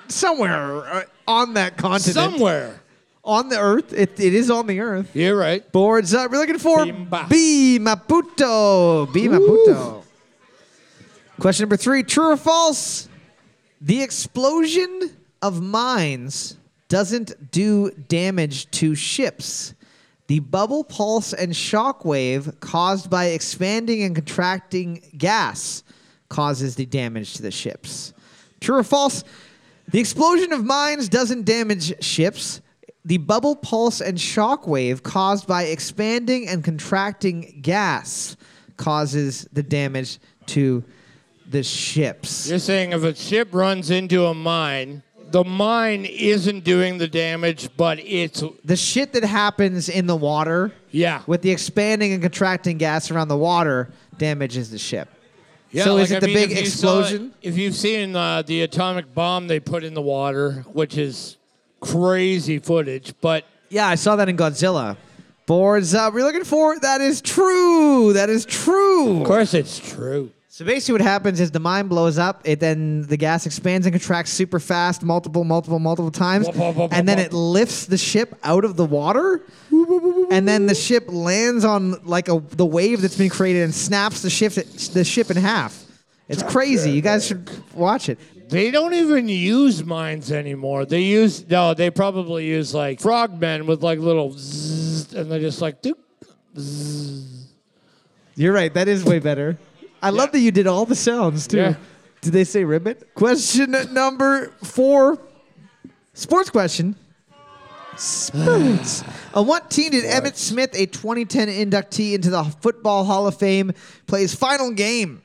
Somewhere 0.07 0.85
uh, 0.85 1.03
on 1.27 1.53
that 1.55 1.77
continent. 1.77 2.13
Somewhere. 2.13 2.79
On 3.23 3.49
the 3.49 3.59
earth. 3.59 3.91
It, 3.93 4.19
it 4.19 4.33
is 4.33 4.49
on 4.49 4.67
the 4.67 4.79
earth. 4.79 5.13
You're 5.15 5.35
right. 5.35 5.69
Boards 5.71 6.13
up. 6.13 6.31
We're 6.31 6.37
looking 6.37 6.59
for. 6.59 6.85
B. 6.85 7.77
Maputo. 7.81 9.11
B. 9.11 9.27
Maputo. 9.27 10.03
Question 11.39 11.63
number 11.65 11.77
three 11.77 12.03
True 12.03 12.31
or 12.31 12.37
false? 12.37 13.06
The 13.81 14.01
explosion 14.01 15.15
of 15.41 15.61
mines 15.61 16.57
doesn't 16.87 17.51
do 17.51 17.91
damage 17.91 18.69
to 18.71 18.95
ships. 18.95 19.73
The 20.27 20.39
bubble, 20.39 20.83
pulse, 20.83 21.31
and 21.33 21.55
shock 21.55 22.03
wave 22.03 22.59
caused 22.59 23.09
by 23.09 23.25
expanding 23.27 24.03
and 24.03 24.15
contracting 24.15 25.01
gas 25.17 25.83
causes 26.29 26.75
the 26.75 26.85
damage 26.85 27.35
to 27.35 27.41
the 27.41 27.51
ships. 27.51 28.13
True 28.59 28.77
or 28.77 28.83
false? 28.83 29.23
The 29.89 29.99
explosion 29.99 30.51
of 30.51 30.65
mines 30.65 31.07
doesn't 31.07 31.45
damage 31.45 32.03
ships. 32.03 32.61
The 33.05 33.17
bubble, 33.19 33.55
pulse, 33.55 34.01
and 34.01 34.19
shock 34.19 34.67
wave 34.67 35.03
caused 35.03 35.47
by 35.47 35.63
expanding 35.63 36.49
and 36.49 36.63
contracting 36.63 37.59
gas 37.61 38.35
causes 38.75 39.47
the 39.53 39.63
damage 39.63 40.19
to 40.47 40.83
the 41.49 41.63
ships. 41.63 42.49
You're 42.49 42.59
saying 42.59 42.91
if 42.91 43.03
a 43.03 43.15
ship 43.15 43.49
runs 43.53 43.89
into 43.89 44.25
a 44.25 44.33
mine, 44.33 45.03
the 45.31 45.43
mine 45.43 46.05
isn't 46.05 46.63
doing 46.63 46.97
the 46.97 47.07
damage, 47.07 47.69
but 47.77 47.99
it's 47.99 48.43
The 48.63 48.75
shit 48.77 49.13
that 49.13 49.23
happens 49.23 49.89
in 49.89 50.07
the 50.07 50.15
water 50.15 50.73
yeah. 50.91 51.21
with 51.27 51.41
the 51.41 51.51
expanding 51.51 52.13
and 52.13 52.21
contracting 52.21 52.77
gas 52.77 53.11
around 53.11 53.27
the 53.27 53.37
water 53.37 53.89
damages 54.17 54.71
the 54.71 54.77
ship. 54.77 55.09
Yeah, 55.71 55.83
so 55.83 55.95
like, 55.95 56.03
is 56.03 56.11
it 56.11 56.17
I 56.17 56.19
the 56.21 56.27
mean, 56.27 56.35
big 56.35 56.51
if 56.53 56.59
you 56.61 56.65
saw- 56.67 56.99
explosion? 56.99 57.33
if 57.41 57.57
you've 57.57 57.75
seen 57.75 58.15
uh, 58.15 58.41
the 58.41 58.61
atomic 58.61 59.13
bomb 59.13 59.47
they 59.47 59.59
put 59.59 59.83
in 59.83 59.93
the 59.93 60.01
water, 60.01 60.63
which 60.71 60.97
is 60.97 61.35
crazy 61.81 62.59
footage, 62.59 63.13
but 63.21 63.43
Yeah, 63.69 63.87
I 63.87 63.95
saw 63.95 64.15
that 64.15 64.29
in 64.29 64.37
Godzilla. 64.37 64.95
Boards 65.45 65.93
up. 65.93 66.13
We're 66.13 66.23
looking 66.25 66.43
for 66.45 66.77
that 66.79 66.99
is 67.01 67.21
true. 67.21 68.13
That 68.13 68.29
is 68.29 68.45
true. 68.45 69.19
of 69.21 69.27
course 69.27 69.53
it's 69.53 69.77
true. 69.77 70.31
So 70.57 70.65
basically, 70.65 70.93
what 70.93 71.01
happens 71.01 71.39
is 71.39 71.51
the 71.51 71.59
mine 71.59 71.87
blows 71.87 72.17
up. 72.17 72.41
It 72.43 72.59
then 72.59 73.03
the 73.03 73.15
gas 73.15 73.45
expands 73.45 73.85
and 73.85 73.93
contracts 73.93 74.33
super 74.33 74.59
fast, 74.59 75.03
multiple, 75.03 75.43
multiple, 75.43 75.77
multiple 75.77 76.09
times, 76.09 76.47
and 76.47 77.07
then 77.07 77.19
it 77.19 77.31
lifts 77.31 77.85
the 77.85 77.95
ship 77.95 78.35
out 78.43 78.65
of 78.65 78.75
the 78.75 78.83
water, 78.83 79.43
and 80.31 80.47
then 80.47 80.65
the 80.65 80.73
ship 80.73 81.03
lands 81.09 81.63
on 81.63 82.03
like 82.05 82.27
a 82.27 82.39
the 82.39 82.65
wave 82.65 83.03
that's 83.03 83.15
been 83.19 83.29
created 83.29 83.65
and 83.65 83.75
snaps 83.75 84.23
the 84.23 84.31
ship 84.31 84.53
the 84.53 85.03
ship 85.03 85.29
in 85.29 85.37
half. 85.37 85.85
It's 86.27 86.41
crazy. 86.41 86.89
You 86.89 87.03
guys 87.03 87.27
should 87.27 87.47
watch 87.75 88.09
it. 88.09 88.17
They 88.49 88.71
don't 88.71 88.95
even 88.95 89.29
use 89.29 89.85
mines 89.85 90.31
anymore. 90.31 90.85
They 90.85 91.01
use 91.01 91.47
no. 91.47 91.75
They 91.75 91.91
probably 91.91 92.47
use 92.47 92.73
like 92.73 92.99
frogmen 92.99 93.67
with 93.67 93.83
like 93.83 93.99
little 93.99 94.33
zzz, 94.35 95.13
and 95.13 95.31
they're 95.31 95.39
just 95.39 95.61
like. 95.61 95.83
Doop. 95.83 95.97
You're 98.35 98.53
right. 98.53 98.73
That 98.73 98.87
is 98.87 99.05
way 99.05 99.19
better. 99.19 99.59
I 100.01 100.09
love 100.09 100.31
that 100.31 100.39
you 100.39 100.51
did 100.51 100.67
all 100.67 100.85
the 100.85 100.95
sounds 100.95 101.47
too. 101.47 101.57
Yeah. 101.57 101.75
Did 102.21 102.33
they 102.33 102.43
say 102.43 102.63
ribbit? 102.63 103.13
Question 103.13 103.75
number 103.93 104.49
four. 104.63 105.17
Sports 106.13 106.49
question. 106.49 106.95
Sports. 107.95 109.03
On 109.33 109.47
what 109.47 109.69
team 109.69 109.91
did 109.91 110.03
Emmitt 110.03 110.35
Smith, 110.35 110.71
a 110.73 110.85
2010 110.85 111.47
inductee 111.47 112.13
into 112.13 112.29
the 112.29 112.43
Football 112.43 113.05
Hall 113.05 113.27
of 113.27 113.37
Fame, 113.37 113.71
play 114.05 114.21
his 114.21 114.35
final 114.35 114.71
game? 114.71 115.21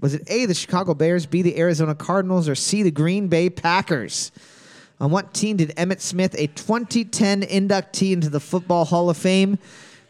Was 0.00 0.14
it 0.14 0.22
A, 0.28 0.46
the 0.46 0.54
Chicago 0.54 0.94
Bears, 0.94 1.26
B, 1.26 1.42
the 1.42 1.58
Arizona 1.58 1.94
Cardinals, 1.94 2.48
or 2.48 2.54
C, 2.54 2.82
the 2.82 2.90
Green 2.90 3.28
Bay 3.28 3.50
Packers? 3.50 4.30
On 5.00 5.10
what 5.10 5.32
team 5.32 5.56
did 5.56 5.74
Emmitt 5.76 6.00
Smith, 6.00 6.34
a 6.38 6.48
2010 6.48 7.42
inductee 7.42 8.12
into 8.12 8.28
the 8.30 8.40
Football 8.40 8.84
Hall 8.84 9.10
of 9.10 9.16
Fame, 9.16 9.58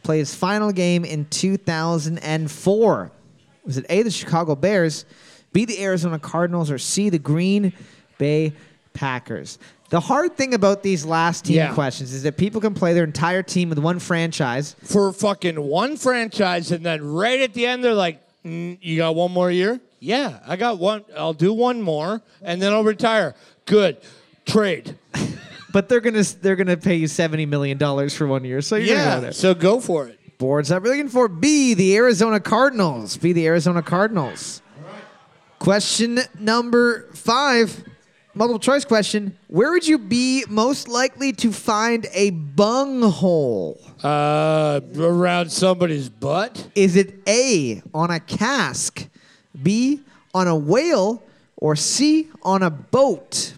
play 0.02 0.18
his 0.18 0.34
final 0.34 0.72
game 0.72 1.04
in 1.04 1.26
2004? 1.26 3.11
Was 3.69 3.77
it 3.77 3.85
A, 3.91 4.03
the 4.03 4.11
Chicago 4.11 4.57
Bears, 4.57 5.05
B, 5.53 5.66
the 5.66 5.79
Arizona 5.83 6.19
Cardinals, 6.19 6.71
or 6.71 6.79
C, 6.79 7.11
the 7.11 7.19
Green 7.19 7.75
Bay 8.16 8.55
Packers? 8.95 9.59
The 9.91 10.01
hard 10.01 10.37
thing 10.39 10.55
about 10.55 10.83
these 10.83 11.05
last 11.05 11.45
team 11.45 11.57
Yeah. 11.57 11.75
questions 11.75 12.12
is 12.14 12.23
that 12.23 12.37
people 12.39 12.61
can 12.62 12.73
play 12.75 12.95
their 12.95 13.05
entire 13.05 13.43
team 13.43 13.69
with 13.69 13.79
one 13.79 13.99
franchise. 13.99 14.75
for 14.83 15.12
fucking 15.12 15.61
one 15.61 15.97
franchise, 15.99 16.73
and 16.73 16.85
then 16.85 17.05
right 17.07 17.41
at 17.43 17.53
the 17.55 17.66
end, 17.66 17.85
they're 17.85 17.95
like, 17.95 18.21
"Mm, 18.45 18.79
"You 18.81 18.97
got 18.97 19.14
one 19.14 19.33
more 19.33 19.51
year? 19.51 19.81
Yeah, 20.01 20.39
I 20.47 20.57
got 20.57 20.79
one. 20.79 21.05
I'll 21.16 21.33
do 21.35 21.53
one 21.53 21.83
more, 21.83 22.23
and 22.43 22.61
then 22.62 22.73
I'll 22.73 22.85
retire. 22.85 23.35
Good, 23.66 23.99
trade. 24.47 24.97
But 25.71 25.91
they're 25.91 26.01
gonna 26.01 26.23
they're 26.41 26.57
gonna 26.57 26.79
pay 26.79 26.95
you 26.95 27.07
seventy 27.07 27.45
million 27.45 27.77
dollars 27.77 28.14
for 28.14 28.27
one 28.27 28.43
year, 28.43 28.62
so 28.62 28.77
you're 28.77 28.97
gonna 28.97 29.05
go 29.05 29.14
Yeah, 29.16 29.21
there. 29.21 29.33
so 29.33 29.53
go 29.55 29.81
for 29.81 30.07
it. 30.09 30.18
Boards 30.39 30.70
up. 30.70 30.84
We're 30.84 30.91
looking 30.91 31.09
for 31.09 31.26
B, 31.26 31.74
the 31.74 31.97
Arizona 31.97 32.39
Cardinals. 32.39 33.16
B, 33.16 33.32
the 33.32 33.49
Arizona 33.49 33.82
Cardinals. 33.82 34.62
Question 35.59 36.20
number 36.39 37.09
five, 37.12 37.82
multiple 38.34 38.61
choice 38.61 38.84
question. 38.84 39.36
Where 39.49 39.72
would 39.72 39.84
you 39.89 39.99
be 39.99 40.45
most 40.49 40.86
likely 40.86 41.32
to 41.32 41.51
find 41.51 42.07
a 42.12 42.30
bung 42.30 43.03
hole? 43.03 43.80
Uh, 44.01 44.80
around 44.97 45.51
somebody's 45.51 46.09
butt. 46.09 46.68
Is 46.76 46.95
it 46.95 47.16
A, 47.26 47.82
on 47.93 48.12
a 48.12 48.20
cask, 48.20 49.09
B, 49.61 50.03
on 50.32 50.47
a 50.47 50.55
whale, 50.55 51.20
or 51.57 51.74
C, 51.74 52.28
on 52.45 52.62
a 52.62 52.70
boat? 52.70 53.55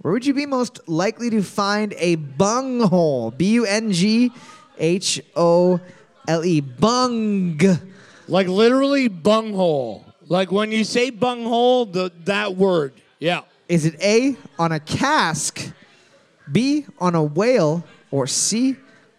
Where 0.00 0.14
would 0.14 0.24
you 0.24 0.32
be 0.32 0.46
most 0.46 0.88
likely 0.88 1.28
to 1.28 1.42
find 1.42 1.92
a 1.98 2.14
bung 2.14 2.80
hole? 2.80 3.30
B 3.30 3.50
U 3.50 3.66
N 3.66 3.92
G 3.92 4.32
H 4.78 5.20
O 5.36 5.80
L 6.28 6.44
E. 6.44 6.60
Bung. 6.60 7.60
Like 8.28 8.48
literally 8.48 9.08
bunghole. 9.08 10.04
Like 10.28 10.50
when 10.50 10.72
you 10.72 10.84
say 10.84 11.10
bunghole, 11.10 11.86
the 11.86 12.10
that 12.24 12.56
word. 12.56 12.94
Yeah. 13.18 13.42
Is 13.68 13.86
it 13.86 14.00
A, 14.02 14.36
on 14.58 14.72
a 14.72 14.80
cask, 14.80 15.72
B, 16.50 16.86
on 16.98 17.14
a 17.14 17.22
whale, 17.22 17.84
or 18.10 18.26
C, 18.26 18.76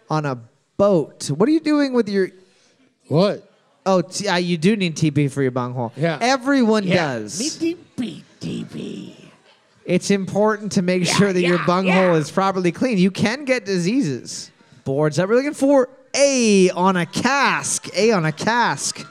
on 0.08 0.24
a 0.24 0.38
boat? 0.76 1.30
What 1.30 1.48
are 1.48 1.52
you 1.52 1.60
doing 1.60 1.92
with 1.92 2.08
your. 2.08 2.30
What? 3.08 3.48
Oh, 3.84 4.02
t- 4.02 4.26
uh, 4.26 4.36
you 4.36 4.58
do 4.58 4.76
need 4.76 4.96
TP 4.96 5.30
for 5.30 5.42
your 5.42 5.52
bung 5.52 5.72
hole. 5.72 5.92
Yeah. 5.96 6.18
Everyone 6.20 6.84
does. 6.84 7.38
It's 9.84 10.10
important 10.10 10.72
to 10.72 10.82
make 10.82 11.06
sure 11.06 11.32
that 11.32 11.40
your 11.40 11.64
bunghole 11.64 12.16
is 12.16 12.28
properly 12.30 12.72
clean. 12.72 12.98
You 12.98 13.12
can 13.12 13.44
get 13.44 13.64
diseases. 13.64 14.50
Boards 14.84 15.16
that 15.16 15.28
we're 15.28 15.36
looking 15.36 15.54
for 15.54 15.88
A 16.16 16.70
on 16.70 16.96
a 16.96 17.06
cask. 17.06 17.88
A 17.94 18.12
on 18.12 18.24
a 18.24 18.32
cask. 18.32 19.06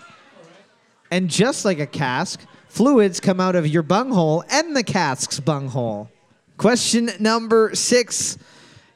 And 1.12 1.30
just 1.30 1.64
like 1.64 1.80
a 1.80 1.86
cask, 1.86 2.41
fluids 2.68 3.20
come 3.20 3.39
out 3.39 3.56
of 3.56 3.68
your 3.68 3.84
bunghole 3.84 4.43
and 4.49 4.76
the 4.76 4.84
cask's 4.84 5.39
bunghole. 5.39 6.10
Question 6.58 7.12
number 7.20 7.76
six. 7.76 8.38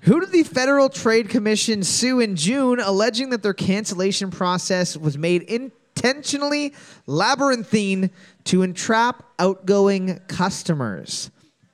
Who 0.01 0.19
did 0.21 0.31
the 0.31 0.43
Federal 0.43 0.89
Trade 0.89 1.29
Commission 1.29 1.83
sue 1.83 2.19
in 2.19 2.35
June 2.35 2.79
alleging 2.79 3.29
that 3.29 3.43
their 3.43 3.53
cancellation 3.53 4.31
process 4.31 4.95
was 4.95 5.17
made 5.17 5.43
intentionally 5.43 6.73
labyrinthine 7.05 8.09
to 8.45 8.63
entrap 8.63 9.23
outgoing 9.37 10.19
customers? 10.27 11.29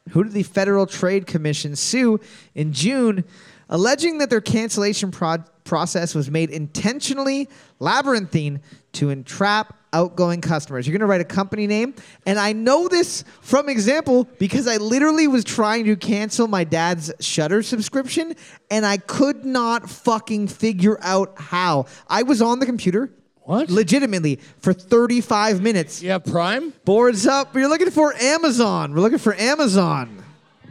Who 0.10 0.24
did 0.24 0.34
the 0.34 0.44
Federal 0.44 0.88
Trade 0.88 1.28
Commission 1.28 1.76
sue 1.76 2.20
in 2.56 2.74
June, 2.74 3.24
alleging 3.70 4.18
that 4.18 4.30
their 4.30 4.42
cancellation 4.42 5.12
pro- 5.12 5.44
process 5.66 6.16
was 6.16 6.32
made 6.32 6.50
intentionally 6.50 7.50
labyrinthine 7.80 8.62
to 8.94 9.10
entrap 9.10 9.78
outgoing 9.92 10.40
customers? 10.40 10.88
You're 10.88 10.94
going 10.94 11.02
to 11.02 11.08
write 11.08 11.20
a 11.20 11.26
company 11.26 11.68
name, 11.68 11.94
and 12.26 12.40
I 12.40 12.54
know 12.54 12.88
this 12.88 13.26
from 13.42 13.68
example 13.68 14.30
because 14.40 14.68
I 14.68 14.78
literally 14.78 15.28
was 15.28 15.44
trying 15.44 15.84
to 15.86 15.98
cancel 15.98 16.48
my 16.48 16.64
dad's 16.64 17.12
Shudder 17.20 17.62
subscription, 17.62 18.36
and 18.72 18.86
I 18.86 18.98
could 18.98 19.44
not 19.44 19.90
fucking 19.90 20.48
figure 20.48 20.98
out 21.02 21.34
how. 21.36 21.88
I 22.08 22.24
was 22.24 22.42
on 22.42 22.60
the 22.60 22.66
computer. 22.66 23.12
What? 23.42 23.70
Legitimately 23.70 24.40
for 24.58 24.74
35 24.74 25.62
minutes. 25.62 26.02
Yeah, 26.02 26.18
Prime? 26.18 26.74
Boards 26.84 27.28
up. 27.28 27.54
We're 27.54 27.68
looking 27.68 27.92
for 27.92 28.16
Amazon. 28.16 28.94
We're 28.94 29.02
looking 29.02 29.20
for 29.20 29.36
Amazon. 29.36 30.25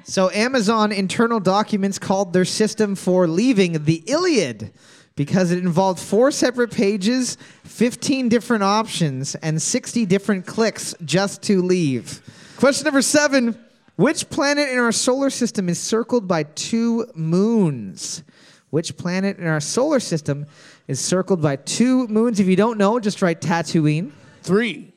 So 0.05 0.30
Amazon 0.30 0.92
internal 0.92 1.40
documents 1.40 1.98
called 1.98 2.32
their 2.32 2.44
system 2.44 2.94
for 2.94 3.26
leaving 3.26 3.84
the 3.84 4.02
Iliad 4.07 4.70
because 5.16 5.50
it 5.50 5.59
involved 5.59 5.98
four 5.98 6.30
separate 6.30 6.70
pages, 6.72 7.38
15 7.64 8.28
different 8.28 8.64
options, 8.64 9.34
and 9.36 9.61
60 9.61 10.05
different 10.07 10.46
clicks 10.46 10.94
just 11.05 11.42
to 11.44 11.62
leave. 11.62 12.20
Question 12.59 12.84
number 12.84 13.02
seven 13.02 13.59
Which 13.96 14.28
planet 14.28 14.68
in 14.68 14.78
our 14.78 14.92
solar 14.92 15.30
system 15.30 15.68
is 15.68 15.80
circled 15.80 16.28
by 16.28 16.42
two 16.42 17.07
moons? 17.14 18.24
Which 18.70 18.96
planet 18.96 19.38
in 19.38 19.46
our 19.46 19.61
solar 19.61 20.00
system 20.00 20.46
is 20.88 21.00
circled 21.00 21.40
by 21.40 21.57
two 21.57 22.09
moons? 22.09 22.40
If 22.40 22.48
you 22.48 22.57
don't 22.57 22.76
know, 22.76 22.98
just 22.98 23.22
write 23.22 23.40
Tatooine. 23.40 24.11
Three, 24.42 24.92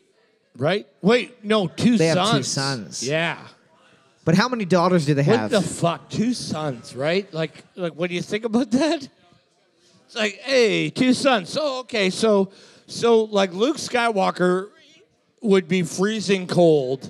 right? 0.58 0.88
Wait, 1.02 1.46
no, 1.46 1.68
two 1.68 1.98
They 1.98 2.08
have 2.08 2.32
two 2.32 2.44
sons. 2.44 3.08
Yeah. 3.08 3.38
But 4.28 4.36
how 4.36 4.50
many 4.50 4.66
daughters 4.66 5.06
do 5.06 5.14
they 5.14 5.24
have? 5.24 5.54
What 5.54 5.62
the 5.62 5.66
fuck? 5.66 6.10
Two 6.10 6.34
sons, 6.34 6.94
right? 6.94 7.34
Like, 7.34 7.64
like, 7.78 7.94
what 7.94 8.10
do 8.10 8.16
you 8.18 8.22
think 8.22 8.44
about 8.44 8.72
that? 8.72 9.08
It's 10.06 10.16
like, 10.18 10.34
hey, 10.42 10.90
two 10.90 11.14
sons. 11.14 11.48
So 11.50 11.78
okay, 11.80 12.10
so, 12.10 12.52
so 12.88 13.24
like 13.24 13.54
Luke 13.54 13.78
Skywalker 13.78 14.68
would 15.42 15.70
be 15.70 15.82
freezing 15.84 16.46
cold 16.46 17.10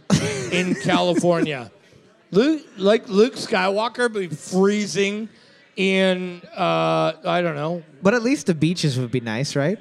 in 0.52 0.76
California. 0.84 1.72
Luke, 2.30 2.62
like 2.78 3.10
Luke 3.10 3.34
Skywalker, 3.34 4.14
would 4.14 4.14
be 4.14 4.28
freezing 4.28 5.28
in, 5.76 6.44
uh, 6.56 7.14
I 7.26 7.42
don't 7.42 7.56
know. 7.56 7.82
But 8.04 8.14
at 8.14 8.22
least 8.22 8.46
the 8.46 8.54
beaches 8.54 9.00
would 9.00 9.10
be 9.10 9.22
nice, 9.22 9.56
right? 9.56 9.80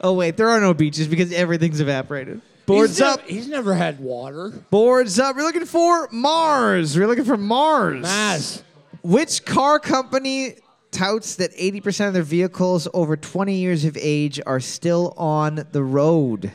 Oh 0.00 0.12
wait, 0.12 0.36
there 0.36 0.50
are 0.50 0.60
no 0.60 0.72
beaches 0.72 1.08
because 1.08 1.32
everything's 1.32 1.80
evaporated. 1.80 2.40
Boards 2.70 2.92
he's 2.92 3.00
nev- 3.00 3.08
up. 3.14 3.20
he's 3.28 3.48
never 3.48 3.74
had 3.74 4.00
water. 4.00 4.50
Boards 4.70 5.18
up. 5.18 5.36
We're 5.36 5.42
looking 5.42 5.64
for 5.64 6.08
Mars. 6.12 6.96
We're 6.96 7.06
looking 7.06 7.24
for 7.24 7.36
Mars. 7.36 8.02
Mass. 8.02 8.62
Which 9.02 9.44
car 9.44 9.78
company 9.78 10.56
touts 10.90 11.36
that 11.36 11.52
80% 11.56 12.08
of 12.08 12.14
their 12.14 12.22
vehicles 12.22 12.86
over 12.92 13.16
20 13.16 13.54
years 13.54 13.84
of 13.84 13.96
age 14.00 14.40
are 14.46 14.60
still 14.60 15.14
on 15.16 15.66
the 15.72 15.82
road? 15.82 16.52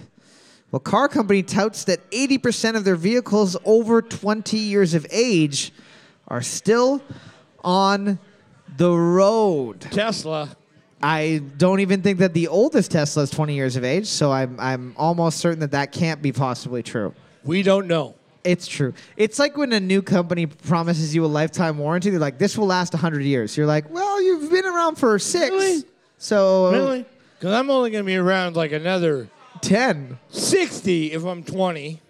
Well, 0.71 0.79
car 0.79 1.07
company 1.07 1.41
touts 1.43 1.85
that 1.85 2.09
80% 2.11 2.75
of 2.75 2.83
their 2.83 2.95
vehicles 2.97 3.55
over 3.63 4.01
20 4.01 4.57
years 4.57 4.93
of 4.93 5.05
age 5.09 5.71
are 6.27 6.41
still 6.41 7.01
on 7.63 8.19
the 8.77 8.91
road. 8.91 9.81
Tesla. 9.81 10.55
I 11.05 11.43
don't 11.57 11.81
even 11.81 12.01
think 12.01 12.17
that 12.17 12.33
the 12.33 12.47
oldest 12.47 12.89
Tesla 12.89 13.21
is 13.21 13.29
20 13.29 13.53
years 13.53 13.75
of 13.75 13.83
age, 13.83 14.07
so 14.07 14.31
I'm 14.31 14.59
I'm 14.59 14.95
almost 14.97 15.37
certain 15.37 15.59
that 15.59 15.69
that 15.71 15.91
can't 15.91 16.19
be 16.19 16.31
possibly 16.31 16.81
true. 16.81 17.13
We 17.43 17.61
don't 17.61 17.85
know. 17.85 18.15
It's 18.43 18.65
true. 18.65 18.91
It's 19.15 19.37
like 19.37 19.55
when 19.55 19.71
a 19.71 19.79
new 19.79 20.01
company 20.01 20.47
promises 20.47 21.13
you 21.13 21.23
a 21.23 21.27
lifetime 21.27 21.77
warranty. 21.77 22.09
They're 22.09 22.19
like, 22.19 22.39
"This 22.39 22.57
will 22.57 22.65
last 22.65 22.93
100 22.93 23.21
years." 23.21 23.55
You're 23.55 23.67
like, 23.67 23.87
"Well, 23.93 24.19
you've 24.19 24.49
been 24.49 24.65
around 24.65 24.95
for 24.95 25.19
six, 25.19 25.51
Really? 25.51 25.83
so 26.17 26.71
Really? 26.71 27.05
Because 27.37 27.53
I'm 27.53 27.69
only 27.69 27.91
going 27.91 28.03
to 28.03 28.07
be 28.07 28.15
around 28.17 28.55
like 28.55 28.71
another 28.71 29.27
10." 29.61 30.17
60 30.31 31.11
if 31.11 31.23
I'm 31.23 31.43
20. 31.43 32.01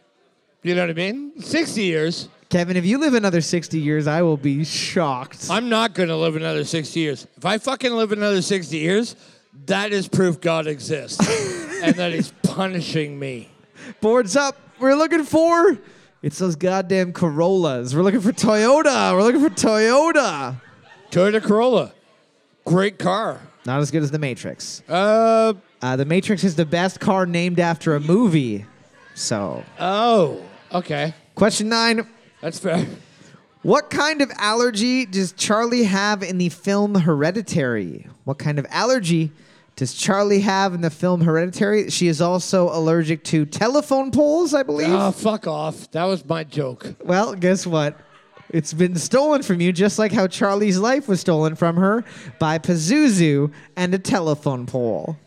You 0.64 0.74
know 0.74 0.82
what 0.84 0.90
I 0.90 0.94
mean? 0.94 1.42
60 1.42 1.82
years. 1.82 2.30
Kevin, 2.50 2.78
if 2.78 2.86
you 2.86 3.00
live 3.00 3.14
another 3.16 3.42
60 3.42 3.80
years, 3.80 4.08
I 4.08 4.22
will 4.22 4.38
be 4.38 4.64
shocked. 4.64 5.48
I'm 5.50 5.68
not 5.70 5.94
going 5.94 6.10
to 6.10 6.16
live 6.16 6.36
another 6.36 6.64
60 6.64 7.00
years. 7.00 7.28
If 7.38 7.46
I 7.46 7.58
fucking 7.58 7.92
live 7.92 8.12
another 8.12 8.42
60 8.42 8.78
years, 8.78 9.16
that 9.66 9.92
is 9.92 10.08
proof 10.08 10.40
God 10.42 10.68
exists 10.68 11.20
and 11.84 11.96
that 11.96 12.14
He's 12.14 12.32
punishing 12.44 13.18
me. 13.18 13.50
Boards 14.00 14.36
up. 14.36 14.58
We're 14.80 14.96
looking 14.96 15.24
for. 15.24 15.78
It's 16.22 16.38
those 16.38 16.56
goddamn 16.56 17.14
Corollas. 17.14 17.96
We're 17.96 18.04
looking 18.04 18.22
for 18.22 18.32
Toyota. 18.32 19.14
We're 19.14 19.24
looking 19.24 19.42
for 19.42 19.50
Toyota. 19.50 20.60
Toyota 21.12 21.42
Corolla, 21.42 21.94
great 22.66 23.00
car. 23.00 23.40
Not 23.66 23.80
as 23.80 23.90
good 23.92 24.04
as 24.04 24.12
the 24.12 24.20
Matrix. 24.20 24.82
Uh 24.90 25.54
Uh, 25.82 25.96
the 25.96 26.06
Matrix 26.06 26.44
is 26.44 26.56
the 26.56 26.66
best 26.66 27.00
car 27.00 27.26
named 27.26 27.60
after 27.60 27.96
a 27.96 28.00
movie. 28.00 28.66
So, 29.14 29.64
oh, 29.80 30.42
okay, 30.74 31.14
question 31.36 31.70
nine. 31.70 32.08
That's 32.46 32.60
fair. 32.60 32.86
What 33.64 33.90
kind 33.90 34.22
of 34.22 34.32
allergy 34.38 35.08
does 35.08 35.32
Charlie 35.32 35.86
have 35.86 36.22
in 36.22 36.38
the 36.38 36.50
film 36.50 36.94
Hereditary? 36.94 38.06
What 38.24 38.38
kind 38.38 38.60
of 38.60 38.68
allergy 38.70 39.32
does 39.76 39.96
Charlie 39.96 40.42
have 40.42 40.76
in 40.76 40.82
the 40.82 40.92
film 40.92 41.22
Hereditary? 41.22 41.90
She 41.90 42.08
is 42.08 42.22
also 42.22 42.70
allergic 42.70 43.24
to 43.24 43.48
telephone 43.48 44.12
poles, 44.12 44.54
I 44.54 44.62
believe. 44.62 44.90
Oh, 44.92 45.10
fuck 45.10 45.48
off. 45.48 45.90
That 45.90 46.04
was 46.04 46.24
my 46.24 46.44
joke. 46.44 46.94
Well, 47.04 47.34
guess 47.34 47.66
what? 47.66 48.00
It's 48.52 48.74
been 48.74 48.96
stolen 48.96 49.42
from 49.42 49.60
you, 49.60 49.74
just 49.74 49.98
like 49.98 50.12
how 50.12 50.28
Charlie's 50.28 50.78
life 50.78 51.08
was 51.08 51.20
stolen 51.22 51.56
from 51.56 51.78
her 51.78 52.04
by 52.38 52.60
Pazuzu 52.60 53.52
and 53.76 53.92
a 53.96 53.98
telephone 53.98 54.68
pole. 54.68 55.18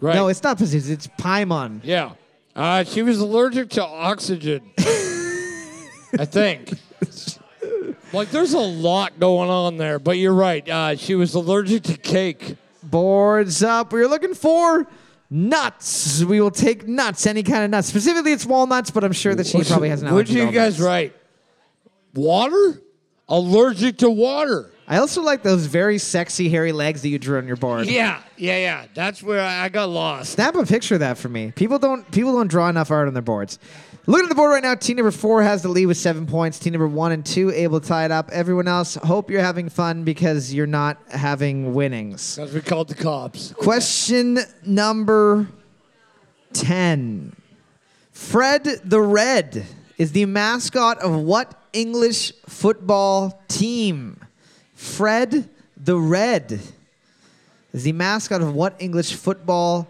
Right? 0.00 0.14
No, 0.14 0.28
it's 0.28 0.42
not 0.42 0.56
Pazuzu, 0.56 0.88
it's 0.88 1.06
Paimon. 1.06 1.80
yeah. 1.84 2.12
Uh, 2.54 2.82
she 2.84 3.02
was 3.02 3.18
allergic 3.20 3.68
to 3.68 3.84
oxygen. 3.84 4.62
I 6.18 6.24
think. 6.24 6.72
Like, 8.12 8.30
there's 8.30 8.54
a 8.54 8.58
lot 8.58 9.18
going 9.18 9.50
on 9.50 9.76
there, 9.76 9.98
but 9.98 10.16
you're 10.18 10.32
right. 10.32 10.66
Uh, 10.68 10.96
she 10.96 11.14
was 11.14 11.34
allergic 11.34 11.82
to 11.84 11.96
cake. 11.96 12.56
Boards 12.82 13.62
up. 13.62 13.92
We're 13.92 14.06
looking 14.08 14.34
for 14.34 14.86
nuts. 15.28 16.22
We 16.22 16.40
will 16.40 16.52
take 16.52 16.86
nuts, 16.86 17.26
any 17.26 17.42
kind 17.42 17.64
of 17.64 17.70
nuts. 17.70 17.88
Specifically, 17.88 18.32
it's 18.32 18.46
walnuts, 18.46 18.90
but 18.90 19.02
I'm 19.02 19.12
sure 19.12 19.34
that 19.34 19.46
she 19.46 19.62
probably 19.64 19.88
has 19.88 20.02
an 20.02 20.08
Would 20.14 20.28
allergy. 20.28 20.34
to 20.34 20.46
you 20.46 20.52
guys 20.52 20.80
write? 20.80 21.14
Water? 22.14 22.80
Allergic 23.28 23.98
to 23.98 24.10
water. 24.10 24.70
I 24.88 24.98
also 24.98 25.22
like 25.22 25.42
those 25.42 25.66
very 25.66 25.98
sexy 25.98 26.48
hairy 26.48 26.70
legs 26.72 27.02
that 27.02 27.08
you 27.08 27.18
drew 27.18 27.38
on 27.38 27.46
your 27.46 27.56
board. 27.56 27.86
Yeah, 27.86 28.22
yeah, 28.36 28.56
yeah. 28.58 28.86
That's 28.94 29.20
where 29.22 29.40
I 29.44 29.68
got 29.68 29.88
lost. 29.88 30.32
Snap 30.32 30.54
a 30.54 30.64
picture 30.64 30.94
of 30.94 31.00
that 31.00 31.18
for 31.18 31.28
me. 31.28 31.52
People 31.56 31.78
don't 31.78 32.08
people 32.12 32.32
don't 32.32 32.46
draw 32.46 32.68
enough 32.68 32.90
art 32.90 33.08
on 33.08 33.14
their 33.14 33.22
boards. 33.22 33.58
Looking 34.08 34.26
at 34.26 34.28
the 34.28 34.36
board 34.36 34.52
right 34.52 34.62
now, 34.62 34.76
team 34.76 34.96
number 34.98 35.10
four 35.10 35.42
has 35.42 35.62
the 35.62 35.68
lead 35.68 35.86
with 35.86 35.96
seven 35.96 36.26
points. 36.26 36.60
Team 36.60 36.74
number 36.74 36.86
one 36.86 37.10
and 37.10 37.26
two 37.26 37.50
able 37.50 37.80
to 37.80 37.88
tie 37.88 38.04
it 38.04 38.12
up. 38.12 38.30
Everyone 38.30 38.68
else, 38.68 38.94
hope 38.94 39.30
you're 39.30 39.42
having 39.42 39.68
fun 39.68 40.04
because 40.04 40.54
you're 40.54 40.68
not 40.68 40.98
having 41.10 41.74
winnings. 41.74 42.36
Because 42.36 42.54
we 42.54 42.60
called 42.60 42.86
the 42.86 42.94
cops. 42.94 43.52
Question 43.54 44.38
number 44.64 45.48
10. 46.52 47.34
Fred 48.12 48.64
the 48.84 49.00
Red 49.00 49.66
is 49.98 50.12
the 50.12 50.24
mascot 50.26 50.98
of 51.00 51.16
what 51.16 51.60
English 51.72 52.32
football 52.46 53.42
team? 53.48 54.20
Fred 54.76 55.48
the 55.76 55.96
Red 55.98 56.60
is 57.72 57.82
the 57.82 57.92
mascot 57.92 58.42
of 58.42 58.54
what 58.54 58.76
English 58.78 59.14
football 59.14 59.88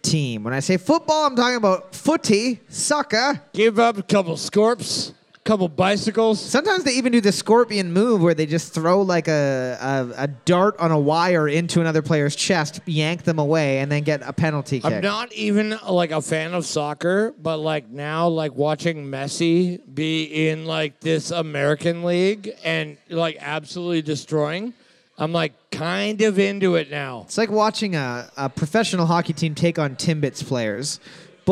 team? 0.00 0.44
When 0.44 0.54
I 0.54 0.60
say 0.60 0.76
football, 0.76 1.26
I'm 1.26 1.36
talking 1.36 1.56
about 1.56 1.94
footy, 1.94 2.60
soccer. 2.68 3.42
Give 3.52 3.78
up 3.78 3.98
a 3.98 4.02
couple 4.02 4.36
scorps, 4.36 5.12
couple 5.44 5.68
bicycles. 5.68 6.40
Sometimes 6.40 6.84
they 6.84 6.92
even 6.92 7.10
do 7.10 7.20
the 7.20 7.32
scorpion 7.32 7.92
move 7.92 8.22
where 8.22 8.34
they 8.34 8.46
just 8.46 8.72
throw 8.72 9.02
like 9.02 9.26
a, 9.26 9.76
a, 10.16 10.22
a 10.24 10.28
dart 10.28 10.78
on 10.78 10.92
a 10.92 10.98
wire 10.98 11.48
into 11.48 11.80
another 11.80 12.00
player's 12.02 12.36
chest, 12.36 12.80
yank 12.86 13.24
them 13.24 13.38
away, 13.38 13.78
and 13.78 13.90
then 13.90 14.04
get 14.04 14.22
a 14.22 14.32
penalty 14.32 14.80
kick. 14.80 14.92
I'm 14.92 15.02
not 15.02 15.32
even 15.32 15.76
like 15.88 16.12
a 16.12 16.22
fan 16.22 16.54
of 16.54 16.64
soccer, 16.64 17.34
but 17.40 17.58
like 17.58 17.88
now, 17.88 18.28
like 18.28 18.54
watching 18.54 19.06
Messi 19.06 19.80
be 19.92 20.48
in 20.48 20.64
like 20.64 21.00
this 21.00 21.30
American 21.32 22.04
league 22.04 22.50
and 22.62 22.96
like 23.10 23.36
absolutely 23.40 24.02
destroying, 24.02 24.74
I'm 25.18 25.32
like 25.32 25.70
kind 25.70 26.20
of 26.22 26.38
into 26.38 26.76
it 26.76 26.90
now. 26.90 27.22
It's 27.26 27.38
like 27.38 27.50
watching 27.50 27.96
a, 27.96 28.30
a 28.36 28.48
professional 28.48 29.06
hockey 29.06 29.32
team 29.32 29.54
take 29.54 29.78
on 29.78 29.96
Timbits 29.96 30.46
players. 30.46 31.00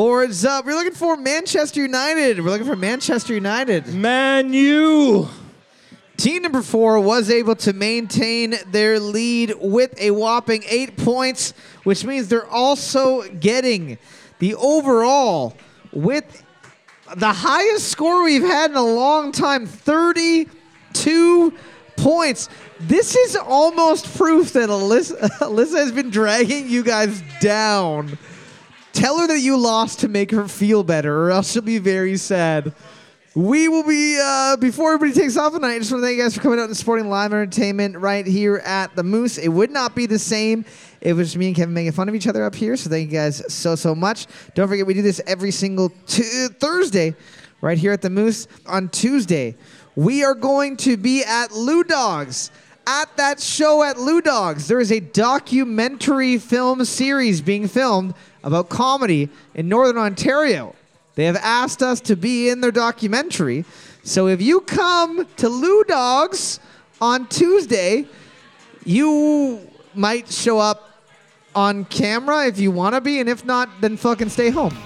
Boards 0.01 0.46
up. 0.46 0.64
We're 0.64 0.76
looking 0.76 0.94
for 0.94 1.14
Manchester 1.14 1.82
United. 1.82 2.40
We're 2.40 2.48
looking 2.48 2.66
for 2.66 2.74
Manchester 2.74 3.34
United. 3.34 3.86
Man, 3.88 4.55
you. 4.55 5.28
Team 6.16 6.40
number 6.40 6.62
four 6.62 6.98
was 7.01 7.28
able 7.28 7.55
to 7.57 7.74
maintain 7.74 8.55
their 8.68 8.98
lead 8.98 9.57
with 9.61 9.92
a 10.01 10.12
whopping 10.12 10.64
eight 10.66 10.96
points, 10.96 11.53
which 11.84 12.03
means 12.07 12.28
they're 12.28 12.48
also 12.48 13.28
getting 13.28 13.98
the 14.38 14.55
overall 14.55 15.55
with 15.92 16.44
the 17.16 17.34
highest 17.34 17.88
score 17.88 18.24
we've 18.24 18.40
had 18.40 18.70
in 18.70 18.78
a 18.78 18.82
long 18.82 19.32
time 19.32 19.66
32 19.66 21.53
points. 21.98 22.48
This 22.80 23.14
is 23.14 23.36
almost 23.36 24.16
proof 24.16 24.55
that 24.55 24.70
Alyssa, 24.70 25.20
Alyssa 25.40 25.76
has 25.76 25.92
been 25.92 26.09
dragging 26.09 26.70
you 26.70 26.82
guys 26.82 27.22
down. 27.42 28.16
Tell 28.93 29.18
her 29.18 29.26
that 29.28 29.41
you 29.41 29.57
lost 29.57 30.01
to 30.01 30.09
make 30.09 30.30
her 30.30 30.49
feel 30.49 30.82
better, 30.82 31.24
or 31.24 31.30
else 31.30 31.53
she'll 31.53 31.62
be 31.62 31.78
very 31.78 32.16
sad. 32.16 32.74
We 33.36 33.68
will 33.68 33.84
be, 33.84 34.18
uh, 34.20 34.57
before 34.57 34.93
everybody 34.93 35.18
takes 35.18 35.36
off 35.36 35.53
tonight, 35.53 35.74
I 35.74 35.78
just 35.78 35.93
want 35.93 36.03
to 36.03 36.07
thank 36.09 36.18
you 36.18 36.24
guys 36.24 36.34
for 36.34 36.41
coming 36.41 36.59
out 36.59 36.64
and 36.64 36.76
supporting 36.76 37.09
live 37.09 37.32
entertainment 37.32 37.97
right 37.97 38.26
here 38.26 38.57
at 38.64 38.97
the 38.97 39.05
Moose. 39.05 39.38
It 39.38 39.49
would 39.49 39.70
not 39.70 39.95
be 39.95 40.07
the 40.07 40.18
same 40.18 40.64
if 41.01 41.12
it 41.12 41.12
was 41.12 41.36
me 41.36 41.47
and 41.47 41.57
Kevin 41.57 41.72
making 41.72 41.93
fun 41.93 42.09
of 42.09 42.16
each 42.16 42.26
other 42.26 42.45
up 42.45 42.57
here, 42.57 42.76
so 42.76 42.91
thank 42.91 43.11
you 43.11 43.16
guys 43.16 43.41
so, 43.53 43.76
so 43.76 43.95
much. 43.95 44.26
Don't 44.55 44.66
forget, 44.66 44.84
we 44.84 44.95
do 44.95 45.03
this 45.03 45.20
every 45.28 45.53
single 45.53 45.91
tu- 46.09 46.49
Thursday 46.49 47.14
right 47.61 47.78
here 47.78 47.93
at 47.93 48.03
the 48.03 48.11
Moose. 48.11 48.49
On 48.66 48.88
Tuesday, 48.88 49.57
we 49.95 50.24
are 50.24 50.34
going 50.34 50.76
to 50.78 50.97
be 50.97 51.22
at 51.22 51.53
Lou 51.53 51.84
Dogs. 51.84 52.51
At 52.87 53.16
that 53.16 53.41
show 53.41 53.83
at 53.83 53.99
Lou 53.99 54.20
Dogs, 54.20 54.68
there 54.68 54.81
is 54.81 54.91
a 54.91 55.01
documentary 55.01 56.39
film 56.39 56.85
series 56.85 57.41
being 57.41 57.68
filmed 57.68 58.14
about 58.43 58.68
comedy 58.68 59.28
in 59.55 59.68
Northern 59.68 59.99
Ontario. 59.99 60.74
They 61.14 61.24
have 61.26 61.37
asked 61.37 61.83
us 61.83 62.01
to 62.03 62.16
be 62.16 62.49
in 62.49 62.61
their 62.61 62.70
documentary. 62.70 63.64
So 64.03 64.28
if 64.28 64.41
you 64.41 64.62
come 64.62 65.26
to 65.37 65.49
Lou 65.49 65.85
Dogs 65.85 66.61
on 67.01 67.26
Tuesday, 67.28 68.07
you 68.85 69.61
might 69.95 70.31
show 70.31 70.59
up 70.59 70.99
on 71.55 71.85
camera 71.87 72.47
if 72.47 72.59
you 72.59 72.70
want 72.70 72.95
to 72.95 73.01
be, 73.01 73.20
and 73.20 73.28
if 73.28 73.45
not, 73.45 73.68
then 73.81 73.97
fucking 73.97 74.28
stay 74.28 74.51
home. 74.51 74.76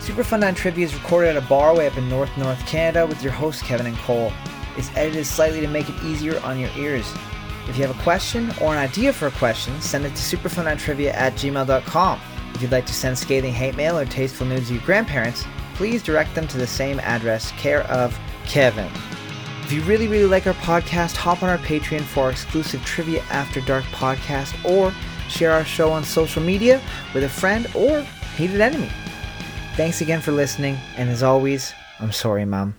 Super 0.00 0.22
Fun 0.22 0.40
Night 0.40 0.56
Trivia 0.56 0.84
is 0.84 0.94
recorded 0.94 1.36
at 1.36 1.42
a 1.42 1.46
bar 1.48 1.74
way 1.74 1.86
up 1.86 1.96
in 1.96 2.08
North 2.08 2.30
North 2.36 2.64
Canada 2.66 3.06
with 3.06 3.22
your 3.22 3.32
hosts 3.32 3.62
Kevin 3.62 3.86
and 3.86 3.96
Cole. 3.98 4.32
It's 4.76 4.90
edited 4.96 5.26
slightly 5.26 5.60
to 5.60 5.68
make 5.68 5.88
it 5.88 6.02
easier 6.02 6.40
on 6.40 6.58
your 6.58 6.70
ears. 6.76 7.10
If 7.68 7.76
you 7.76 7.86
have 7.86 7.98
a 7.98 8.02
question 8.02 8.52
or 8.60 8.72
an 8.72 8.78
idea 8.78 9.12
for 9.12 9.26
a 9.26 9.32
question, 9.32 9.80
send 9.80 10.04
it 10.04 10.10
to 10.10 10.36
superfunnighttrivia 10.36 11.12
at 11.14 11.34
gmail.com. 11.34 12.20
If 12.54 12.62
you'd 12.62 12.72
like 12.72 12.86
to 12.86 12.94
send 12.94 13.18
scathing 13.18 13.52
hate 13.52 13.76
mail 13.76 13.98
or 13.98 14.04
tasteful 14.04 14.46
news 14.46 14.68
to 14.68 14.74
your 14.74 14.82
grandparents, 14.84 15.44
please 15.74 16.02
direct 16.02 16.34
them 16.34 16.48
to 16.48 16.58
the 16.58 16.66
same 16.66 17.00
address, 17.00 17.50
care 17.52 17.82
of 17.84 18.18
Kevin. 18.46 18.90
If 19.62 19.72
you 19.72 19.82
really, 19.82 20.06
really 20.06 20.26
like 20.26 20.46
our 20.46 20.54
podcast, 20.54 21.16
hop 21.16 21.42
on 21.42 21.48
our 21.48 21.58
Patreon 21.58 22.02
for 22.02 22.24
our 22.24 22.30
exclusive 22.30 22.84
Trivia 22.84 23.22
After 23.30 23.60
Dark 23.62 23.84
podcast 23.86 24.54
or 24.64 24.92
share 25.28 25.52
our 25.52 25.64
show 25.64 25.90
on 25.90 26.04
social 26.04 26.42
media 26.42 26.80
with 27.12 27.24
a 27.24 27.28
friend 27.28 27.66
or 27.74 28.02
hated 28.36 28.60
enemy. 28.60 28.90
Thanks 29.74 30.00
again 30.00 30.20
for 30.20 30.32
listening, 30.32 30.78
and 30.96 31.10
as 31.10 31.22
always, 31.22 31.74
I'm 31.98 32.12
sorry, 32.12 32.44
Mom. 32.44 32.74